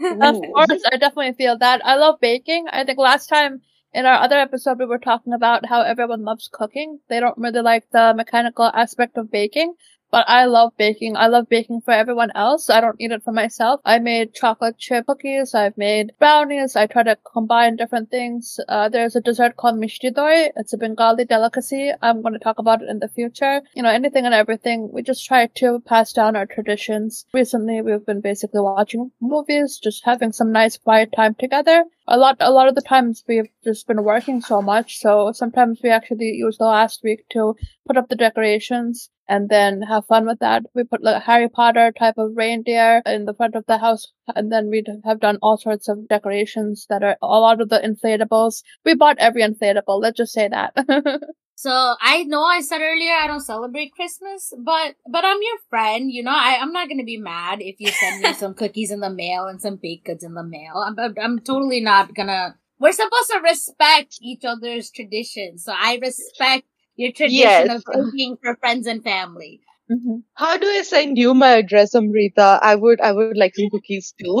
Of 0.22 0.40
course, 0.40 0.82
I 0.90 0.96
definitely 0.96 1.34
feel 1.34 1.58
that. 1.58 1.84
I 1.84 1.96
love 1.96 2.20
baking. 2.20 2.64
I 2.72 2.84
think 2.84 2.98
last 2.98 3.26
time 3.26 3.60
in 3.92 4.06
our 4.06 4.22
other 4.22 4.36
episode 4.36 4.78
we 4.78 4.86
were 4.86 4.98
talking 4.98 5.34
about 5.34 5.66
how 5.66 5.82
everyone 5.82 6.24
loves 6.24 6.48
cooking. 6.50 7.00
They 7.10 7.20
don't 7.20 7.36
really 7.36 7.60
like 7.60 7.84
the 7.92 8.14
mechanical 8.16 8.64
aspect 8.64 9.18
of 9.18 9.30
baking. 9.30 9.74
But 10.10 10.28
I 10.28 10.46
love 10.46 10.72
baking. 10.76 11.16
I 11.16 11.28
love 11.28 11.48
baking 11.48 11.82
for 11.82 11.92
everyone 11.92 12.32
else. 12.34 12.68
I 12.68 12.80
don't 12.80 13.00
eat 13.00 13.12
it 13.12 13.22
for 13.22 13.32
myself. 13.32 13.80
I 13.84 14.00
made 14.00 14.34
chocolate 14.34 14.76
chip 14.76 15.06
cookies. 15.06 15.54
I've 15.54 15.78
made 15.78 16.12
brownies. 16.18 16.74
I 16.74 16.86
try 16.86 17.04
to 17.04 17.16
combine 17.32 17.76
different 17.76 18.10
things. 18.10 18.58
Uh, 18.68 18.88
there's 18.88 19.14
a 19.14 19.20
dessert 19.20 19.56
called 19.56 19.76
mishti 19.76 20.12
doi. 20.12 20.50
It's 20.56 20.72
a 20.72 20.78
Bengali 20.78 21.26
delicacy. 21.26 21.92
I'm 22.02 22.22
going 22.22 22.32
to 22.32 22.40
talk 22.40 22.58
about 22.58 22.82
it 22.82 22.88
in 22.88 22.98
the 22.98 23.08
future. 23.08 23.62
You 23.74 23.84
know, 23.84 23.90
anything 23.90 24.26
and 24.26 24.34
everything. 24.34 24.90
We 24.92 25.02
just 25.02 25.24
try 25.24 25.46
to 25.46 25.80
pass 25.86 26.12
down 26.12 26.34
our 26.34 26.46
traditions. 26.46 27.24
Recently, 27.32 27.80
we've 27.80 28.04
been 28.04 28.20
basically 28.20 28.60
watching 28.60 29.12
movies, 29.20 29.78
just 29.78 30.04
having 30.04 30.32
some 30.32 30.50
nice 30.50 30.76
quiet 30.76 31.12
time 31.14 31.34
together. 31.34 31.84
A 32.08 32.16
lot, 32.16 32.36
a 32.40 32.50
lot 32.50 32.66
of 32.66 32.74
the 32.74 32.82
times 32.82 33.22
we've 33.28 33.48
just 33.62 33.86
been 33.86 34.02
working 34.02 34.40
so 34.40 34.60
much. 34.60 34.98
So 34.98 35.30
sometimes 35.32 35.80
we 35.84 35.90
actually 35.90 36.32
use 36.32 36.58
the 36.58 36.64
last 36.64 37.04
week 37.04 37.28
to 37.30 37.54
put 37.86 37.96
up 37.96 38.08
the 38.08 38.16
decorations 38.16 39.08
and 39.30 39.48
then 39.48 39.80
have 39.82 40.06
fun 40.06 40.26
with 40.26 40.40
that. 40.40 40.64
We 40.74 40.82
put 40.82 41.02
like 41.02 41.22
Harry 41.22 41.48
Potter 41.48 41.92
type 41.96 42.18
of 42.18 42.32
reindeer 42.34 43.00
in 43.06 43.24
the 43.24 43.34
front 43.34 43.54
of 43.54 43.64
the 43.66 43.78
house, 43.78 44.08
and 44.34 44.52
then 44.52 44.68
we 44.68 44.84
have 45.04 45.20
done 45.20 45.38
all 45.40 45.56
sorts 45.56 45.88
of 45.88 46.08
decorations 46.08 46.86
that 46.90 47.04
are 47.04 47.16
a 47.22 47.26
lot 47.26 47.60
of 47.60 47.68
the 47.68 47.78
inflatables. 47.78 48.62
We 48.84 48.94
bought 48.94 49.18
every 49.18 49.42
inflatable. 49.42 50.02
Let's 50.02 50.18
just 50.18 50.32
say 50.32 50.48
that. 50.48 50.74
So 51.60 51.94
I 52.00 52.22
know 52.22 52.42
I 52.42 52.62
said 52.62 52.80
earlier 52.80 53.12
I 53.12 53.26
don't 53.26 53.44
celebrate 53.44 53.92
Christmas, 53.92 54.50
but 54.64 54.94
but 55.06 55.26
I'm 55.26 55.42
your 55.42 55.58
friend, 55.68 56.10
you 56.10 56.22
know. 56.22 56.30
I 56.30 56.56
I'm 56.58 56.72
not 56.72 56.88
gonna 56.88 57.04
be 57.04 57.18
mad 57.18 57.60
if 57.60 57.76
you 57.78 57.88
send 57.88 58.22
me 58.22 58.32
some 58.32 58.54
cookies 58.54 58.90
in 58.90 59.00
the 59.00 59.10
mail 59.10 59.44
and 59.44 59.60
some 59.60 59.76
baked 59.76 60.06
goods 60.06 60.24
in 60.24 60.32
the 60.32 60.42
mail. 60.42 60.76
I'm 60.76 60.98
I'm, 60.98 61.14
I'm 61.22 61.38
totally 61.38 61.80
not 61.80 62.14
gonna. 62.14 62.56
We're 62.78 62.92
supposed 62.92 63.30
to 63.32 63.40
respect 63.44 64.16
each 64.22 64.42
other's 64.46 64.90
traditions, 64.90 65.66
so 65.66 65.74
I 65.76 65.98
respect 66.00 66.64
your 67.00 67.12
tradition 67.12 67.40
Yes. 67.40 67.76
of 67.78 67.84
cooking 67.94 68.36
for 68.42 68.56
friends 68.56 68.86
and 68.86 69.02
family. 69.02 69.60
Mhm. 69.90 70.22
How 70.34 70.56
do 70.56 70.66
I 70.66 70.82
send 70.82 71.18
you 71.18 71.34
my 71.34 71.52
address, 71.62 71.94
Amrita? 72.00 72.48
I 72.62 72.74
would 72.76 73.00
I 73.00 73.12
would 73.12 73.36
like 73.36 73.56
some 73.56 73.70
cookies 73.70 74.14
too. 74.22 74.36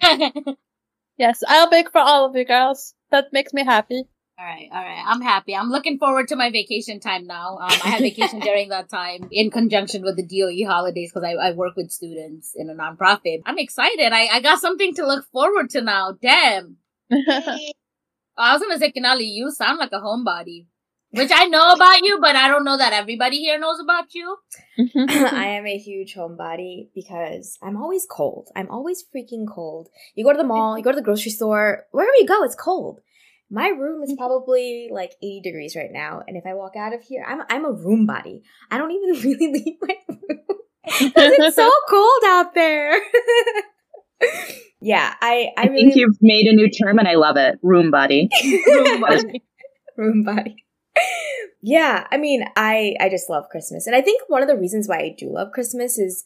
Yes, 1.18 1.42
I'll 1.46 1.68
bake 1.68 1.90
for 1.92 2.00
all 2.00 2.24
of 2.26 2.34
you 2.34 2.46
girls. 2.46 2.94
That 3.10 3.26
makes 3.30 3.52
me 3.52 3.62
happy. 3.62 4.04
All 4.38 4.46
right, 4.46 4.68
all 4.72 4.82
right. 4.82 5.04
I'm 5.06 5.20
happy. 5.20 5.54
I'm 5.54 5.68
looking 5.68 5.98
forward 5.98 6.28
to 6.28 6.36
my 6.36 6.50
vacation 6.50 6.98
time 6.98 7.26
now. 7.26 7.58
Um, 7.58 7.68
I 7.84 7.88
have 7.90 8.00
vacation 8.00 8.40
during 8.48 8.70
that 8.70 8.88
time 8.88 9.28
in 9.30 9.50
conjunction 9.50 10.02
with 10.02 10.16
the 10.16 10.22
DOE 10.24 10.66
holidays 10.66 11.10
because 11.12 11.28
I, 11.28 11.32
I 11.48 11.52
work 11.52 11.76
with 11.76 11.90
students 11.90 12.54
in 12.56 12.70
a 12.70 12.74
nonprofit. 12.74 13.42
I'm 13.44 13.58
excited. 13.58 14.14
I, 14.14 14.28
I 14.28 14.40
got 14.40 14.60
something 14.60 14.94
to 14.94 15.06
look 15.06 15.26
forward 15.30 15.68
to 15.76 15.82
now. 15.82 16.16
Damn. 16.22 16.78
I 17.12 18.54
was 18.54 18.62
gonna 18.62 18.78
say, 18.78 18.90
Kinali, 18.92 19.28
you 19.30 19.50
sound 19.50 19.78
like 19.78 19.92
a 19.92 20.00
homebody. 20.00 20.64
Which 21.12 21.30
I 21.34 21.46
know 21.46 21.72
about 21.72 22.02
you, 22.02 22.18
but 22.20 22.36
I 22.36 22.46
don't 22.46 22.64
know 22.64 22.76
that 22.76 22.92
everybody 22.92 23.38
here 23.38 23.58
knows 23.58 23.80
about 23.80 24.14
you. 24.14 24.36
Mm-hmm. 24.78 25.10
I 25.34 25.46
am 25.46 25.66
a 25.66 25.76
huge 25.76 26.14
homebody 26.14 26.88
because 26.94 27.58
I'm 27.62 27.76
always 27.76 28.06
cold. 28.08 28.48
I'm 28.54 28.70
always 28.70 29.02
freaking 29.02 29.46
cold. 29.48 29.88
You 30.14 30.24
go 30.24 30.32
to 30.32 30.38
the 30.38 30.44
mall, 30.44 30.78
you 30.78 30.84
go 30.84 30.92
to 30.92 30.96
the 30.96 31.02
grocery 31.02 31.32
store, 31.32 31.86
wherever 31.90 32.12
you 32.18 32.26
go, 32.26 32.44
it's 32.44 32.54
cold. 32.54 33.00
My 33.50 33.68
room 33.68 34.04
is 34.04 34.10
mm-hmm. 34.10 34.18
probably 34.18 34.88
like 34.92 35.14
80 35.20 35.40
degrees 35.42 35.74
right 35.74 35.90
now, 35.90 36.22
and 36.28 36.36
if 36.36 36.46
I 36.46 36.54
walk 36.54 36.76
out 36.76 36.94
of 36.94 37.02
here, 37.02 37.24
I'm 37.26 37.42
I'm 37.50 37.64
a 37.64 37.72
room 37.72 38.06
body. 38.06 38.42
I 38.70 38.78
don't 38.78 38.92
even 38.92 39.20
really 39.24 39.52
leave 39.52 39.76
my 39.82 39.96
room 40.08 40.38
because 40.84 41.32
it's 41.38 41.56
so 41.56 41.70
cold 41.88 42.22
out 42.26 42.54
there. 42.54 42.92
yeah, 44.80 45.14
I 45.20 45.48
I, 45.56 45.62
I, 45.62 45.66
really 45.66 45.82
think 45.82 45.96
you've 45.96 46.18
made 46.20 46.46
a 46.46 46.54
new 46.54 46.70
term 46.70 47.00
and 47.00 47.08
I 47.08 47.14
love 47.14 47.36
it. 47.36 47.58
Room 47.62 47.90
body. 47.90 48.28
room 48.44 49.00
body. 49.00 49.42
room 49.96 50.22
body. 50.22 50.64
Yeah, 51.62 52.06
I 52.10 52.16
mean, 52.16 52.44
I 52.56 52.94
I 53.00 53.08
just 53.08 53.28
love 53.28 53.48
Christmas, 53.50 53.86
and 53.86 53.94
I 53.94 54.00
think 54.00 54.22
one 54.28 54.42
of 54.42 54.48
the 54.48 54.56
reasons 54.56 54.88
why 54.88 54.98
I 54.98 55.14
do 55.16 55.32
love 55.32 55.52
Christmas 55.52 55.98
is 55.98 56.24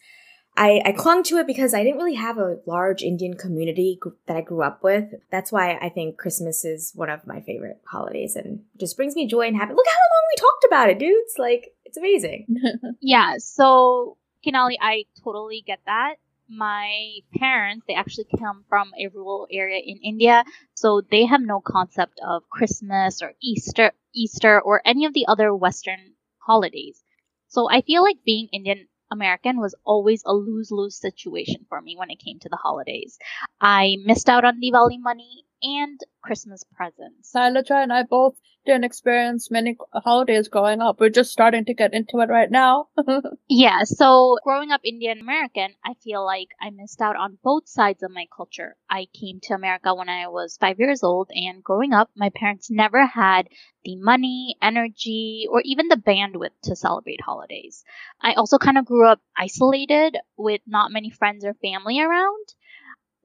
I 0.56 0.80
I 0.84 0.92
clung 0.92 1.22
to 1.24 1.38
it 1.38 1.46
because 1.46 1.74
I 1.74 1.82
didn't 1.82 1.98
really 1.98 2.14
have 2.14 2.38
a 2.38 2.58
large 2.66 3.02
Indian 3.02 3.34
community 3.34 3.98
that 4.26 4.36
I 4.36 4.42
grew 4.42 4.62
up 4.62 4.84
with. 4.84 5.06
That's 5.32 5.50
why 5.50 5.76
I 5.80 5.88
think 5.88 6.18
Christmas 6.18 6.64
is 6.64 6.92
one 6.94 7.10
of 7.10 7.26
my 7.26 7.40
favorite 7.40 7.80
holidays, 7.86 8.36
and 8.36 8.60
just 8.78 8.96
brings 8.96 9.16
me 9.16 9.26
joy 9.26 9.48
and 9.48 9.56
happiness. 9.56 9.76
Look 9.76 9.86
how 9.88 9.98
long 10.14 10.24
we 10.30 10.40
talked 10.40 10.64
about 10.68 10.90
it, 10.90 10.98
dudes! 10.98 11.34
Like 11.38 11.74
it's 11.84 11.96
amazing. 11.96 12.46
Yeah, 13.00 13.34
so 13.38 14.16
Kinali, 14.46 14.76
I 14.80 15.04
totally 15.22 15.62
get 15.66 15.80
that. 15.86 16.14
My 16.48 17.18
parents, 17.36 17.84
they 17.88 17.94
actually 17.94 18.26
come 18.38 18.64
from 18.68 18.92
a 18.98 19.08
rural 19.08 19.46
area 19.50 19.80
in 19.84 19.98
India, 20.02 20.44
so 20.74 21.02
they 21.10 21.24
have 21.26 21.40
no 21.40 21.60
concept 21.60 22.20
of 22.26 22.48
Christmas 22.50 23.22
or 23.22 23.32
Easter, 23.42 23.92
Easter 24.14 24.60
or 24.60 24.80
any 24.84 25.04
of 25.04 25.12
the 25.14 25.26
other 25.26 25.54
Western 25.54 26.14
holidays. 26.38 27.02
So 27.48 27.68
I 27.70 27.82
feel 27.82 28.02
like 28.02 28.24
being 28.24 28.48
Indian 28.52 28.88
American 29.10 29.60
was 29.60 29.74
always 29.84 30.22
a 30.26 30.32
lose 30.34 30.70
lose 30.70 30.98
situation 30.98 31.66
for 31.68 31.80
me 31.80 31.96
when 31.96 32.10
it 32.10 32.18
came 32.18 32.38
to 32.40 32.48
the 32.48 32.56
holidays. 32.56 33.18
I 33.60 33.96
missed 34.04 34.28
out 34.28 34.44
on 34.44 34.60
Diwali 34.60 34.98
money 35.00 35.44
and 35.62 36.00
Christmas 36.22 36.64
presents. 36.74 37.32
Sailaja 37.32 37.82
and 37.82 37.92
I 37.92 38.02
both 38.02 38.36
didn't 38.64 38.84
experience 38.84 39.50
many 39.50 39.76
holidays 39.92 40.48
growing 40.48 40.80
up. 40.80 41.00
We're 41.00 41.10
just 41.10 41.32
starting 41.32 41.64
to 41.66 41.74
get 41.74 41.94
into 41.94 42.20
it 42.20 42.28
right 42.28 42.50
now. 42.50 42.88
Yeah, 43.48 43.84
so 43.84 44.38
growing 44.42 44.70
up 44.72 44.80
Indian 44.84 45.20
American, 45.20 45.74
I 45.84 45.94
feel 46.02 46.24
like 46.24 46.48
I 46.60 46.70
missed 46.70 47.00
out 47.00 47.16
on 47.16 47.38
both 47.42 47.68
sides 47.68 48.02
of 48.02 48.10
my 48.10 48.26
culture. 48.34 48.76
I 48.88 49.06
came 49.18 49.40
to 49.44 49.54
America 49.54 49.94
when 49.94 50.08
I 50.08 50.28
was 50.28 50.56
five 50.56 50.78
years 50.78 51.02
old, 51.02 51.30
and 51.30 51.62
growing 51.62 51.92
up, 51.92 52.10
my 52.16 52.30
parents 52.34 52.70
never 52.70 53.06
had 53.06 53.48
the 53.84 53.96
money, 53.96 54.56
energy, 54.62 55.46
or 55.50 55.60
even 55.64 55.88
the 55.88 55.96
bandwidth 55.96 56.58
to 56.64 56.74
celebrate 56.74 57.20
holidays. 57.20 57.84
I 58.20 58.32
also 58.34 58.58
kind 58.58 58.78
of 58.78 58.86
grew 58.86 59.06
up 59.06 59.20
isolated 59.36 60.16
with 60.36 60.62
not 60.66 60.90
many 60.90 61.10
friends 61.10 61.44
or 61.44 61.54
family 61.54 62.00
around. 62.00 62.46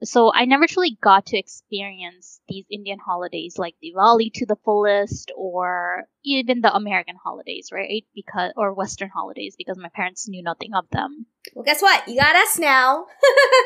So 0.02 0.32
I 0.32 0.44
never 0.46 0.66
truly 0.66 0.98
got 1.00 1.26
to 1.26 1.38
experience 1.38 2.40
these 2.48 2.64
Indian 2.70 2.98
holidays 2.98 3.56
like 3.58 3.74
Diwali 3.84 4.32
to 4.34 4.46
the 4.46 4.56
fullest 4.64 5.30
or 5.36 6.04
even 6.24 6.60
the 6.60 6.74
American 6.74 7.16
holidays, 7.22 7.68
right? 7.72 8.04
Because 8.14 8.52
or 8.56 8.72
Western 8.72 9.10
holidays 9.10 9.54
because 9.56 9.76
my 9.76 9.90
parents 9.94 10.28
knew 10.28 10.42
nothing 10.42 10.72
of 10.74 10.88
them. 10.90 11.26
well, 11.54 11.64
guess 11.64 11.82
what? 11.82 12.08
You 12.08 12.16
got 12.18 12.36
us 12.36 12.58
now. 12.58 13.06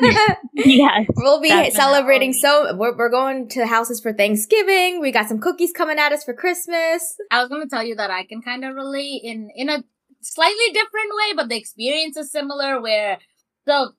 Yes. 0.53 1.05
we'll 1.15 1.41
be 1.41 1.49
definitely. 1.49 1.75
celebrating 1.75 2.33
so 2.33 2.75
we're, 2.75 2.95
we're 2.97 3.09
going 3.09 3.49
to 3.49 3.59
the 3.59 3.67
houses 3.67 3.99
for 4.01 4.13
Thanksgiving. 4.13 4.99
We 5.01 5.11
got 5.11 5.27
some 5.27 5.39
cookies 5.39 5.71
coming 5.71 5.99
at 5.99 6.11
us 6.11 6.23
for 6.23 6.33
Christmas. 6.33 7.15
I 7.31 7.41
was 7.41 7.49
gonna 7.49 7.67
tell 7.67 7.83
you 7.83 7.95
that 7.95 8.09
I 8.09 8.25
can 8.25 8.41
kind 8.41 8.65
of 8.65 8.75
relate 8.75 9.21
in 9.23 9.49
in 9.55 9.69
a 9.69 9.83
slightly 10.21 10.73
different 10.73 11.11
way, 11.11 11.33
but 11.35 11.49
the 11.49 11.57
experience 11.57 12.17
is 12.17 12.31
similar. 12.31 12.81
Where 12.81 13.19
so 13.67 13.91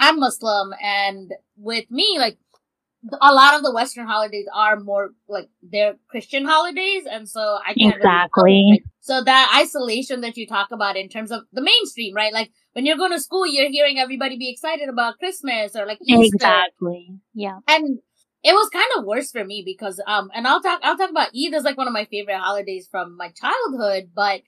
I'm 0.00 0.18
Muslim, 0.18 0.72
and 0.82 1.32
with 1.56 1.90
me, 1.90 2.16
like 2.18 2.38
a 3.20 3.32
lot 3.32 3.54
of 3.54 3.62
the 3.62 3.72
Western 3.72 4.06
holidays 4.06 4.46
are 4.54 4.78
more 4.78 5.10
like 5.28 5.48
they're 5.62 5.94
Christian 6.08 6.44
holidays, 6.44 7.04
and 7.10 7.28
so 7.28 7.58
I 7.66 7.74
can't 7.74 7.96
really 7.96 7.96
Exactly. 7.96 8.82
So 9.00 9.22
that 9.24 9.60
isolation 9.62 10.20
that 10.22 10.36
you 10.36 10.46
talk 10.46 10.68
about 10.72 10.96
in 10.96 11.08
terms 11.08 11.30
of 11.32 11.42
the 11.52 11.62
mainstream, 11.62 12.14
right? 12.14 12.32
Like 12.32 12.50
when 12.72 12.86
you're 12.86 12.96
going 12.98 13.12
to 13.12 13.20
school, 13.20 13.46
you're 13.46 13.70
hearing 13.70 13.98
everybody 13.98 14.36
be 14.38 14.50
excited 14.50 14.88
about 14.88 15.18
Christmas 15.18 15.74
or 15.76 15.86
like 15.86 15.98
Easter 16.06 16.36
Exactly. 16.36 17.18
Yeah. 17.34 17.58
and 17.68 18.00
it 18.42 18.52
was 18.54 18.70
kind 18.70 18.86
of 18.96 19.04
worse 19.04 19.30
for 19.30 19.44
me 19.44 19.62
because 19.64 20.00
um 20.06 20.30
and 20.34 20.46
I'll 20.46 20.62
talk 20.62 20.80
I'll 20.82 20.96
talk 20.96 21.10
about 21.10 21.28
Eid 21.28 21.54
is 21.54 21.64
like 21.64 21.76
one 21.76 21.86
of 21.86 21.92
my 21.92 22.06
favorite 22.06 22.38
holidays 22.38 22.88
from 22.90 23.16
my 23.16 23.30
childhood, 23.30 24.10
but 24.14 24.42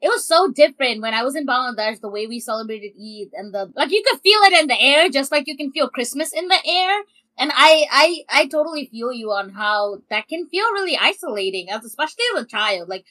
it 0.00 0.08
was 0.08 0.26
so 0.26 0.50
different 0.50 1.00
when 1.00 1.14
I 1.14 1.22
was 1.22 1.34
in 1.34 1.46
Bangladesh, 1.46 2.00
the 2.00 2.08
way 2.08 2.26
we 2.26 2.40
celebrated 2.40 2.92
Eid 2.92 3.30
and 3.32 3.54
the 3.54 3.72
like 3.74 3.90
you 3.90 4.02
could 4.08 4.20
feel 4.20 4.40
it 4.42 4.60
in 4.60 4.66
the 4.66 4.80
air, 4.80 5.08
just 5.08 5.32
like 5.32 5.46
you 5.46 5.56
can 5.56 5.72
feel 5.72 5.88
Christmas 5.88 6.32
in 6.32 6.48
the 6.48 6.66
air. 6.66 7.02
And 7.38 7.50
I 7.54 7.86
I 7.90 8.24
I 8.28 8.46
totally 8.46 8.86
feel 8.86 9.12
you 9.12 9.30
on 9.32 9.50
how 9.50 9.98
that 10.10 10.28
can 10.28 10.46
feel 10.48 10.64
really 10.72 10.98
isolating, 11.00 11.70
as 11.70 11.84
especially 11.84 12.24
as 12.36 12.42
a 12.42 12.46
child. 12.46 12.88
Like 12.88 13.04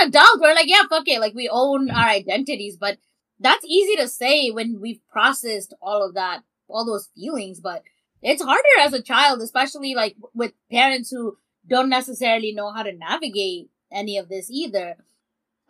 adult, 0.00 0.40
we're 0.40 0.54
like, 0.54 0.68
yeah, 0.68 0.82
fuck 0.88 1.06
it, 1.08 1.20
like 1.20 1.34
we 1.34 1.48
own 1.48 1.90
our 1.90 2.08
identities, 2.08 2.76
but 2.76 2.98
that's 3.38 3.64
easy 3.64 3.96
to 3.96 4.08
say 4.08 4.50
when 4.50 4.80
we've 4.80 5.00
processed 5.10 5.74
all 5.80 6.04
of 6.04 6.14
that, 6.14 6.42
all 6.68 6.84
those 6.84 7.08
feelings, 7.14 7.60
but 7.60 7.82
it's 8.22 8.42
harder 8.42 8.62
as 8.80 8.92
a 8.92 9.02
child, 9.02 9.40
especially 9.40 9.94
like 9.94 10.16
with 10.34 10.52
parents 10.70 11.10
who 11.10 11.38
don't 11.66 11.88
necessarily 11.88 12.52
know 12.52 12.70
how 12.70 12.82
to 12.82 12.92
navigate 12.92 13.70
any 13.92 14.18
of 14.18 14.28
this 14.28 14.50
either. 14.50 14.96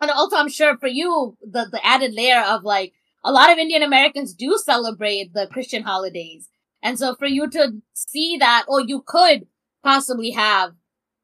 And 0.01 0.11
also, 0.11 0.35
I'm 0.35 0.49
sure 0.49 0.77
for 0.77 0.87
you, 0.87 1.37
the, 1.41 1.67
the 1.71 1.85
added 1.85 2.13
layer 2.13 2.41
of 2.41 2.63
like, 2.63 2.93
a 3.23 3.31
lot 3.31 3.51
of 3.51 3.59
Indian 3.59 3.83
Americans 3.83 4.33
do 4.33 4.57
celebrate 4.57 5.33
the 5.33 5.47
Christian 5.47 5.83
holidays. 5.83 6.49
And 6.81 6.97
so 6.97 7.13
for 7.15 7.27
you 7.27 7.47
to 7.51 7.73
see 7.93 8.37
that, 8.37 8.65
or 8.67 8.81
you 8.81 9.03
could 9.05 9.45
possibly 9.83 10.31
have 10.31 10.73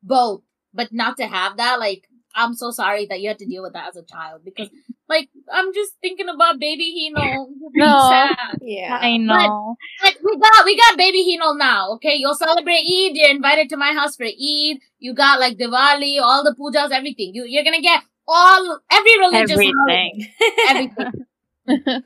both, 0.04 0.44
but 0.74 0.94
not 0.94 1.18
to 1.18 1.26
have 1.26 1.58
that, 1.58 1.80
like, 1.80 2.08
I'm 2.36 2.54
so 2.54 2.70
sorry 2.70 3.08
that 3.08 3.20
you 3.20 3.30
had 3.30 3.40
to 3.40 3.48
deal 3.48 3.64
with 3.64 3.74
that 3.74 3.90
as 3.90 3.96
a 3.96 4.04
child 4.04 4.42
because, 4.46 4.70
like, 5.10 5.30
I'm 5.52 5.74
just 5.74 5.94
thinking 6.02 6.30
about 6.30 6.60
baby 6.60 7.12
Hina. 7.16 7.46
No. 7.74 8.10
Sad. 8.12 8.60
Yeah. 8.62 8.96
I 9.02 9.18
know. 9.18 9.76
Like 10.04 10.20
we 10.24 10.38
got 10.38 10.66
we 10.66 10.78
got 10.78 10.98
baby 10.98 11.24
Hina 11.24 11.58
now, 11.58 11.94
okay? 11.94 12.14
You'll 12.16 12.36
celebrate 12.36 12.86
Eid, 12.86 13.16
you're 13.16 13.32
invited 13.32 13.70
to 13.70 13.78
my 13.78 13.92
house 13.94 14.16
for 14.16 14.26
Eid, 14.26 14.78
you 15.00 15.16
got 15.16 15.40
like 15.40 15.58
Diwali, 15.58 16.22
all 16.22 16.44
the 16.44 16.54
pujas, 16.54 16.92
everything. 16.92 17.34
You 17.34 17.46
you're 17.48 17.64
gonna 17.64 17.82
get 17.82 18.04
all 18.28 18.80
every 18.92 19.20
religious 19.20 19.52
Everything. 19.52 19.74
holiday, 19.76 20.34
everything. 20.70 21.26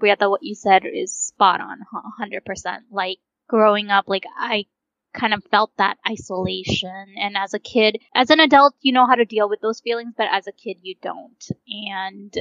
Brietta, 0.00 0.28
what 0.28 0.42
you 0.42 0.54
said 0.54 0.82
is 0.86 1.12
spot 1.16 1.60
on, 1.60 1.78
hundred 2.18 2.44
percent. 2.44 2.84
Like 2.90 3.18
growing 3.48 3.90
up, 3.90 4.04
like 4.08 4.24
I 4.36 4.66
kind 5.12 5.32
of 5.34 5.44
felt 5.50 5.70
that 5.78 5.98
isolation, 6.08 7.14
and 7.20 7.36
as 7.36 7.54
a 7.54 7.58
kid, 7.58 7.98
as 8.14 8.30
an 8.30 8.40
adult, 8.40 8.74
you 8.80 8.92
know 8.92 9.06
how 9.06 9.14
to 9.14 9.24
deal 9.24 9.48
with 9.48 9.60
those 9.60 9.80
feelings, 9.80 10.14
but 10.16 10.26
as 10.30 10.46
a 10.46 10.52
kid, 10.52 10.78
you 10.82 10.96
don't. 11.00 11.44
And 11.68 12.34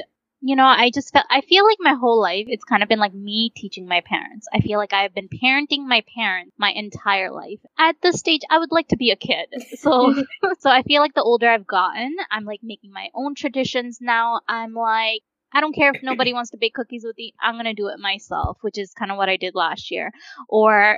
you 0.45 0.57
know, 0.57 0.65
I 0.65 0.91
just 0.93 1.13
felt 1.13 1.25
I 1.29 1.39
feel 1.41 1.65
like 1.65 1.77
my 1.79 1.93
whole 1.93 2.19
life 2.19 2.45
it's 2.49 2.65
kind 2.65 2.83
of 2.83 2.89
been 2.89 2.99
like 2.99 3.13
me 3.13 3.51
teaching 3.55 3.87
my 3.87 4.01
parents. 4.01 4.45
I 4.53 4.59
feel 4.59 4.77
like 4.77 4.91
I 4.91 5.03
have 5.03 5.15
been 5.15 5.29
parenting 5.29 5.87
my 5.87 6.03
parents 6.13 6.51
my 6.57 6.71
entire 6.71 7.31
life. 7.31 7.59
At 7.79 7.95
this 8.01 8.19
stage, 8.19 8.41
I 8.49 8.59
would 8.59 8.71
like 8.71 8.89
to 8.89 8.97
be 8.97 9.11
a 9.11 9.15
kid. 9.15 9.47
So 9.77 10.13
so 10.59 10.69
I 10.69 10.83
feel 10.83 11.01
like 11.01 11.13
the 11.13 11.23
older 11.23 11.49
I've 11.49 11.65
gotten, 11.65 12.15
I'm 12.29 12.43
like 12.43 12.59
making 12.61 12.91
my 12.91 13.07
own 13.15 13.35
traditions 13.35 13.99
now. 14.01 14.41
I'm 14.47 14.73
like 14.73 15.21
I 15.53 15.61
don't 15.61 15.73
care 15.73 15.91
if 15.93 16.03
nobody 16.03 16.33
wants 16.33 16.51
to 16.51 16.57
bake 16.57 16.73
cookies 16.73 17.03
with 17.05 17.15
me. 17.17 17.33
I'm 17.39 17.55
gonna 17.55 17.73
do 17.73 17.87
it 17.87 17.99
myself, 17.99 18.57
which 18.61 18.77
is 18.77 18.93
kind 18.93 19.11
of 19.11 19.17
what 19.17 19.29
I 19.29 19.37
did 19.37 19.55
last 19.55 19.91
year. 19.91 20.11
Or 20.49 20.97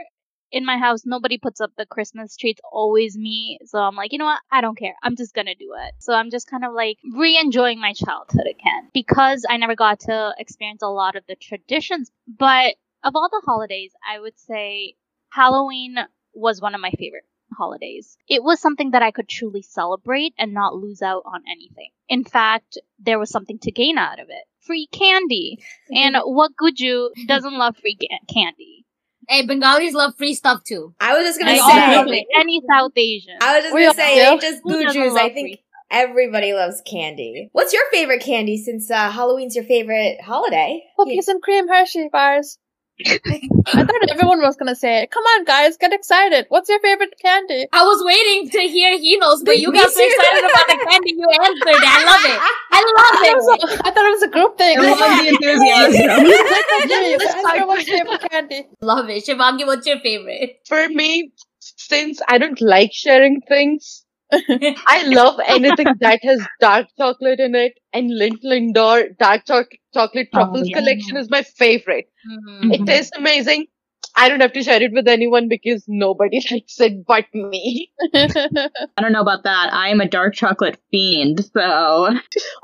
in 0.51 0.65
my 0.65 0.77
house, 0.77 1.05
nobody 1.05 1.37
puts 1.37 1.61
up 1.61 1.71
the 1.77 1.85
Christmas 1.85 2.37
tree. 2.37 2.51
It's 2.51 2.61
always 2.71 3.17
me. 3.17 3.59
So 3.65 3.79
I'm 3.79 3.95
like, 3.95 4.11
you 4.13 4.19
know 4.19 4.25
what? 4.25 4.41
I 4.51 4.61
don't 4.61 4.77
care. 4.77 4.95
I'm 5.03 5.15
just 5.15 5.33
gonna 5.33 5.55
do 5.55 5.73
it. 5.85 5.93
So 5.99 6.13
I'm 6.13 6.29
just 6.29 6.49
kind 6.49 6.63
of 6.65 6.73
like 6.73 6.97
re-enjoying 7.13 7.79
my 7.79 7.93
childhood 7.93 8.47
again 8.49 8.89
because 8.93 9.45
I 9.49 9.57
never 9.57 9.75
got 9.75 10.01
to 10.01 10.33
experience 10.37 10.81
a 10.81 10.87
lot 10.87 11.15
of 11.15 11.23
the 11.27 11.35
traditions. 11.35 12.11
But 12.27 12.75
of 13.03 13.15
all 13.15 13.29
the 13.29 13.41
holidays, 13.45 13.91
I 14.07 14.19
would 14.19 14.37
say 14.39 14.95
Halloween 15.29 15.97
was 16.33 16.61
one 16.61 16.75
of 16.75 16.81
my 16.81 16.91
favorite 16.91 17.25
holidays. 17.57 18.17
It 18.27 18.43
was 18.43 18.59
something 18.59 18.91
that 18.91 19.01
I 19.03 19.11
could 19.11 19.29
truly 19.29 19.61
celebrate 19.61 20.33
and 20.37 20.53
not 20.53 20.75
lose 20.75 21.01
out 21.01 21.23
on 21.25 21.41
anything. 21.49 21.89
In 22.09 22.23
fact, 22.23 22.77
there 22.99 23.19
was 23.19 23.29
something 23.29 23.59
to 23.59 23.71
gain 23.71 23.97
out 23.97 24.19
of 24.19 24.29
it. 24.29 24.43
Free 24.61 24.87
candy. 24.87 25.59
And 25.91 26.15
what 26.23 26.51
Guju 26.55 27.09
doesn't 27.27 27.57
love 27.57 27.77
free 27.77 27.97
ga- 27.99 28.19
candy? 28.33 28.84
Hey, 29.27 29.45
Bengalis 29.45 29.93
love 29.93 30.15
free 30.17 30.33
stuff 30.33 30.63
too. 30.63 30.93
I 30.99 31.17
was 31.17 31.25
just 31.25 31.39
gonna 31.39 31.51
I 31.51 32.05
say. 32.05 32.25
any 32.39 32.61
South 32.69 32.91
Asian. 32.95 33.37
I 33.41 33.55
was 33.55 33.63
just 33.63 33.75
We 33.75 33.81
gonna 33.83 33.93
say, 33.93 34.17
it 34.19 34.31
ain't 34.31 34.41
just 34.41 34.61
Who 34.63 34.83
doesn't 34.83 35.01
Guju's. 35.01 35.15
I 35.15 35.29
think 35.29 35.59
everybody 35.89 36.53
loves 36.53 36.81
candy. 36.85 37.49
What's 37.51 37.73
your 37.73 37.83
favorite 37.91 38.21
candy 38.21 38.57
since 38.57 38.89
uh, 38.89 39.11
Halloween's 39.11 39.55
your 39.55 39.65
favorite 39.65 40.21
holiday? 40.21 40.83
Cookies 40.97 41.27
and 41.27 41.41
cream 41.41 41.67
Hershey 41.67 42.09
bars. 42.11 42.57
I 43.03 43.83
thought 43.83 44.09
everyone 44.09 44.39
was 44.41 44.55
gonna 44.55 44.75
say 44.75 45.03
it. 45.03 45.11
Come 45.11 45.23
on, 45.23 45.43
guys, 45.43 45.75
get 45.75 45.91
excited. 45.91 46.45
What's 46.47 46.69
your 46.69 46.79
favorite 46.79 47.13
candy? 47.21 47.67
I 47.73 47.83
was 47.83 48.01
waiting 48.05 48.49
to 48.51 48.59
hear 48.71 48.97
Hina's, 48.97 49.43
but 49.43 49.59
you 49.59 49.69
Me 49.71 49.79
got 49.79 49.91
so 49.91 50.01
excited 50.01 50.45
about 50.49 50.67
the 50.67 50.85
candy 50.89 51.13
you 51.17 51.27
answered. 51.29 51.83
I 51.83 52.05
love 52.05 52.23
it. 52.23 52.39
I 52.39 52.53
I 52.71 52.81
love 52.95 53.11
thought 53.11 53.25
it 53.25 53.31
it. 53.31 53.35
was 53.35 53.47
a, 53.49 53.87
I 53.87 53.91
thought 53.91 54.05
it 54.05 54.11
was 54.15 54.23
a 54.23 54.29
group 54.29 54.57
thing. 54.57 54.77
I 54.79 54.81
love 54.95 55.19
the 55.19 55.27
enthusiasm. 55.27 56.89
Yes, 56.89 57.35
ask 57.35 57.57
her 57.57 57.67
what's 57.67 57.87
your 57.87 57.97
favorite 58.05 58.31
candy. 58.31 58.67
Love 58.81 59.09
it. 59.09 59.25
Shivangi, 59.25 59.65
what's 59.65 59.85
your 59.87 59.99
favorite? 59.99 60.59
For 60.65 60.87
me, 60.87 61.31
since 61.59 62.21
I 62.29 62.37
don't 62.37 62.61
like 62.61 62.91
sharing 62.93 63.41
things, 63.41 64.04
I 64.87 65.03
love 65.07 65.39
anything 65.45 65.97
that 65.99 66.19
has 66.23 66.47
dark 66.59 66.87
chocolate 66.97 67.39
in 67.39 67.55
it. 67.55 67.73
And 67.93 68.09
Lint 68.09 68.43
Lindor 68.43 69.17
dark 69.17 69.45
choc- 69.45 69.77
chocolate 69.93 70.29
Oh, 70.33 70.37
truffles 70.37 70.69
yeah. 70.69 70.77
collection 70.79 71.17
is 71.17 71.29
my 71.29 71.41
favorite. 71.43 72.05
Mhm. 72.29 72.73
It 72.73 72.85
tastes 72.85 73.11
amazing. 73.17 73.67
I 74.15 74.29
don't 74.29 74.39
have 74.41 74.53
to 74.53 74.63
share 74.63 74.81
it 74.81 74.91
with 74.93 75.07
anyone 75.07 75.47
because 75.49 75.83
nobody 75.87 76.39
likes 76.51 76.79
it 76.79 77.05
but 77.05 77.25
me. 77.33 77.91
I 78.13 79.01
don't 79.01 79.11
know 79.11 79.21
about 79.21 79.43
that. 79.43 79.73
I 79.73 79.89
am 79.89 80.01
a 80.01 80.07
dark 80.07 80.33
chocolate 80.35 80.79
fiend, 80.91 81.43
so 81.45 81.59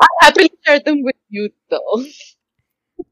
I 0.02 0.08
happily 0.22 0.52
share 0.66 0.80
them 0.80 1.04
with 1.04 1.16
you 1.30 1.50
though. 1.70 2.04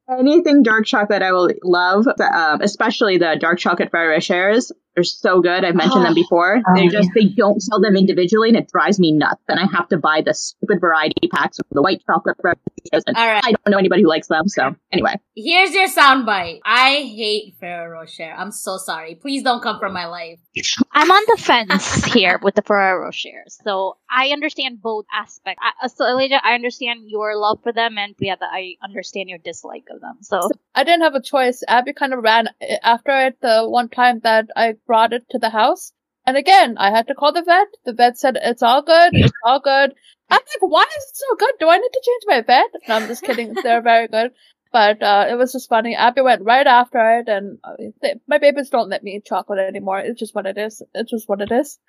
anything 0.10 0.64
dark 0.64 0.86
chocolate 0.86 1.22
I 1.22 1.32
will 1.32 1.50
love, 1.64 2.08
um, 2.34 2.62
especially 2.62 3.18
the 3.18 3.38
dark 3.40 3.60
chocolate 3.60 3.92
Ferrero 3.92 4.16
Rochers. 4.18 4.72
They're 5.00 5.06
so 5.06 5.40
good. 5.40 5.64
I've 5.64 5.76
mentioned 5.76 6.04
them 6.04 6.12
oh, 6.12 6.14
before. 6.14 6.58
Oh, 6.58 6.76
They 6.76 6.90
just 6.90 7.10
they 7.16 7.24
don't 7.24 7.62
sell 7.62 7.80
them 7.80 7.96
individually, 7.96 8.50
and 8.50 8.58
it 8.58 8.70
drives 8.70 9.00
me 9.00 9.14
nuts. 9.14 9.42
And 9.48 9.58
I 9.58 9.66
have 9.72 9.88
to 9.90 9.98
buy 9.98 10.22
the 10.26 10.34
stupid 10.34 10.82
variety 10.82 11.30
packs 11.34 11.58
of 11.58 11.66
the 11.72 11.82
white 11.82 12.02
chocolate 12.06 12.38
brownies. 12.40 12.60
And 12.92 13.16
All 13.16 13.26
right. 13.26 13.42
I 13.42 13.52
don't 13.52 13.72
know 13.72 13.78
anybody 13.78 14.02
who 14.02 14.10
likes 14.10 14.28
them. 14.28 14.50
So 14.50 14.76
anyway, 14.92 15.16
Here's 15.42 15.74
your 15.74 15.88
soundbite. 15.88 16.60
I 16.66 16.96
hate 16.96 17.56
Ferrero 17.62 17.92
Rocher. 17.92 18.30
I'm 18.38 18.52
so 18.52 18.76
sorry. 18.76 19.16
Please 19.16 19.42
don't 19.42 19.64
come 19.64 19.80
from 19.80 19.94
my 19.94 20.06
life. 20.08 20.40
I'm 20.92 21.10
on 21.10 21.24
the 21.28 21.42
fence 21.42 22.04
here 22.14 22.42
with 22.44 22.56
the 22.56 22.62
Ferrero 22.62 23.06
Rochers. 23.06 23.58
So 23.64 23.96
I 24.12 24.30
understand 24.30 24.82
both 24.82 25.06
aspects. 25.14 25.62
I, 25.82 25.88
so 25.88 26.06
Elijah, 26.06 26.42
I 26.44 26.56
understand 26.56 27.04
your 27.06 27.38
love 27.38 27.60
for 27.64 27.72
them, 27.72 27.98
and 27.98 28.18
Priyata, 28.18 28.50
I 28.52 28.76
understand 28.84 29.30
your 29.30 29.38
dislike 29.38 29.86
of 29.90 30.02
them. 30.02 30.18
So 30.22 30.50
I 30.76 30.84
didn't 30.84 31.04
have 31.04 31.16
a 31.16 31.22
choice. 31.22 31.64
Abby 31.70 31.94
kind 31.94 32.14
of 32.14 32.22
ran 32.22 32.50
after 32.84 33.12
it 33.28 33.40
the 33.42 33.64
one 33.66 33.88
time 33.88 34.20
that 34.24 34.50
I 34.58 34.74
brought 34.90 35.14
it 35.14 35.24
to 35.32 35.40
the 35.40 35.52
house. 35.62 35.92
And 36.26 36.36
again, 36.38 36.78
I 36.78 36.90
had 36.96 37.08
to 37.08 37.16
call 37.16 37.32
the 37.34 37.44
vet. 37.44 37.68
The 37.86 37.94
vet 37.94 38.18
said, 38.18 38.38
it's 38.42 38.62
all 38.62 38.82
good. 38.82 39.12
It's 39.14 39.40
all 39.46 39.62
good. 39.72 39.94
I'm 40.30 40.46
like, 40.52 40.72
why 40.76 40.84
is 40.84 41.04
it 41.10 41.16
so 41.24 41.36
good? 41.36 41.56
Do 41.60 41.70
I 41.70 41.78
need 41.78 41.94
to 41.98 42.06
change 42.08 42.24
my 42.28 42.42
vet? 42.42 42.70
No, 42.88 42.96
I'm 42.96 43.08
just 43.08 43.24
kidding. 43.24 43.54
They're 43.64 43.82
very 43.82 44.08
good. 44.08 44.32
But 44.72 45.02
uh, 45.02 45.26
it 45.30 45.36
was 45.36 45.52
just 45.54 45.70
funny. 45.70 45.96
Abby 45.96 46.22
went 46.22 46.44
right 46.44 46.68
after 46.68 47.00
it, 47.20 47.28
and 47.28 47.58
uh, 47.64 47.74
they, 48.04 48.16
my 48.28 48.38
babies 48.38 48.70
don't 48.70 48.90
let 48.90 49.04
me 49.04 49.16
eat 49.16 49.26
chocolate 49.26 49.60
anymore. 49.60 50.00
It's 50.00 50.20
just 50.20 50.36
what 50.36 50.46
it 50.46 50.60
is. 50.60 50.84
It's 50.94 51.10
just 51.10 51.28
what 51.28 51.42
it 51.42 51.52
is. 51.52 51.80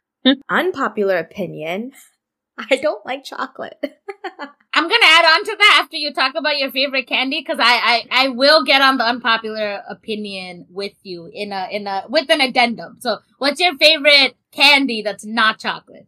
Unpopular 0.48 1.18
opinion. 1.18 1.92
I 2.70 2.76
don't 2.76 3.04
like 3.06 3.24
chocolate. 3.24 3.78
I'm 4.72 4.84
gonna 4.84 5.04
add 5.04 5.24
on 5.24 5.44
to 5.44 5.56
that 5.58 5.80
after 5.82 5.96
you 5.96 6.12
talk 6.12 6.34
about 6.36 6.58
your 6.58 6.70
favorite 6.70 7.08
candy 7.08 7.40
because 7.40 7.58
I, 7.60 8.04
I 8.10 8.24
I 8.24 8.28
will 8.28 8.64
get 8.64 8.82
on 8.82 8.98
the 8.98 9.04
unpopular 9.04 9.82
opinion 9.88 10.66
with 10.70 10.92
you 11.02 11.28
in 11.32 11.52
a 11.52 11.68
in 11.70 11.86
a 11.86 12.04
with 12.08 12.30
an 12.30 12.40
addendum. 12.40 12.98
So, 13.00 13.18
what's 13.38 13.60
your 13.60 13.76
favorite 13.76 14.36
candy 14.52 15.02
that's 15.02 15.24
not 15.24 15.58
chocolate? 15.58 16.06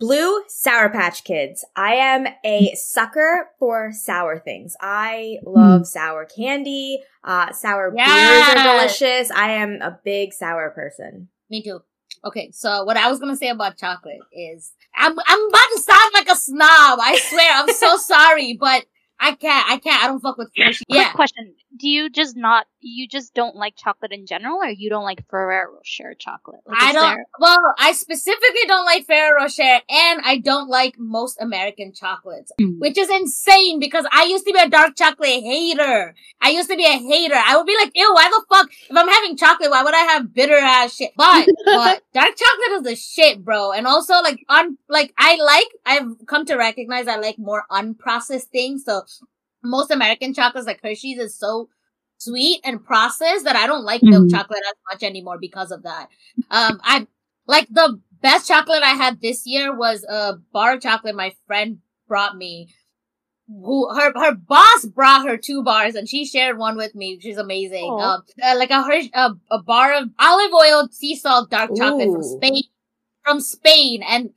Blue 0.00 0.42
Sour 0.48 0.88
Patch 0.88 1.24
Kids. 1.24 1.64
I 1.76 1.94
am 1.96 2.26
a 2.42 2.74
sucker 2.74 3.50
for 3.58 3.92
sour 3.92 4.38
things. 4.38 4.74
I 4.80 5.36
love 5.44 5.86
sour 5.86 6.24
candy. 6.24 7.02
Uh, 7.22 7.52
sour 7.52 7.90
beers 7.90 8.08
are 8.08 8.78
delicious. 8.78 9.30
I 9.30 9.50
am 9.50 9.82
a 9.82 10.00
big 10.02 10.32
sour 10.32 10.70
person. 10.70 11.28
Me 11.50 11.62
too. 11.62 11.82
Okay, 12.24 12.50
so 12.52 12.84
what 12.84 12.96
I 12.96 13.08
was 13.10 13.18
gonna 13.18 13.36
say 13.36 13.48
about 13.48 13.76
chocolate 13.78 14.20
is 14.32 14.72
I'm 14.94 15.12
I'm 15.26 15.48
about 15.48 15.68
to 15.74 15.80
sound 15.80 16.10
like 16.14 16.28
a 16.30 16.36
snob. 16.36 16.98
I 17.02 17.18
swear, 17.22 17.50
I'm 17.54 17.72
so 17.72 17.96
sorry, 18.14 18.56
but 18.60 18.84
I 19.18 19.32
can't. 19.34 19.70
I 19.70 19.78
can't. 19.78 20.02
I 20.04 20.06
don't 20.08 20.20
fuck 20.20 20.36
with 20.36 20.50
Hershey. 20.56 20.84
quick 20.90 20.98
Yeah. 20.98 21.12
question: 21.12 21.54
Do 21.80 21.88
you 21.88 22.10
just 22.10 22.36
not 22.36 22.66
you 22.82 23.06
just 23.08 23.34
don't 23.34 23.56
like 23.56 23.74
chocolate 23.76 24.12
in 24.12 24.26
general, 24.26 24.58
or 24.62 24.68
you 24.68 24.88
don't 24.90 25.04
like 25.04 25.26
Ferrero 25.28 25.74
Rocher 25.74 26.14
chocolate? 26.18 26.60
Like, 26.66 26.80
I 26.82 26.92
don't. 26.92 27.02
there- 27.16 27.26
Well, 27.38 27.58
I 27.78 27.92
specifically 27.92 28.64
don't 28.66 28.84
like 28.86 29.06
Ferrero 29.06 29.36
Rocher, 29.36 29.62
and 29.88 30.20
I 30.24 30.38
don't 30.42 30.68
like 30.68 30.94
most 30.98 31.40
American 31.40 31.92
chocolates, 31.92 32.52
Mm. 32.60 32.78
which 32.80 32.96
is 32.98 33.10
insane 33.10 33.80
because 33.80 34.06
I 34.12 34.24
used 34.24 34.46
to 34.46 34.52
be 34.52 34.58
a 34.60 34.68
dark 34.68 34.96
chocolate 34.96 35.42
hater. 35.42 36.14
I 36.40 36.50
used 36.50 36.70
to 36.70 36.76
be 36.76 36.84
a 36.86 36.98
hater. 36.98 37.34
I 37.36 37.56
would 37.56 37.66
be 37.66 37.76
like, 37.76 37.92
ew, 37.94 38.10
why 38.14 38.28
the 38.30 38.44
fuck? 38.48 38.70
If 38.88 38.96
I'm 38.96 39.08
having 39.08 39.36
chocolate, 39.36 39.70
why 39.70 39.82
would 39.82 39.94
I 39.94 40.04
have 40.12 40.32
bitter 40.34 40.56
ass 40.56 40.94
shit? 40.96 41.12
But, 41.16 41.46
but 41.64 42.02
dark 42.14 42.34
chocolate 42.36 42.72
is 42.78 42.82
the 42.82 42.96
shit, 42.96 43.44
bro. 43.44 43.72
And 43.72 43.86
also, 43.86 44.14
like, 44.22 44.44
un, 44.48 44.78
like, 44.88 45.12
I 45.18 45.36
like, 45.36 45.68
I've 45.86 46.26
come 46.26 46.44
to 46.46 46.56
recognize 46.56 47.08
I 47.08 47.16
like 47.16 47.38
more 47.38 47.64
unprocessed 47.70 48.48
things. 48.52 48.84
So, 48.84 49.02
most 49.62 49.90
American 49.90 50.34
chocolates, 50.34 50.66
like 50.66 50.80
Hershey's, 50.82 51.18
is 51.18 51.38
so 51.38 51.68
sweet 52.18 52.60
and 52.64 52.84
processed 52.84 53.44
that 53.44 53.56
I 53.56 53.66
don't 53.66 53.84
like 53.84 54.02
milk 54.02 54.26
Mhm. 54.26 54.30
chocolate 54.30 54.62
as 54.68 54.74
much 54.92 55.02
anymore 55.02 55.38
because 55.38 55.70
of 55.70 55.82
that. 55.84 56.08
Um, 56.50 56.80
I 56.84 57.06
like 57.46 57.66
the 57.70 58.00
best 58.20 58.46
chocolate 58.48 58.82
I 58.82 58.90
had 58.94 59.20
this 59.20 59.46
year 59.46 59.74
was 59.74 60.04
a 60.04 60.34
bar 60.52 60.74
of 60.74 60.82
chocolate 60.82 61.14
my 61.14 61.34
friend 61.46 61.78
brought 62.08 62.36
me. 62.36 62.68
Who 63.48 63.92
her 63.92 64.12
her 64.14 64.34
boss 64.34 64.84
brought 64.84 65.26
her 65.26 65.36
two 65.36 65.64
bars 65.64 65.96
and 65.96 66.08
she 66.08 66.24
shared 66.24 66.56
one 66.56 66.76
with 66.76 66.94
me. 66.94 67.18
She's 67.20 67.36
amazing. 67.36 67.84
Um, 67.90 68.22
uh, 68.40 68.54
like 68.56 68.70
a, 68.70 68.74
Hersh- 68.84 69.10
a 69.12 69.32
a 69.50 69.60
bar 69.60 69.92
of 69.94 70.10
olive 70.20 70.52
oil 70.52 70.88
sea 70.92 71.16
salt 71.16 71.50
dark 71.50 71.70
chocolate 71.76 72.12
from 72.12 72.22
Spain, 72.22 72.62
from 73.24 73.40
Spain, 73.40 74.04
and 74.06 74.30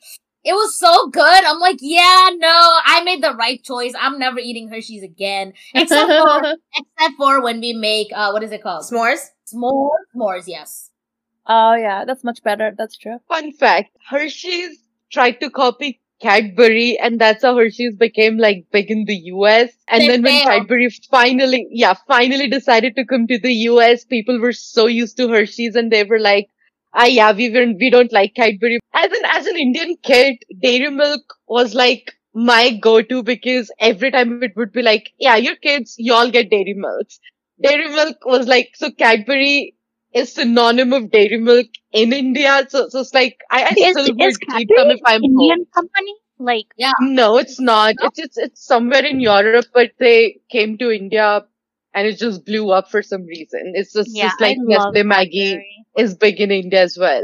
it 0.43 0.53
was 0.53 0.77
so 0.77 1.07
good. 1.07 1.43
I'm 1.45 1.59
like, 1.59 1.77
yeah, 1.81 2.29
no, 2.35 2.79
I 2.85 3.01
made 3.03 3.23
the 3.23 3.33
right 3.33 3.63
choice. 3.63 3.93
I'm 3.99 4.19
never 4.19 4.39
eating 4.39 4.69
Hershey's 4.69 5.03
again, 5.03 5.53
except 5.73 6.09
for 6.11 6.41
except 6.75 7.15
for 7.17 7.41
when 7.41 7.59
we 7.59 7.73
make 7.73 8.07
uh, 8.13 8.31
what 8.31 8.43
is 8.43 8.51
it 8.51 8.61
called? 8.63 8.83
S'mores? 8.83 9.29
S'mores. 9.51 9.89
S'mores, 10.15 10.43
yes. 10.47 10.89
oh 11.47 11.75
yeah, 11.75 12.05
that's 12.05 12.23
much 12.23 12.43
better. 12.43 12.73
That's 12.77 12.97
true. 12.97 13.19
Fun 13.27 13.51
fact 13.51 13.95
Hershey's 14.09 14.79
tried 15.11 15.39
to 15.41 15.49
copy 15.49 16.01
Cadbury, 16.23 16.97
and 16.99 17.19
that's 17.19 17.43
how 17.43 17.57
Hershey's 17.57 17.95
became 17.97 18.37
like 18.37 18.65
big 18.71 18.89
in 18.89 19.03
the 19.05 19.15
US. 19.33 19.71
And 19.89 20.01
They 20.01 20.07
then 20.07 20.23
when 20.23 20.43
failed. 20.43 20.47
Cadbury 20.61 20.89
finally, 21.11 21.67
yeah, 21.69 21.95
finally 22.07 22.47
decided 22.47 22.95
to 22.95 23.05
come 23.05 23.27
to 23.27 23.37
the 23.37 23.53
US, 23.71 24.05
people 24.05 24.39
were 24.39 24.53
so 24.53 24.87
used 24.87 25.17
to 25.17 25.27
Hershey's 25.27 25.75
and 25.75 25.91
they 25.91 26.05
were 26.05 26.19
like, 26.19 26.47
ah, 26.93 27.05
yeah, 27.05 27.31
we 27.33 27.49
were, 27.51 27.73
we 27.79 27.89
don't 27.89 28.11
like 28.11 28.35
Cadbury. 28.35 28.79
As 28.93 29.11
an, 29.11 29.21
as 29.25 29.47
an 29.47 29.57
Indian 29.57 29.95
kid, 30.03 30.37
Dairy 30.61 30.89
Milk 30.89 31.21
was 31.47 31.73
like 31.73 32.13
my 32.33 32.71
go-to 32.77 33.23
because 33.23 33.71
every 33.79 34.11
time 34.11 34.41
it 34.43 34.53
would 34.55 34.71
be 34.71 34.81
like, 34.81 35.11
yeah, 35.19 35.35
your 35.35 35.55
kids, 35.55 35.95
you 35.97 36.13
all 36.13 36.29
get 36.31 36.49
Dairy 36.49 36.73
Milks. 36.75 37.19
Dairy 37.61 37.87
Milk 37.89 38.17
was 38.25 38.47
like, 38.47 38.71
so 38.75 38.91
Cadbury 38.91 39.75
is 40.13 40.33
synonym 40.33 40.93
of 40.93 41.11
Dairy 41.11 41.37
Milk 41.37 41.67
in 41.91 42.13
India. 42.13 42.65
So, 42.69 42.89
so 42.89 42.99
it's 43.01 43.13
like, 43.13 43.37
I, 43.49 43.63
I 43.65 43.75
Is, 43.75 43.99
still 43.99 44.15
is 44.19 44.37
would 44.37 44.41
keep 44.47 44.73
them 44.75 44.89
if 44.91 44.99
I'm 45.05 45.23
Indian 45.23 45.57
home. 45.59 45.65
company? 45.73 46.13
Like, 46.39 46.67
yeah. 46.77 46.93
No, 46.99 47.37
it's 47.37 47.59
not. 47.59 47.95
It's, 48.01 48.19
it's, 48.19 48.37
it's 48.37 48.65
somewhere 48.65 49.05
in 49.05 49.19
Europe, 49.19 49.65
but 49.73 49.91
they 49.99 50.41
came 50.49 50.77
to 50.79 50.91
India 50.91 51.45
and 51.93 52.07
it 52.07 52.17
just 52.17 52.45
blew 52.45 52.71
up 52.71 52.89
for 52.89 53.01
some 53.01 53.25
reason. 53.25 53.73
It's 53.75 53.93
just, 53.93 54.09
yeah, 54.11 54.29
just 54.29 54.41
like 54.41 54.57
I 54.57 54.77
love 54.77 54.93
Nestle 54.93 55.09
Maggi 55.09 55.61
is 55.97 56.15
big 56.15 56.39
in 56.39 56.51
India 56.51 56.81
as 56.81 56.97
well. 56.97 57.23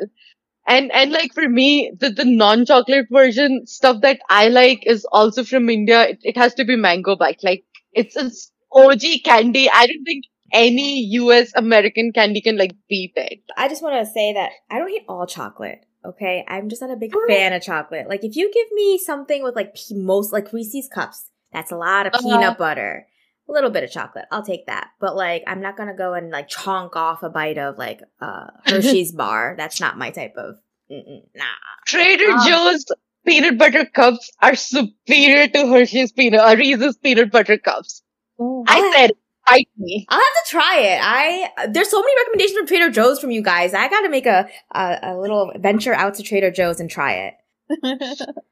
And, 0.68 0.92
and 0.92 1.12
like 1.12 1.34
for 1.34 1.50
me, 1.50 1.92
the, 1.98 2.12
the 2.12 2.26
non-chocolate 2.26 3.08
version 3.12 3.66
stuff 3.66 4.02
that 4.02 4.20
I 4.30 4.50
like 4.50 4.86
is 4.86 5.06
also 5.12 5.44
from 5.44 5.70
India. 5.70 6.10
It, 6.10 6.20
it 6.22 6.38
has 6.38 6.54
to 6.56 6.66
be 6.66 6.76
mango 6.76 7.16
bite. 7.16 7.40
Like 7.44 7.64
it's, 7.92 8.16
it's 8.16 8.52
OG 8.72 9.02
candy. 9.26 9.70
I 9.70 9.88
don't 9.88 10.04
think 10.06 10.26
any 10.52 11.06
US 11.14 11.52
American 11.56 12.12
candy 12.12 12.42
can 12.42 12.58
like 12.58 12.76
beat 12.88 13.14
it. 13.16 13.40
I 13.58 13.68
just 13.68 13.82
want 13.82 14.06
to 14.06 14.12
say 14.12 14.34
that 14.34 14.52
I 14.70 14.78
don't 14.78 14.90
hate 14.90 15.06
all 15.08 15.26
chocolate. 15.26 15.86
Okay, 16.06 16.46
I'm 16.48 16.70
just 16.70 16.82
not 16.82 16.92
a 16.92 16.96
big 16.96 17.14
fan 17.28 17.52
of 17.52 17.62
chocolate. 17.62 18.08
Like 18.08 18.24
if 18.24 18.36
you 18.36 18.52
give 18.54 18.68
me 18.72 18.98
something 18.98 19.44
with 19.44 19.56
like 19.56 19.76
most 19.92 20.32
like 20.32 20.54
Reese's 20.54 20.88
cups, 20.88 21.30
that's 21.52 21.72
a 21.72 21.78
lot 21.78 22.06
of 22.08 22.14
Uh-huh. 22.14 22.22
peanut 22.24 22.58
butter, 22.58 23.08
a 23.50 23.52
little 23.52 23.70
bit 23.72 23.84
of 23.84 23.92
chocolate. 23.92 24.26
I'll 24.32 24.46
take 24.46 24.68
that. 24.68 24.90
But 25.00 25.16
like 25.16 25.44
I'm 25.48 25.62
not 25.62 25.76
gonna 25.76 25.96
go 25.96 26.14
and 26.14 26.30
like 26.30 26.48
chonk 26.50 26.96
off 26.96 27.24
a 27.24 27.30
bite 27.30 27.58
of 27.58 27.78
like 27.78 28.02
uh 28.22 28.48
Hershey's 28.66 29.12
bar. 29.12 29.56
That's 29.58 29.82
not 29.82 29.98
my 29.98 30.12
type 30.12 30.36
of. 30.38 30.56
Nah. 30.90 31.44
Trader 31.88 32.32
Um, 32.32 32.48
Joe's 32.48 32.86
peanut 33.26 33.58
butter 33.58 33.86
cups 33.86 34.32
are 34.42 34.56
superior 34.56 35.48
to 35.48 35.68
Hershey's 35.68 36.12
peanut, 36.12 36.40
uh, 36.40 36.56
Reese's 36.58 36.98
peanut 36.98 37.32
butter 37.32 37.58
cups. 37.58 38.02
I 38.40 38.94
said, 38.96 39.12
fight 39.48 39.68
me. 39.78 40.06
I'll 40.10 40.18
have 40.18 40.46
to 40.46 40.50
try 40.50 40.80
it. 40.80 41.00
I 41.04 41.68
there's 41.68 41.90
so 41.90 42.00
many 42.02 42.14
recommendations 42.22 42.58
from 42.58 42.68
Trader 42.68 42.90
Joe's 42.90 43.20
from 43.20 43.32
you 43.32 43.42
guys. 43.42 43.74
I 43.74 43.90
got 43.90 44.02
to 44.02 44.10
make 44.10 44.26
a, 44.26 44.48
a 44.72 45.00
a 45.04 45.18
little 45.20 45.52
venture 45.58 45.94
out 45.94 46.16
to 46.16 46.24
Trader 46.24 46.52
Joe's 46.52 46.80
and 46.80 46.90
try 46.90 47.14
it. 47.14 47.34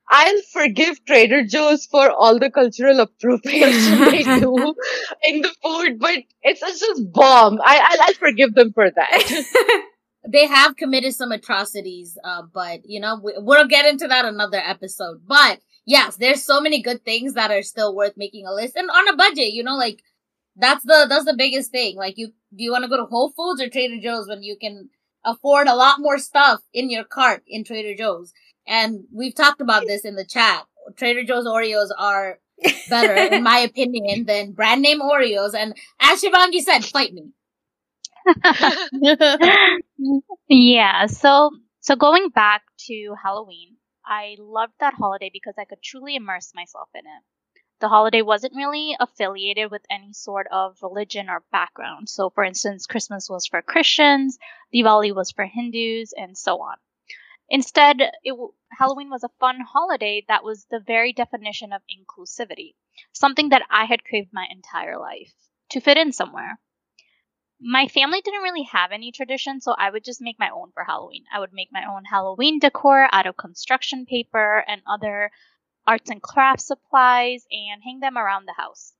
I'll 0.09 0.41
forgive 0.53 1.03
Trader 1.05 1.43
Joe's 1.43 1.85
for 1.85 2.11
all 2.11 2.39
the 2.39 2.51
cultural 2.51 2.99
appropriation 2.99 3.99
they 3.99 4.23
do 4.39 4.75
in 5.23 5.41
the 5.41 5.53
food, 5.63 5.99
but 5.99 6.17
it's, 6.43 6.61
it's 6.61 6.79
just 6.79 7.11
bomb. 7.11 7.59
I, 7.63 7.97
I'll, 8.01 8.13
forgive 8.13 8.53
them 8.53 8.73
for 8.73 8.89
that. 8.89 9.83
They 10.29 10.45
have 10.45 10.75
committed 10.75 11.15
some 11.15 11.31
atrocities, 11.31 12.17
uh, 12.21 12.41
but 12.53 12.81
you 12.83 12.99
know 12.99 13.19
we, 13.23 13.33
we'll 13.37 13.67
get 13.67 13.85
into 13.85 14.07
that 14.09 14.25
another 14.25 14.57
episode. 14.57 15.21
But 15.25 15.61
yes, 15.85 16.17
there's 16.17 16.43
so 16.43 16.59
many 16.59 16.81
good 16.81 17.05
things 17.05 17.33
that 17.35 17.49
are 17.49 17.61
still 17.61 17.95
worth 17.95 18.17
making 18.17 18.45
a 18.45 18.51
list 18.51 18.75
and 18.75 18.89
on 18.89 19.07
a 19.07 19.15
budget. 19.15 19.53
You 19.53 19.63
know, 19.63 19.77
like 19.77 20.03
that's 20.57 20.83
the 20.83 21.05
that's 21.07 21.23
the 21.23 21.35
biggest 21.37 21.71
thing. 21.71 21.95
Like 21.95 22.17
you, 22.17 22.33
do 22.53 22.63
you 22.63 22.71
want 22.71 22.83
to 22.83 22.89
go 22.89 22.97
to 22.97 23.05
Whole 23.05 23.31
Foods 23.31 23.61
or 23.61 23.69
Trader 23.69 24.01
Joe's 24.01 24.27
when 24.27 24.43
you 24.43 24.57
can 24.59 24.89
afford 25.23 25.67
a 25.67 25.75
lot 25.75 25.99
more 25.99 26.17
stuff 26.17 26.59
in 26.73 26.89
your 26.89 27.05
cart 27.05 27.43
in 27.47 27.63
Trader 27.63 27.95
Joe's? 27.95 28.33
And 28.67 29.05
we've 29.13 29.35
talked 29.35 29.61
about 29.61 29.85
this 29.87 30.03
in 30.05 30.15
the 30.15 30.25
chat. 30.25 30.65
Trader 30.95 31.23
Joe's 31.23 31.45
Oreos 31.45 31.89
are 31.97 32.39
better, 32.89 33.15
in 33.15 33.43
my 33.43 33.57
opinion, 33.69 34.25
than 34.25 34.51
brand 34.51 34.81
name 34.81 35.01
Oreos. 35.01 35.53
And 35.53 35.75
as 35.99 36.21
Shivangi 36.21 36.61
said, 36.61 36.83
fight 36.85 37.13
me. 37.13 37.31
yeah, 40.49 41.05
so 41.05 41.51
so 41.79 41.95
going 41.95 42.29
back 42.29 42.63
to 42.87 43.15
Halloween, 43.23 43.77
I 44.05 44.35
loved 44.39 44.73
that 44.79 44.95
holiday 44.95 45.29
because 45.31 45.55
I 45.57 45.63
could 45.63 45.81
truly 45.81 46.15
immerse 46.15 46.51
myself 46.53 46.89
in 46.93 46.99
it. 46.99 47.23
The 47.79 47.87
holiday 47.87 48.21
wasn't 48.21 48.55
really 48.55 48.97
affiliated 48.99 49.69
with 49.69 49.83
any 49.89 50.11
sort 50.11 50.47
of 50.51 50.77
religion 50.81 51.29
or 51.29 51.43
background. 51.51 52.09
So, 52.09 52.29
for 52.29 52.43
instance, 52.43 52.87
Christmas 52.87 53.29
was 53.29 53.45
for 53.45 53.61
Christians, 53.61 54.37
Diwali 54.73 55.15
was 55.15 55.31
for 55.31 55.45
Hindus, 55.45 56.11
and 56.17 56.37
so 56.37 56.59
on. 56.59 56.77
Instead, 57.49 58.01
it, 58.23 58.51
Halloween 58.71 59.09
was 59.09 59.23
a 59.23 59.29
fun 59.39 59.61
holiday 59.61 60.25
that 60.27 60.43
was 60.43 60.65
the 60.65 60.79
very 60.79 61.13
definition 61.13 61.71
of 61.71 61.81
inclusivity, 61.87 62.75
something 63.13 63.49
that 63.49 63.65
I 63.69 63.85
had 63.85 64.03
craved 64.03 64.33
my 64.33 64.45
entire 64.49 64.97
life 64.99 65.33
to 65.69 65.79
fit 65.79 65.97
in 65.97 66.11
somewhere. 66.11 66.59
My 67.59 67.87
family 67.87 68.21
didn't 68.21 68.43
really 68.43 68.63
have 68.71 68.91
any 68.91 69.11
tradition, 69.11 69.61
so 69.61 69.71
I 69.71 69.89
would 69.89 70.03
just 70.03 70.21
make 70.21 70.37
my 70.37 70.49
own 70.49 70.71
for 70.73 70.83
Halloween. 70.83 71.25
I 71.33 71.39
would 71.39 71.53
make 71.53 71.71
my 71.71 71.85
own 71.85 72.05
Halloween 72.05 72.59
decor 72.59 73.07
out 73.11 73.25
of 73.25 73.37
construction 73.37 74.05
paper 74.05 74.63
and 74.67 74.81
other 74.85 75.31
arts 75.87 76.09
and 76.09 76.21
crafts 76.21 76.67
supplies 76.67 77.47
and 77.49 77.81
hang 77.81 77.99
them 78.01 78.17
around 78.17 78.45
the 78.45 78.53
house. 78.53 78.93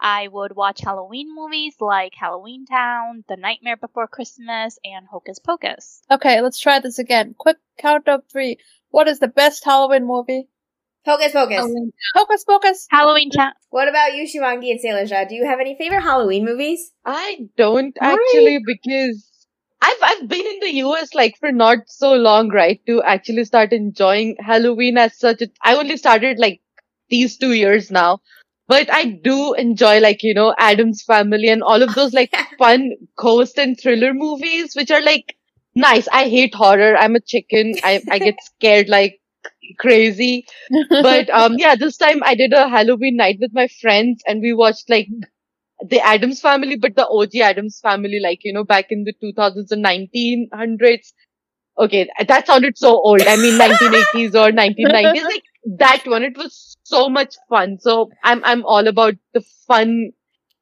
I 0.00 0.28
would 0.28 0.54
watch 0.54 0.80
Halloween 0.80 1.34
movies 1.34 1.74
like 1.80 2.14
Halloween 2.14 2.66
Town, 2.66 3.24
The 3.28 3.36
Nightmare 3.36 3.76
Before 3.76 4.06
Christmas, 4.06 4.78
and 4.84 5.06
Hocus 5.06 5.38
Pocus. 5.38 6.02
Okay, 6.10 6.40
let's 6.40 6.58
try 6.58 6.78
this 6.78 6.98
again. 6.98 7.34
Quick 7.36 7.56
count 7.78 8.08
of 8.08 8.22
three. 8.30 8.58
What 8.90 9.08
is 9.08 9.18
the 9.18 9.28
best 9.28 9.64
Halloween 9.64 10.06
movie? 10.06 10.48
Hocus 11.04 11.32
Pocus. 11.32 11.72
Hocus 12.14 12.44
Pocus. 12.44 12.86
Halloween 12.90 13.30
Town. 13.30 13.52
What 13.70 13.88
about 13.88 14.14
you, 14.14 14.24
Shivangi 14.24 14.70
and 14.70 14.80
Sailor 14.80 15.04
Sailaja? 15.04 15.28
Do 15.28 15.34
you 15.34 15.46
have 15.46 15.60
any 15.60 15.76
favorite 15.76 16.02
Halloween 16.02 16.44
movies? 16.44 16.92
I 17.04 17.48
don't 17.56 17.96
actually 18.00 18.60
because 18.64 19.28
I've 19.80 19.96
I've 20.02 20.28
been 20.28 20.46
in 20.46 20.60
the 20.60 20.72
US 20.84 21.14
like 21.14 21.38
for 21.38 21.52
not 21.52 21.78
so 21.86 22.14
long, 22.14 22.50
right? 22.50 22.80
To 22.86 23.02
actually 23.02 23.44
start 23.44 23.72
enjoying 23.72 24.36
Halloween 24.38 24.98
as 24.98 25.18
such. 25.18 25.42
I 25.62 25.76
only 25.76 25.96
started 25.96 26.38
like 26.38 26.60
these 27.08 27.36
two 27.36 27.52
years 27.52 27.90
now. 27.90 28.20
But 28.68 28.92
I 28.92 29.04
do 29.06 29.54
enjoy 29.54 30.00
like, 30.00 30.22
you 30.22 30.34
know, 30.34 30.54
Addams 30.58 31.02
family 31.02 31.48
and 31.48 31.62
all 31.62 31.82
of 31.82 31.94
those 31.94 32.12
like 32.12 32.34
fun 32.58 32.92
ghost 33.16 33.58
and 33.58 33.80
thriller 33.80 34.14
movies, 34.14 34.74
which 34.76 34.90
are 34.90 35.02
like 35.02 35.36
nice. 35.74 36.08
I 36.08 36.28
hate 36.28 36.54
horror. 36.54 36.96
I'm 36.96 37.16
a 37.16 37.20
chicken. 37.20 37.74
I, 37.82 38.02
I 38.10 38.18
get 38.18 38.36
scared 38.42 38.88
like 38.88 39.20
crazy. 39.78 40.46
But 41.00 41.30
um 41.30 41.54
yeah, 41.58 41.76
this 41.76 41.96
time 41.96 42.22
I 42.24 42.34
did 42.34 42.52
a 42.52 42.68
Halloween 42.68 43.16
night 43.16 43.38
with 43.40 43.52
my 43.54 43.68
friends 43.80 44.22
and 44.26 44.40
we 44.42 44.52
watched 44.52 44.90
like 44.90 45.08
the 45.86 46.00
Addams 46.00 46.40
family, 46.40 46.76
but 46.76 46.96
the 46.96 47.06
OG 47.06 47.36
Addams 47.36 47.80
family, 47.80 48.20
like, 48.20 48.40
you 48.44 48.52
know, 48.52 48.64
back 48.64 48.86
in 48.90 49.04
the 49.04 49.12
2000s 49.20 49.70
and 49.70 49.82
1900s. 49.82 51.12
Okay, 51.78 52.08
that 52.26 52.46
sounded 52.46 52.76
so 52.76 53.00
old. 53.00 53.22
I 53.22 53.36
mean, 53.36 53.56
1980s 53.56 54.34
or 54.34 54.50
1990s. 54.50 55.22
Like 55.22 55.44
that 55.76 56.02
one, 56.06 56.22
it 56.22 56.36
was 56.36 56.76
so 56.82 57.08
much 57.08 57.34
fun. 57.48 57.78
So 57.80 58.10
I'm, 58.24 58.42
I'm 58.44 58.64
all 58.64 58.86
about 58.86 59.14
the 59.34 59.42
fun 59.66 60.12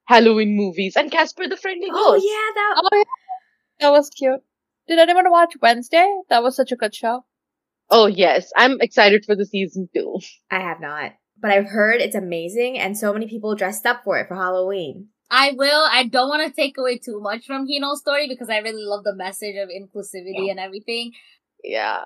Halloween 0.07 0.57
movies 0.57 0.97
and 0.97 1.11
Casper 1.11 1.49
the 1.49 1.57
Friendly 1.57 1.91
Ghost. 1.91 2.01
Oh 2.01 2.13
Ghost. 2.15 2.27
yeah, 2.27 2.55
that. 2.55 2.83
oh, 2.85 2.97
yeah. 2.97 3.05
That 3.81 3.91
was 3.91 4.11
cute. 4.11 4.41
Did 4.89 4.99
anyone 4.99 5.31
watch 5.31 5.55
Wednesday? 5.61 6.09
That 6.31 6.43
was 6.43 6.57
such 6.57 6.73
a 6.73 6.77
good 6.77 6.95
show. 6.95 7.25
Oh 7.91 8.07
yes, 8.07 8.51
I'm 8.57 8.81
excited 8.81 9.25
for 9.25 9.37
the 9.37 9.47
season 9.47 9.89
two. 9.95 10.19
I 10.51 10.61
have 10.61 10.81
not, 10.81 11.13
but 11.41 11.51
I've 11.51 11.69
heard 11.69 12.01
it's 12.01 12.15
amazing, 12.15 12.79
and 12.79 12.97
so 12.97 13.13
many 13.13 13.29
people 13.29 13.55
dressed 13.55 13.87
up 13.87 14.03
for 14.05 14.19
it 14.19 14.29
for 14.29 14.35
Halloween. 14.35 15.09
I 15.31 15.53
will. 15.57 15.89
I 15.91 16.05
don't 16.05 16.29
want 16.29 16.47
to 16.47 16.55
take 16.55 16.79
away 16.79 16.99
too 16.99 17.21
much 17.21 17.47
from 17.47 17.67
Hina's 17.67 17.99
story 18.01 18.29
because 18.29 18.49
I 18.49 18.59
really 18.59 18.85
love 18.85 19.03
the 19.03 19.15
message 19.15 19.57
of 19.57 19.69
inclusivity 19.69 20.51
and 20.51 20.61
everything. 20.61 21.13
Yeah. 21.65 22.05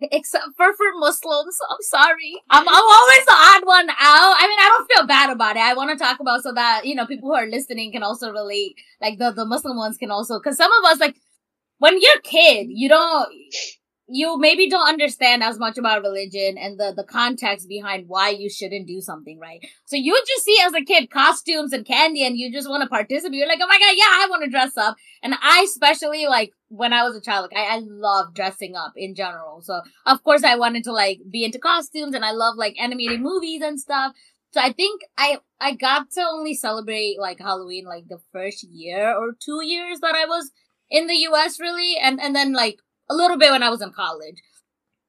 Except 0.00 0.44
for 0.56 0.72
for 0.74 0.86
Muslims. 0.94 1.58
I'm 1.70 1.82
sorry. 1.82 2.34
I'm, 2.50 2.68
I'm 2.68 2.74
always 2.74 3.24
the 3.26 3.36
odd 3.36 3.64
one 3.64 3.90
out. 3.90 4.34
I 4.38 4.46
mean, 4.48 4.58
I 4.58 4.74
don't 4.76 4.90
feel 4.90 5.06
bad 5.06 5.30
about 5.30 5.56
it. 5.56 5.62
I 5.62 5.74
want 5.74 5.90
to 5.90 5.96
talk 5.96 6.20
about 6.20 6.42
so 6.42 6.52
that, 6.52 6.84
you 6.84 6.94
know, 6.94 7.06
people 7.06 7.28
who 7.28 7.36
are 7.36 7.46
listening 7.46 7.92
can 7.92 8.02
also 8.02 8.32
relate. 8.32 8.74
Like 9.00 9.18
the, 9.18 9.30
the 9.30 9.44
Muslim 9.44 9.76
ones 9.76 9.96
can 9.96 10.10
also, 10.10 10.40
cause 10.40 10.56
some 10.56 10.72
of 10.72 10.84
us, 10.90 10.98
like, 10.98 11.16
when 11.78 12.00
you're 12.00 12.18
a 12.18 12.22
kid, 12.22 12.66
you 12.70 12.88
don't, 12.88 13.28
you 14.08 14.38
maybe 14.38 14.68
don't 14.68 14.88
understand 14.88 15.44
as 15.44 15.58
much 15.58 15.78
about 15.78 16.02
religion 16.02 16.56
and 16.58 16.80
the, 16.80 16.92
the 16.96 17.04
context 17.04 17.68
behind 17.68 18.08
why 18.08 18.30
you 18.30 18.48
shouldn't 18.50 18.88
do 18.88 19.00
something, 19.00 19.38
right? 19.38 19.60
So 19.84 19.94
you 19.94 20.20
just 20.26 20.44
see 20.44 20.58
as 20.64 20.72
a 20.74 20.82
kid 20.82 21.10
costumes 21.10 21.72
and 21.72 21.86
candy 21.86 22.26
and 22.26 22.36
you 22.36 22.50
just 22.50 22.68
want 22.68 22.82
to 22.82 22.88
participate. 22.88 23.36
You're 23.36 23.46
like, 23.46 23.60
oh 23.62 23.68
my 23.68 23.78
god, 23.78 23.94
yeah, 23.96 24.04
I 24.06 24.26
want 24.28 24.42
to 24.44 24.50
dress 24.50 24.76
up. 24.76 24.96
And 25.22 25.34
I 25.40 25.62
especially 25.64 26.26
like 26.26 26.52
when 26.68 26.92
I 26.92 27.02
was 27.02 27.16
a 27.16 27.20
child, 27.20 27.48
like 27.50 27.58
I, 27.58 27.76
I 27.76 27.78
love 27.80 28.34
dressing 28.34 28.76
up 28.76 28.92
in 28.96 29.14
general. 29.14 29.62
So 29.62 29.80
of 30.06 30.22
course 30.22 30.44
I 30.44 30.56
wanted 30.56 30.84
to 30.84 30.92
like 30.92 31.20
be 31.30 31.44
into 31.44 31.58
costumes 31.58 32.14
and 32.14 32.24
I 32.24 32.32
love 32.32 32.56
like 32.56 32.76
animated 32.78 33.20
movies 33.20 33.62
and 33.62 33.80
stuff. 33.80 34.12
So 34.52 34.60
I 34.60 34.72
think 34.72 35.02
I 35.16 35.38
I 35.60 35.74
got 35.74 36.10
to 36.12 36.20
only 36.22 36.54
celebrate 36.54 37.16
like 37.18 37.38
Halloween 37.38 37.86
like 37.86 38.08
the 38.08 38.20
first 38.32 38.62
year 38.64 39.14
or 39.14 39.32
two 39.38 39.64
years 39.64 40.00
that 40.00 40.14
I 40.14 40.26
was 40.26 40.50
in 40.90 41.06
the 41.06 41.16
US 41.30 41.58
really 41.58 41.96
and 41.96 42.20
and 42.20 42.34
then 42.36 42.52
like 42.52 42.78
a 43.08 43.14
little 43.14 43.38
bit 43.38 43.50
when 43.50 43.62
I 43.62 43.70
was 43.70 43.82
in 43.82 43.92
college. 43.92 44.42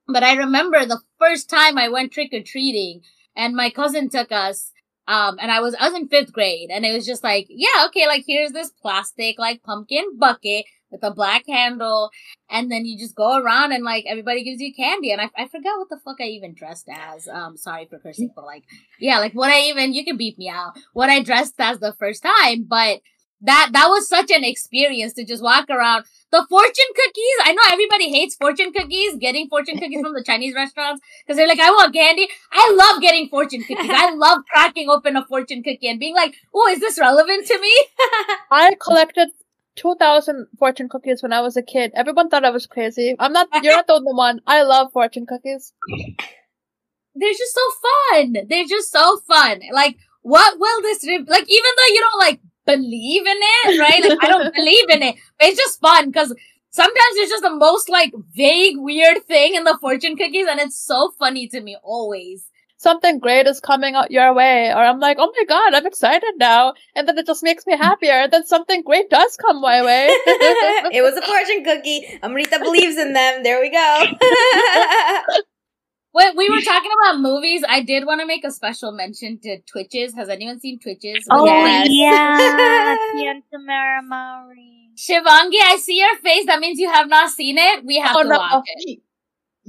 But 0.07 0.23
I 0.23 0.35
remember 0.35 0.85
the 0.85 1.01
first 1.19 1.49
time 1.49 1.77
I 1.77 1.89
went 1.89 2.11
trick 2.11 2.33
or 2.33 2.41
treating 2.41 3.01
and 3.35 3.55
my 3.55 3.69
cousin 3.69 4.09
took 4.09 4.31
us 4.31 4.71
um 5.09 5.37
and 5.41 5.51
I 5.51 5.59
was 5.59 5.75
I 5.77 5.89
was 5.89 5.99
in 5.99 6.07
5th 6.07 6.31
grade 6.31 6.69
and 6.71 6.85
it 6.85 6.93
was 6.93 7.05
just 7.05 7.23
like, 7.23 7.47
yeah, 7.49 7.85
okay, 7.87 8.07
like 8.07 8.23
here's 8.25 8.51
this 8.51 8.71
plastic 8.81 9.37
like 9.37 9.61
pumpkin 9.63 10.17
bucket 10.17 10.65
with 10.91 11.03
a 11.03 11.11
black 11.11 11.43
handle 11.47 12.09
and 12.49 12.71
then 12.71 12.85
you 12.85 12.97
just 12.97 13.15
go 13.15 13.37
around 13.37 13.71
and 13.71 13.83
like 13.83 14.05
everybody 14.07 14.43
gives 14.43 14.61
you 14.61 14.73
candy 14.73 15.11
and 15.11 15.21
I, 15.21 15.29
I 15.37 15.47
forgot 15.47 15.77
what 15.77 15.89
the 15.89 15.99
fuck 16.03 16.17
I 16.19 16.25
even 16.25 16.53
dressed 16.53 16.87
as. 16.91 17.27
Um 17.27 17.57
sorry 17.57 17.87
for 17.89 17.99
cursing, 17.99 18.31
but 18.35 18.45
like 18.45 18.63
yeah, 18.99 19.19
like 19.19 19.33
what 19.33 19.51
I 19.51 19.61
even 19.69 19.93
you 19.93 20.03
can 20.03 20.17
beat 20.17 20.37
me 20.37 20.49
out. 20.49 20.73
What 20.93 21.09
I 21.09 21.21
dressed 21.21 21.55
as 21.59 21.79
the 21.79 21.93
first 21.93 22.23
time, 22.23 22.65
but 22.67 23.01
that 23.41 23.69
that 23.71 23.87
was 23.87 24.07
such 24.07 24.31
an 24.31 24.43
experience 24.43 25.13
to 25.13 25.25
just 25.25 25.43
walk 25.43 25.69
around. 25.69 26.05
The 26.31 26.45
fortune 26.47 26.91
cookies, 26.95 27.37
I 27.43 27.53
know 27.53 27.61
everybody 27.71 28.09
hates 28.09 28.35
fortune 28.35 28.71
cookies, 28.71 29.15
getting 29.15 29.47
fortune 29.47 29.79
cookies 29.79 30.01
from 30.01 30.13
the 30.13 30.23
Chinese 30.23 30.53
restaurants 30.53 31.01
because 31.25 31.37
they're 31.37 31.47
like, 31.47 31.59
I 31.59 31.71
want 31.71 31.93
candy. 31.93 32.27
I 32.51 32.71
love 32.77 33.01
getting 33.01 33.29
fortune 33.29 33.63
cookies. 33.63 33.89
I 33.91 34.13
love 34.13 34.39
cracking 34.51 34.89
open 34.89 35.15
a 35.15 35.25
fortune 35.25 35.63
cookie 35.63 35.87
and 35.87 35.99
being 35.99 36.15
like, 36.15 36.35
oh, 36.53 36.67
is 36.69 36.79
this 36.79 36.99
relevant 36.99 37.47
to 37.47 37.59
me? 37.59 37.73
I 38.51 38.75
collected 38.79 39.29
2,000 39.79 40.47
fortune 40.57 40.89
cookies 40.89 41.23
when 41.23 41.31
I 41.31 41.39
was 41.39 41.55
a 41.55 41.63
kid. 41.63 41.91
Everyone 41.95 42.29
thought 42.29 42.43
I 42.43 42.49
was 42.49 42.67
crazy. 42.67 43.15
I'm 43.17 43.31
not, 43.31 43.47
you're 43.63 43.75
not 43.75 43.87
the 43.87 43.93
only 43.93 44.13
one. 44.13 44.41
I 44.45 44.63
love 44.63 44.91
fortune 44.91 45.25
cookies. 45.25 45.73
They're 47.15 47.31
just 47.31 47.55
so 47.55 47.61
fun. 48.11 48.35
They're 48.49 48.65
just 48.65 48.91
so 48.91 49.19
fun. 49.27 49.61
Like, 49.71 49.97
what 50.21 50.59
will 50.59 50.81
this, 50.81 51.05
re- 51.07 51.25
like, 51.25 51.49
even 51.49 51.71
though 51.77 51.93
you 51.93 51.99
don't 52.01 52.19
like 52.19 52.41
believe 52.65 53.25
in 53.25 53.37
it, 53.37 53.79
right? 53.79 54.03
Like, 54.03 54.19
I 54.21 54.27
don't 54.27 54.53
believe 54.59 54.89
in 54.89 55.01
it, 55.01 55.15
but 55.39 55.47
it's 55.47 55.57
just 55.57 55.79
fun 55.79 56.07
because 56.07 56.35
sometimes 56.71 57.15
it's 57.15 57.31
just 57.31 57.43
the 57.43 57.55
most 57.55 57.89
like 57.89 58.13
vague, 58.35 58.75
weird 58.77 59.23
thing 59.25 59.55
in 59.55 59.63
the 59.63 59.77
fortune 59.79 60.17
cookies 60.17 60.47
and 60.49 60.59
it's 60.59 60.77
so 60.77 61.13
funny 61.17 61.47
to 61.47 61.61
me 61.61 61.77
always. 61.83 62.45
Something 62.81 63.19
great 63.19 63.45
is 63.45 63.59
coming 63.59 63.95
out 63.95 64.09
your 64.09 64.33
way, 64.33 64.69
or 64.69 64.77
I'm 64.77 65.01
like, 65.01 65.17
oh 65.19 65.29
my 65.37 65.43
god, 65.43 65.73
I'm 65.73 65.85
excited 65.85 66.35
now. 66.37 66.75
And 66.95 67.05
then 67.07 67.17
it 67.17 67.25
just 67.25 67.43
makes 67.43 67.67
me 67.67 67.75
happier. 67.75 68.13
And 68.13 68.31
Then 68.31 68.45
something 68.45 68.83
great 68.83 69.09
does 69.09 69.35
come 69.35 69.59
my 69.59 69.83
way. 69.83 70.07
it 70.95 71.01
was 71.03 71.17
a 71.17 71.21
fortune 71.21 71.65
cookie. 71.65 72.07
Amrita 72.23 72.57
believes 72.59 72.97
in 72.97 73.11
them. 73.11 73.43
There 73.43 73.59
we 73.59 73.69
go. 73.69 74.05
When 76.11 76.35
we 76.35 76.49
were 76.49 76.61
talking 76.61 76.89
about 77.03 77.19
movies, 77.21 77.63
I 77.69 77.83
did 77.83 78.05
want 78.05 78.19
to 78.21 78.25
make 78.25 78.43
a 78.43 78.49
special 78.51 78.91
mention 78.91 79.39
to 79.43 79.59
Twitches. 79.71 80.15
Has 80.15 80.27
anyone 80.27 80.59
seen 80.59 80.79
Twitches? 80.79 81.27
Oh 81.29 81.45
Yes. 81.45 81.87
yeah, 81.91 82.95
Tianta 83.15 83.59
Maramari. 83.63 84.95
Shivangi, 84.97 85.59
I 85.61 85.77
see 85.79 85.99
your 85.99 86.17
face. 86.17 86.47
That 86.47 86.59
means 86.59 86.79
you 86.79 86.91
have 86.97 87.07
not 87.07 87.29
seen 87.29 87.57
it. 87.59 87.85
We 87.85 87.99
have 87.99 88.15
Oh, 88.17 88.23
to 88.23 88.27
no. 88.29 88.37
watch 88.39 88.65
it. 88.77 88.99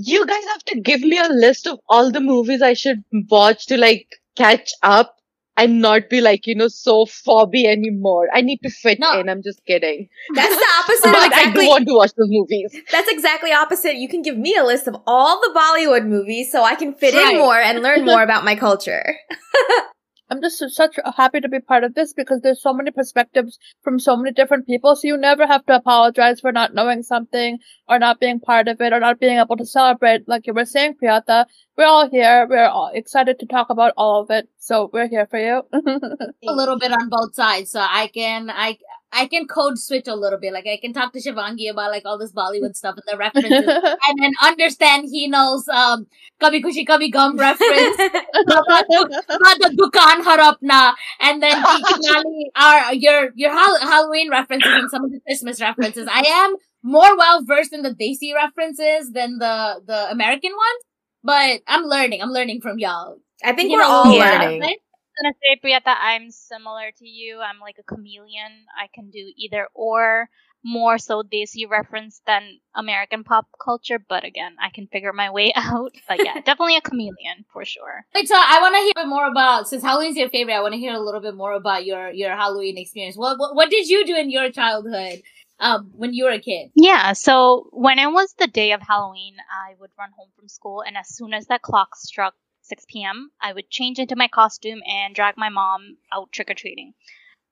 You 0.02 0.26
guys 0.26 0.44
have 0.52 0.64
to 0.66 0.80
give 0.80 1.00
me 1.02 1.18
a 1.18 1.28
list 1.28 1.66
of 1.66 1.78
all 1.88 2.10
the 2.10 2.20
movies 2.20 2.62
I 2.62 2.74
should 2.74 3.02
watch 3.30 3.66
to 3.66 3.76
like 3.76 4.06
catch 4.36 4.70
up 4.82 5.16
and 5.56 5.80
not 5.80 6.08
be 6.08 6.20
like, 6.22 6.46
you 6.46 6.54
know, 6.54 6.68
so 6.68 7.04
fobby 7.04 7.64
anymore. 7.66 8.28
I 8.32 8.40
need 8.40 8.60
to 8.62 8.70
fit 8.70 8.98
No. 8.98 9.18
in. 9.20 9.28
I'm 9.28 9.42
just 9.42 9.60
kidding. 9.66 10.08
That's 10.34 10.56
the 10.56 10.66
opposite 10.80 11.06
of 11.08 11.12
But 11.12 11.22
I 11.22 11.28
do 11.28 11.36
exactly. 11.36 11.66
want 11.68 11.86
to 11.88 11.94
watch 11.94 12.12
those 12.16 12.28
movies. 12.30 12.74
That's 12.90 13.10
exactly 13.10 13.52
opposite. 13.52 13.96
You 13.96 14.08
can 14.08 14.22
give 14.22 14.38
me 14.38 14.56
a 14.56 14.64
list 14.64 14.86
of 14.88 14.96
all 15.06 15.40
the 15.40 15.52
Bollywood 15.58 16.06
movies 16.06 16.50
so 16.50 16.62
I 16.62 16.76
can 16.76 16.94
fit 16.94 17.14
Right. 17.14 17.34
in 17.34 17.38
more 17.40 17.58
and 17.60 17.82
learn 17.82 18.04
more 18.06 18.22
about 18.28 18.44
my 18.44 18.54
culture. 18.56 19.14
I'm 20.30 20.40
just 20.40 20.62
such 20.70 20.96
happy 21.16 21.40
to 21.40 21.48
be 21.48 21.58
part 21.58 21.82
of 21.82 21.94
this 21.94 22.12
because 22.12 22.40
there's 22.40 22.62
so 22.62 22.72
many 22.72 22.92
perspectives 22.92 23.58
from 23.82 23.98
so 23.98 24.16
many 24.16 24.32
different 24.32 24.66
people. 24.66 24.94
So 24.94 25.08
you 25.08 25.16
never 25.16 25.46
have 25.46 25.66
to 25.66 25.74
apologize 25.74 26.40
for 26.40 26.52
not 26.52 26.72
knowing 26.72 27.02
something 27.02 27.58
or 27.88 27.98
not 27.98 28.20
being 28.20 28.38
part 28.38 28.68
of 28.68 28.80
it 28.80 28.92
or 28.92 29.00
not 29.00 29.18
being 29.18 29.38
able 29.38 29.56
to 29.56 29.66
celebrate. 29.66 30.28
Like 30.28 30.46
you 30.46 30.54
were 30.54 30.64
saying, 30.64 30.94
Priyata, 31.02 31.46
we're 31.76 31.84
all 31.86 32.08
here. 32.08 32.46
We're 32.48 32.68
all 32.68 32.92
excited 32.94 33.40
to 33.40 33.46
talk 33.46 33.70
about 33.70 33.92
all 33.96 34.22
of 34.22 34.30
it. 34.30 34.48
So 34.58 34.88
we're 34.92 35.08
here 35.08 35.26
for 35.26 35.38
you. 35.38 35.62
a 35.72 36.52
little 36.52 36.78
bit 36.78 36.92
on 36.92 37.08
both 37.08 37.34
sides. 37.34 37.72
So 37.72 37.80
I 37.80 38.06
can, 38.06 38.50
I, 38.50 38.78
I 39.12 39.26
can 39.26 39.46
code 39.46 39.78
switch 39.78 40.06
a 40.06 40.14
little 40.14 40.38
bit. 40.38 40.52
Like 40.52 40.66
I 40.66 40.78
can 40.80 40.92
talk 40.92 41.12
to 41.12 41.18
Shivangi 41.20 41.70
about 41.70 41.90
like 41.90 42.02
all 42.06 42.18
this 42.18 42.32
Bollywood 42.32 42.76
stuff 42.76 42.94
and 42.96 43.04
the 43.06 43.16
references, 43.16 43.50
and 44.08 44.18
then 44.22 44.32
understand 44.42 45.08
Hinal's 45.12 45.68
um 45.68 46.06
Kabhi 46.40 46.62
Khushi 46.62 46.86
Kabhi 46.86 47.10
Gum 47.12 47.36
reference, 47.36 47.96
about 47.98 49.58
the 49.58 49.70
Dukan 49.76 50.22
Harapna, 50.22 50.94
and 51.20 51.42
then 51.42 51.62
Nali, 51.62 52.42
our 52.56 52.94
your 52.94 53.30
your 53.34 53.52
Hall- 53.52 53.80
Halloween 53.80 54.30
references 54.30 54.72
and 54.72 54.90
some 54.90 55.04
of 55.04 55.10
the 55.10 55.20
Christmas 55.26 55.60
references. 55.60 56.08
I 56.10 56.22
am 56.26 56.56
more 56.82 57.16
well 57.16 57.42
versed 57.44 57.72
in 57.72 57.82
the 57.82 57.90
Desi 57.94 58.34
references 58.34 59.12
than 59.12 59.38
the 59.38 59.82
the 59.86 60.10
American 60.10 60.52
ones, 60.52 60.84
but 61.22 61.60
I'm 61.66 61.84
learning. 61.84 62.22
I'm 62.22 62.30
learning 62.30 62.60
from 62.60 62.78
y'all. 62.78 63.18
I 63.42 63.52
think 63.54 63.70
You 63.70 63.76
we're 63.78 63.82
know, 63.84 63.90
all 63.90 64.16
yeah. 64.16 64.38
learning. 64.38 64.60
right? 64.60 64.78
Gonna 65.22 65.34
say, 65.42 65.60
Priyata, 65.62 65.94
I'm 65.98 66.30
similar 66.30 66.90
to 66.98 67.06
you. 67.06 67.40
I'm 67.40 67.60
like 67.60 67.76
a 67.78 67.82
chameleon. 67.82 68.66
I 68.78 68.88
can 68.94 69.10
do 69.10 69.32
either 69.36 69.68
or. 69.74 70.28
More 70.62 70.98
so 70.98 71.22
Desi 71.22 71.66
reference 71.66 72.20
than 72.26 72.60
American 72.74 73.24
pop 73.24 73.46
culture, 73.64 73.98
but 73.98 74.24
again, 74.24 74.56
I 74.62 74.68
can 74.68 74.88
figure 74.88 75.10
my 75.14 75.30
way 75.30 75.54
out. 75.56 75.92
But 76.06 76.22
yeah, 76.22 76.34
definitely 76.44 76.76
a 76.76 76.82
chameleon 76.82 77.46
for 77.50 77.64
sure. 77.64 78.04
Wait, 78.14 78.28
so 78.28 78.34
I 78.36 78.58
want 78.60 78.74
to 78.74 78.80
hear 78.80 78.92
a 78.94 79.00
bit 79.06 79.08
more 79.08 79.26
about 79.26 79.68
since 79.68 79.82
Halloween's 79.82 80.18
your 80.18 80.28
favorite. 80.28 80.52
I 80.52 80.60
want 80.60 80.74
to 80.74 80.78
hear 80.78 80.92
a 80.92 81.00
little 81.00 81.22
bit 81.22 81.34
more 81.34 81.54
about 81.54 81.86
your 81.86 82.10
your 82.10 82.36
Halloween 82.36 82.76
experience. 82.76 83.16
What 83.16 83.38
what, 83.38 83.54
what 83.54 83.70
did 83.70 83.88
you 83.88 84.04
do 84.04 84.14
in 84.14 84.30
your 84.30 84.50
childhood, 84.50 85.22
um, 85.60 85.92
when 85.94 86.12
you 86.12 86.24
were 86.24 86.32
a 86.32 86.38
kid? 86.38 86.70
Yeah, 86.74 87.14
so 87.14 87.68
when 87.72 87.98
it 87.98 88.12
was 88.12 88.34
the 88.38 88.46
day 88.46 88.72
of 88.72 88.82
Halloween, 88.82 89.36
I 89.50 89.76
would 89.80 89.90
run 89.98 90.10
home 90.14 90.28
from 90.36 90.48
school, 90.48 90.82
and 90.86 90.94
as 90.94 91.08
soon 91.08 91.32
as 91.32 91.46
that 91.46 91.62
clock 91.62 91.96
struck 91.96 92.34
6 92.70 93.04
p.m., 93.04 93.32
I 93.42 93.52
would 93.52 93.70
change 93.70 93.98
into 94.00 94.16
my 94.16 94.28
costume 94.28 94.82
and 94.86 95.14
drag 95.14 95.36
my 95.36 95.50
mom 95.50 95.98
out 96.12 96.32
trick 96.32 96.50
or 96.50 96.54
treating. 96.54 96.94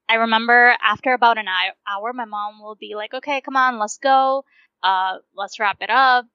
I 0.09 0.15
remember 0.15 0.77
after 0.83 1.13
about 1.15 1.39
an 1.39 1.47
hour, 1.87 2.13
my 2.15 2.25
mom 2.27 2.61
will 2.63 2.77
be 2.77 2.95
like, 2.95 3.15
"Okay, 3.15 3.41
come 3.43 3.57
on, 3.57 3.79
let's 3.79 3.99
go. 3.99 4.45
Uh, 4.83 5.19
let's 5.35 5.59
wrap 5.61 5.79
it 5.83 5.91
up. 5.91 6.27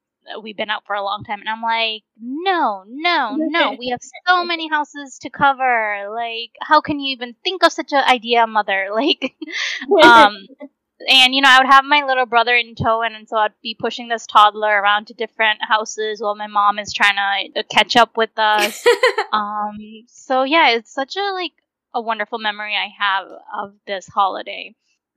We've 0.44 0.58
been 0.58 0.70
out 0.72 0.86
for 0.86 0.96
a 0.96 1.04
long 1.04 1.24
time." 1.24 1.42
And 1.42 1.50
I'm 1.50 1.62
like, 1.62 2.04
"No, 2.18 2.84
no, 2.88 3.38
no. 3.40 3.74
We 3.80 3.90
have 3.90 4.02
so 4.28 4.44
many 4.46 4.70
houses 4.70 5.20
to 5.22 5.30
cover. 5.30 6.10
Like, 6.14 6.52
how 6.62 6.82
can 6.82 7.00
you 7.00 7.14
even 7.14 7.36
think 7.44 7.64
of 7.64 7.74
such 7.74 7.94
an 7.94 8.04
idea, 8.08 8.48
mother? 8.48 8.90
Like, 8.94 9.36
um." 10.02 10.48
And 11.08 11.34
you 11.34 11.42
know, 11.42 11.50
I 11.50 11.60
would 11.60 11.72
have 11.72 11.86
my 11.86 12.04
little 12.04 12.26
brother 12.26 12.56
in 12.56 12.76
tow, 12.76 13.02
and, 13.02 13.28
so 13.28 13.38
I'd 13.38 13.52
be 13.62 13.76
pushing 13.78 14.08
this 14.08 14.26
toddler 14.26 14.82
around 14.82 15.08
to 15.08 15.14
different 15.14 15.60
houses 15.62 16.22
while 16.22 16.36
my 16.36 16.48
mom 16.48 16.80
is 16.80 16.94
trying 16.94 17.16
to 17.16 17.60
uh, 17.60 17.64
catch 17.70 17.96
up 17.96 18.18
with 18.18 18.38
us. 18.38 18.86
um, 19.34 19.78
so 20.08 20.44
yeah, 20.44 20.72
it's 20.72 20.94
such 20.94 21.16
a 21.16 21.34
like 21.34 21.54
a 21.94 22.02
wonderful 22.02 22.40
memory 22.40 22.76
I 22.76 22.90
have 22.98 23.28
of 23.58 23.74
this 23.86 24.08
holiday. 24.08 24.76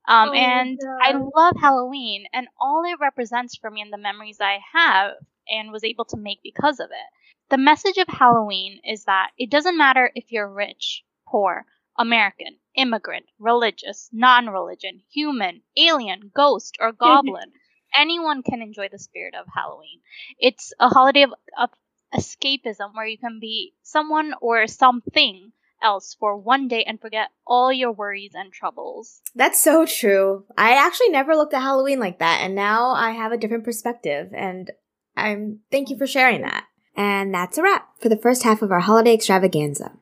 Um, 0.09 0.28
Oh, 0.28 0.32
and 0.32 0.78
I 1.03 1.12
love 1.12 1.57
Halloween, 1.61 2.26
and 2.32 2.47
all 2.61 2.84
it 2.84 3.01
represents 3.01 3.57
for 3.57 3.70
me 3.70 3.80
and 3.80 3.93
the 3.93 3.99
memories 3.99 4.39
I 4.41 4.59
have 4.72 5.14
and 5.49 5.72
was 5.72 5.84
able 5.84 6.05
to 6.07 6.16
make 6.16 6.41
because 6.43 6.80
of 6.80 6.91
it. 6.91 7.51
The 7.51 7.59
message 7.59 7.99
of 7.99 8.09
Halloween 8.09 8.80
is 8.84 9.05
that 9.05 9.30
it 9.39 9.51
doesn't 9.51 9.78
matter 9.78 10.11
if 10.14 10.32
you're 10.32 10.49
rich, 10.49 11.05
poor, 11.28 11.64
American, 11.99 12.57
immigrant, 12.76 13.26
religious, 13.38 14.08
non 14.12 14.48
religion, 14.48 15.02
human, 15.10 15.62
alien, 15.76 16.30
ghost, 16.34 16.76
or 16.80 16.92
goblin. 16.92 17.50
Anyone 17.98 18.42
can 18.42 18.60
enjoy 18.62 18.88
the 18.90 18.98
spirit 18.98 19.34
of 19.34 19.46
Halloween. 19.52 20.00
It's 20.38 20.72
a 20.78 20.88
holiday 20.88 21.22
of, 21.22 21.32
of 21.58 21.70
escapism 22.14 22.94
where 22.94 23.06
you 23.06 23.18
can 23.18 23.38
be 23.40 23.74
someone 23.82 24.34
or 24.40 24.66
something 24.66 25.52
else 25.82 26.16
for 26.18 26.36
one 26.36 26.68
day 26.68 26.84
and 26.84 27.00
forget 27.00 27.28
all 27.46 27.72
your 27.72 27.92
worries 27.92 28.32
and 28.34 28.52
troubles. 28.52 29.20
That's 29.34 29.60
so 29.60 29.86
true. 29.86 30.44
I 30.56 30.76
actually 30.76 31.10
never 31.10 31.34
looked 31.34 31.54
at 31.54 31.62
Halloween 31.62 32.00
like 32.00 32.18
that, 32.18 32.40
and 32.42 32.54
now 32.54 32.90
I 32.90 33.12
have 33.12 33.32
a 33.32 33.36
different 33.36 33.64
perspective. 33.64 34.32
And 34.34 34.70
I'm 35.16 35.60
thank 35.70 35.90
you 35.90 35.96
for 35.96 36.06
sharing 36.06 36.42
that. 36.42 36.64
And 36.97 37.34
that's 37.34 37.59
a 37.59 37.62
wrap 37.62 37.88
for 38.01 38.09
the 38.09 38.16
first 38.16 38.42
half 38.42 38.62
of 38.62 38.72
our 38.72 38.80
holiday 38.80 39.12
extravaganza. 39.12 39.92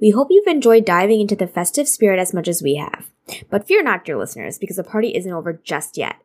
We 0.00 0.10
hope 0.10 0.28
you've 0.30 0.46
enjoyed 0.46 0.86
diving 0.86 1.20
into 1.20 1.36
the 1.36 1.46
festive 1.46 1.86
spirit 1.86 2.18
as 2.18 2.32
much 2.32 2.48
as 2.48 2.62
we 2.62 2.76
have. 2.76 3.06
But 3.50 3.68
fear 3.68 3.82
not, 3.82 4.04
dear 4.04 4.16
listeners, 4.16 4.58
because 4.58 4.76
the 4.76 4.84
party 4.84 5.14
isn't 5.14 5.32
over 5.32 5.52
just 5.52 5.98
yet. 5.98 6.16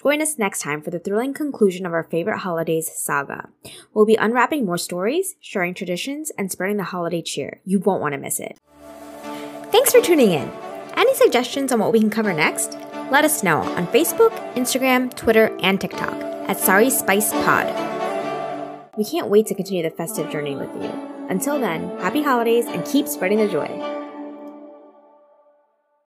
Join 0.00 0.20
us 0.20 0.38
next 0.38 0.60
time 0.60 0.82
for 0.82 0.90
the 0.90 0.98
thrilling 0.98 1.34
conclusion 1.34 1.86
of 1.86 1.92
our 1.92 2.04
favorite 2.04 2.38
holidays 2.38 2.90
saga. 2.94 3.48
We'll 3.92 4.06
be 4.06 4.16
unwrapping 4.16 4.64
more 4.64 4.78
stories, 4.78 5.34
sharing 5.40 5.74
traditions, 5.74 6.30
and 6.36 6.52
spreading 6.52 6.76
the 6.76 6.84
holiday 6.84 7.22
cheer. 7.22 7.60
You 7.64 7.80
won't 7.80 8.00
want 8.00 8.12
to 8.12 8.20
miss 8.20 8.38
it. 8.38 8.58
Thanks 9.72 9.92
for 9.92 10.00
tuning 10.00 10.32
in. 10.32 10.50
Any 10.96 11.14
suggestions 11.14 11.72
on 11.72 11.80
what 11.80 11.92
we 11.92 12.00
can 12.00 12.10
cover 12.10 12.32
next? 12.32 12.76
Let 13.10 13.24
us 13.24 13.42
know 13.42 13.60
on 13.60 13.86
Facebook, 13.88 14.32
Instagram, 14.54 15.14
Twitter, 15.14 15.56
and 15.60 15.80
TikTok 15.80 16.14
at 16.48 16.58
Sorry 16.58 16.90
Spice 16.90 17.32
Pod. 17.32 17.93
We 18.96 19.04
can't 19.04 19.28
wait 19.28 19.46
to 19.46 19.54
continue 19.54 19.82
the 19.82 19.90
festive 19.90 20.30
journey 20.30 20.54
with 20.54 20.72
you. 20.74 20.90
Until 21.28 21.58
then, 21.58 21.88
happy 21.98 22.22
holidays 22.22 22.66
and 22.66 22.84
keep 22.86 23.08
spreading 23.08 23.38
the 23.38 23.48
joy. 23.48 24.03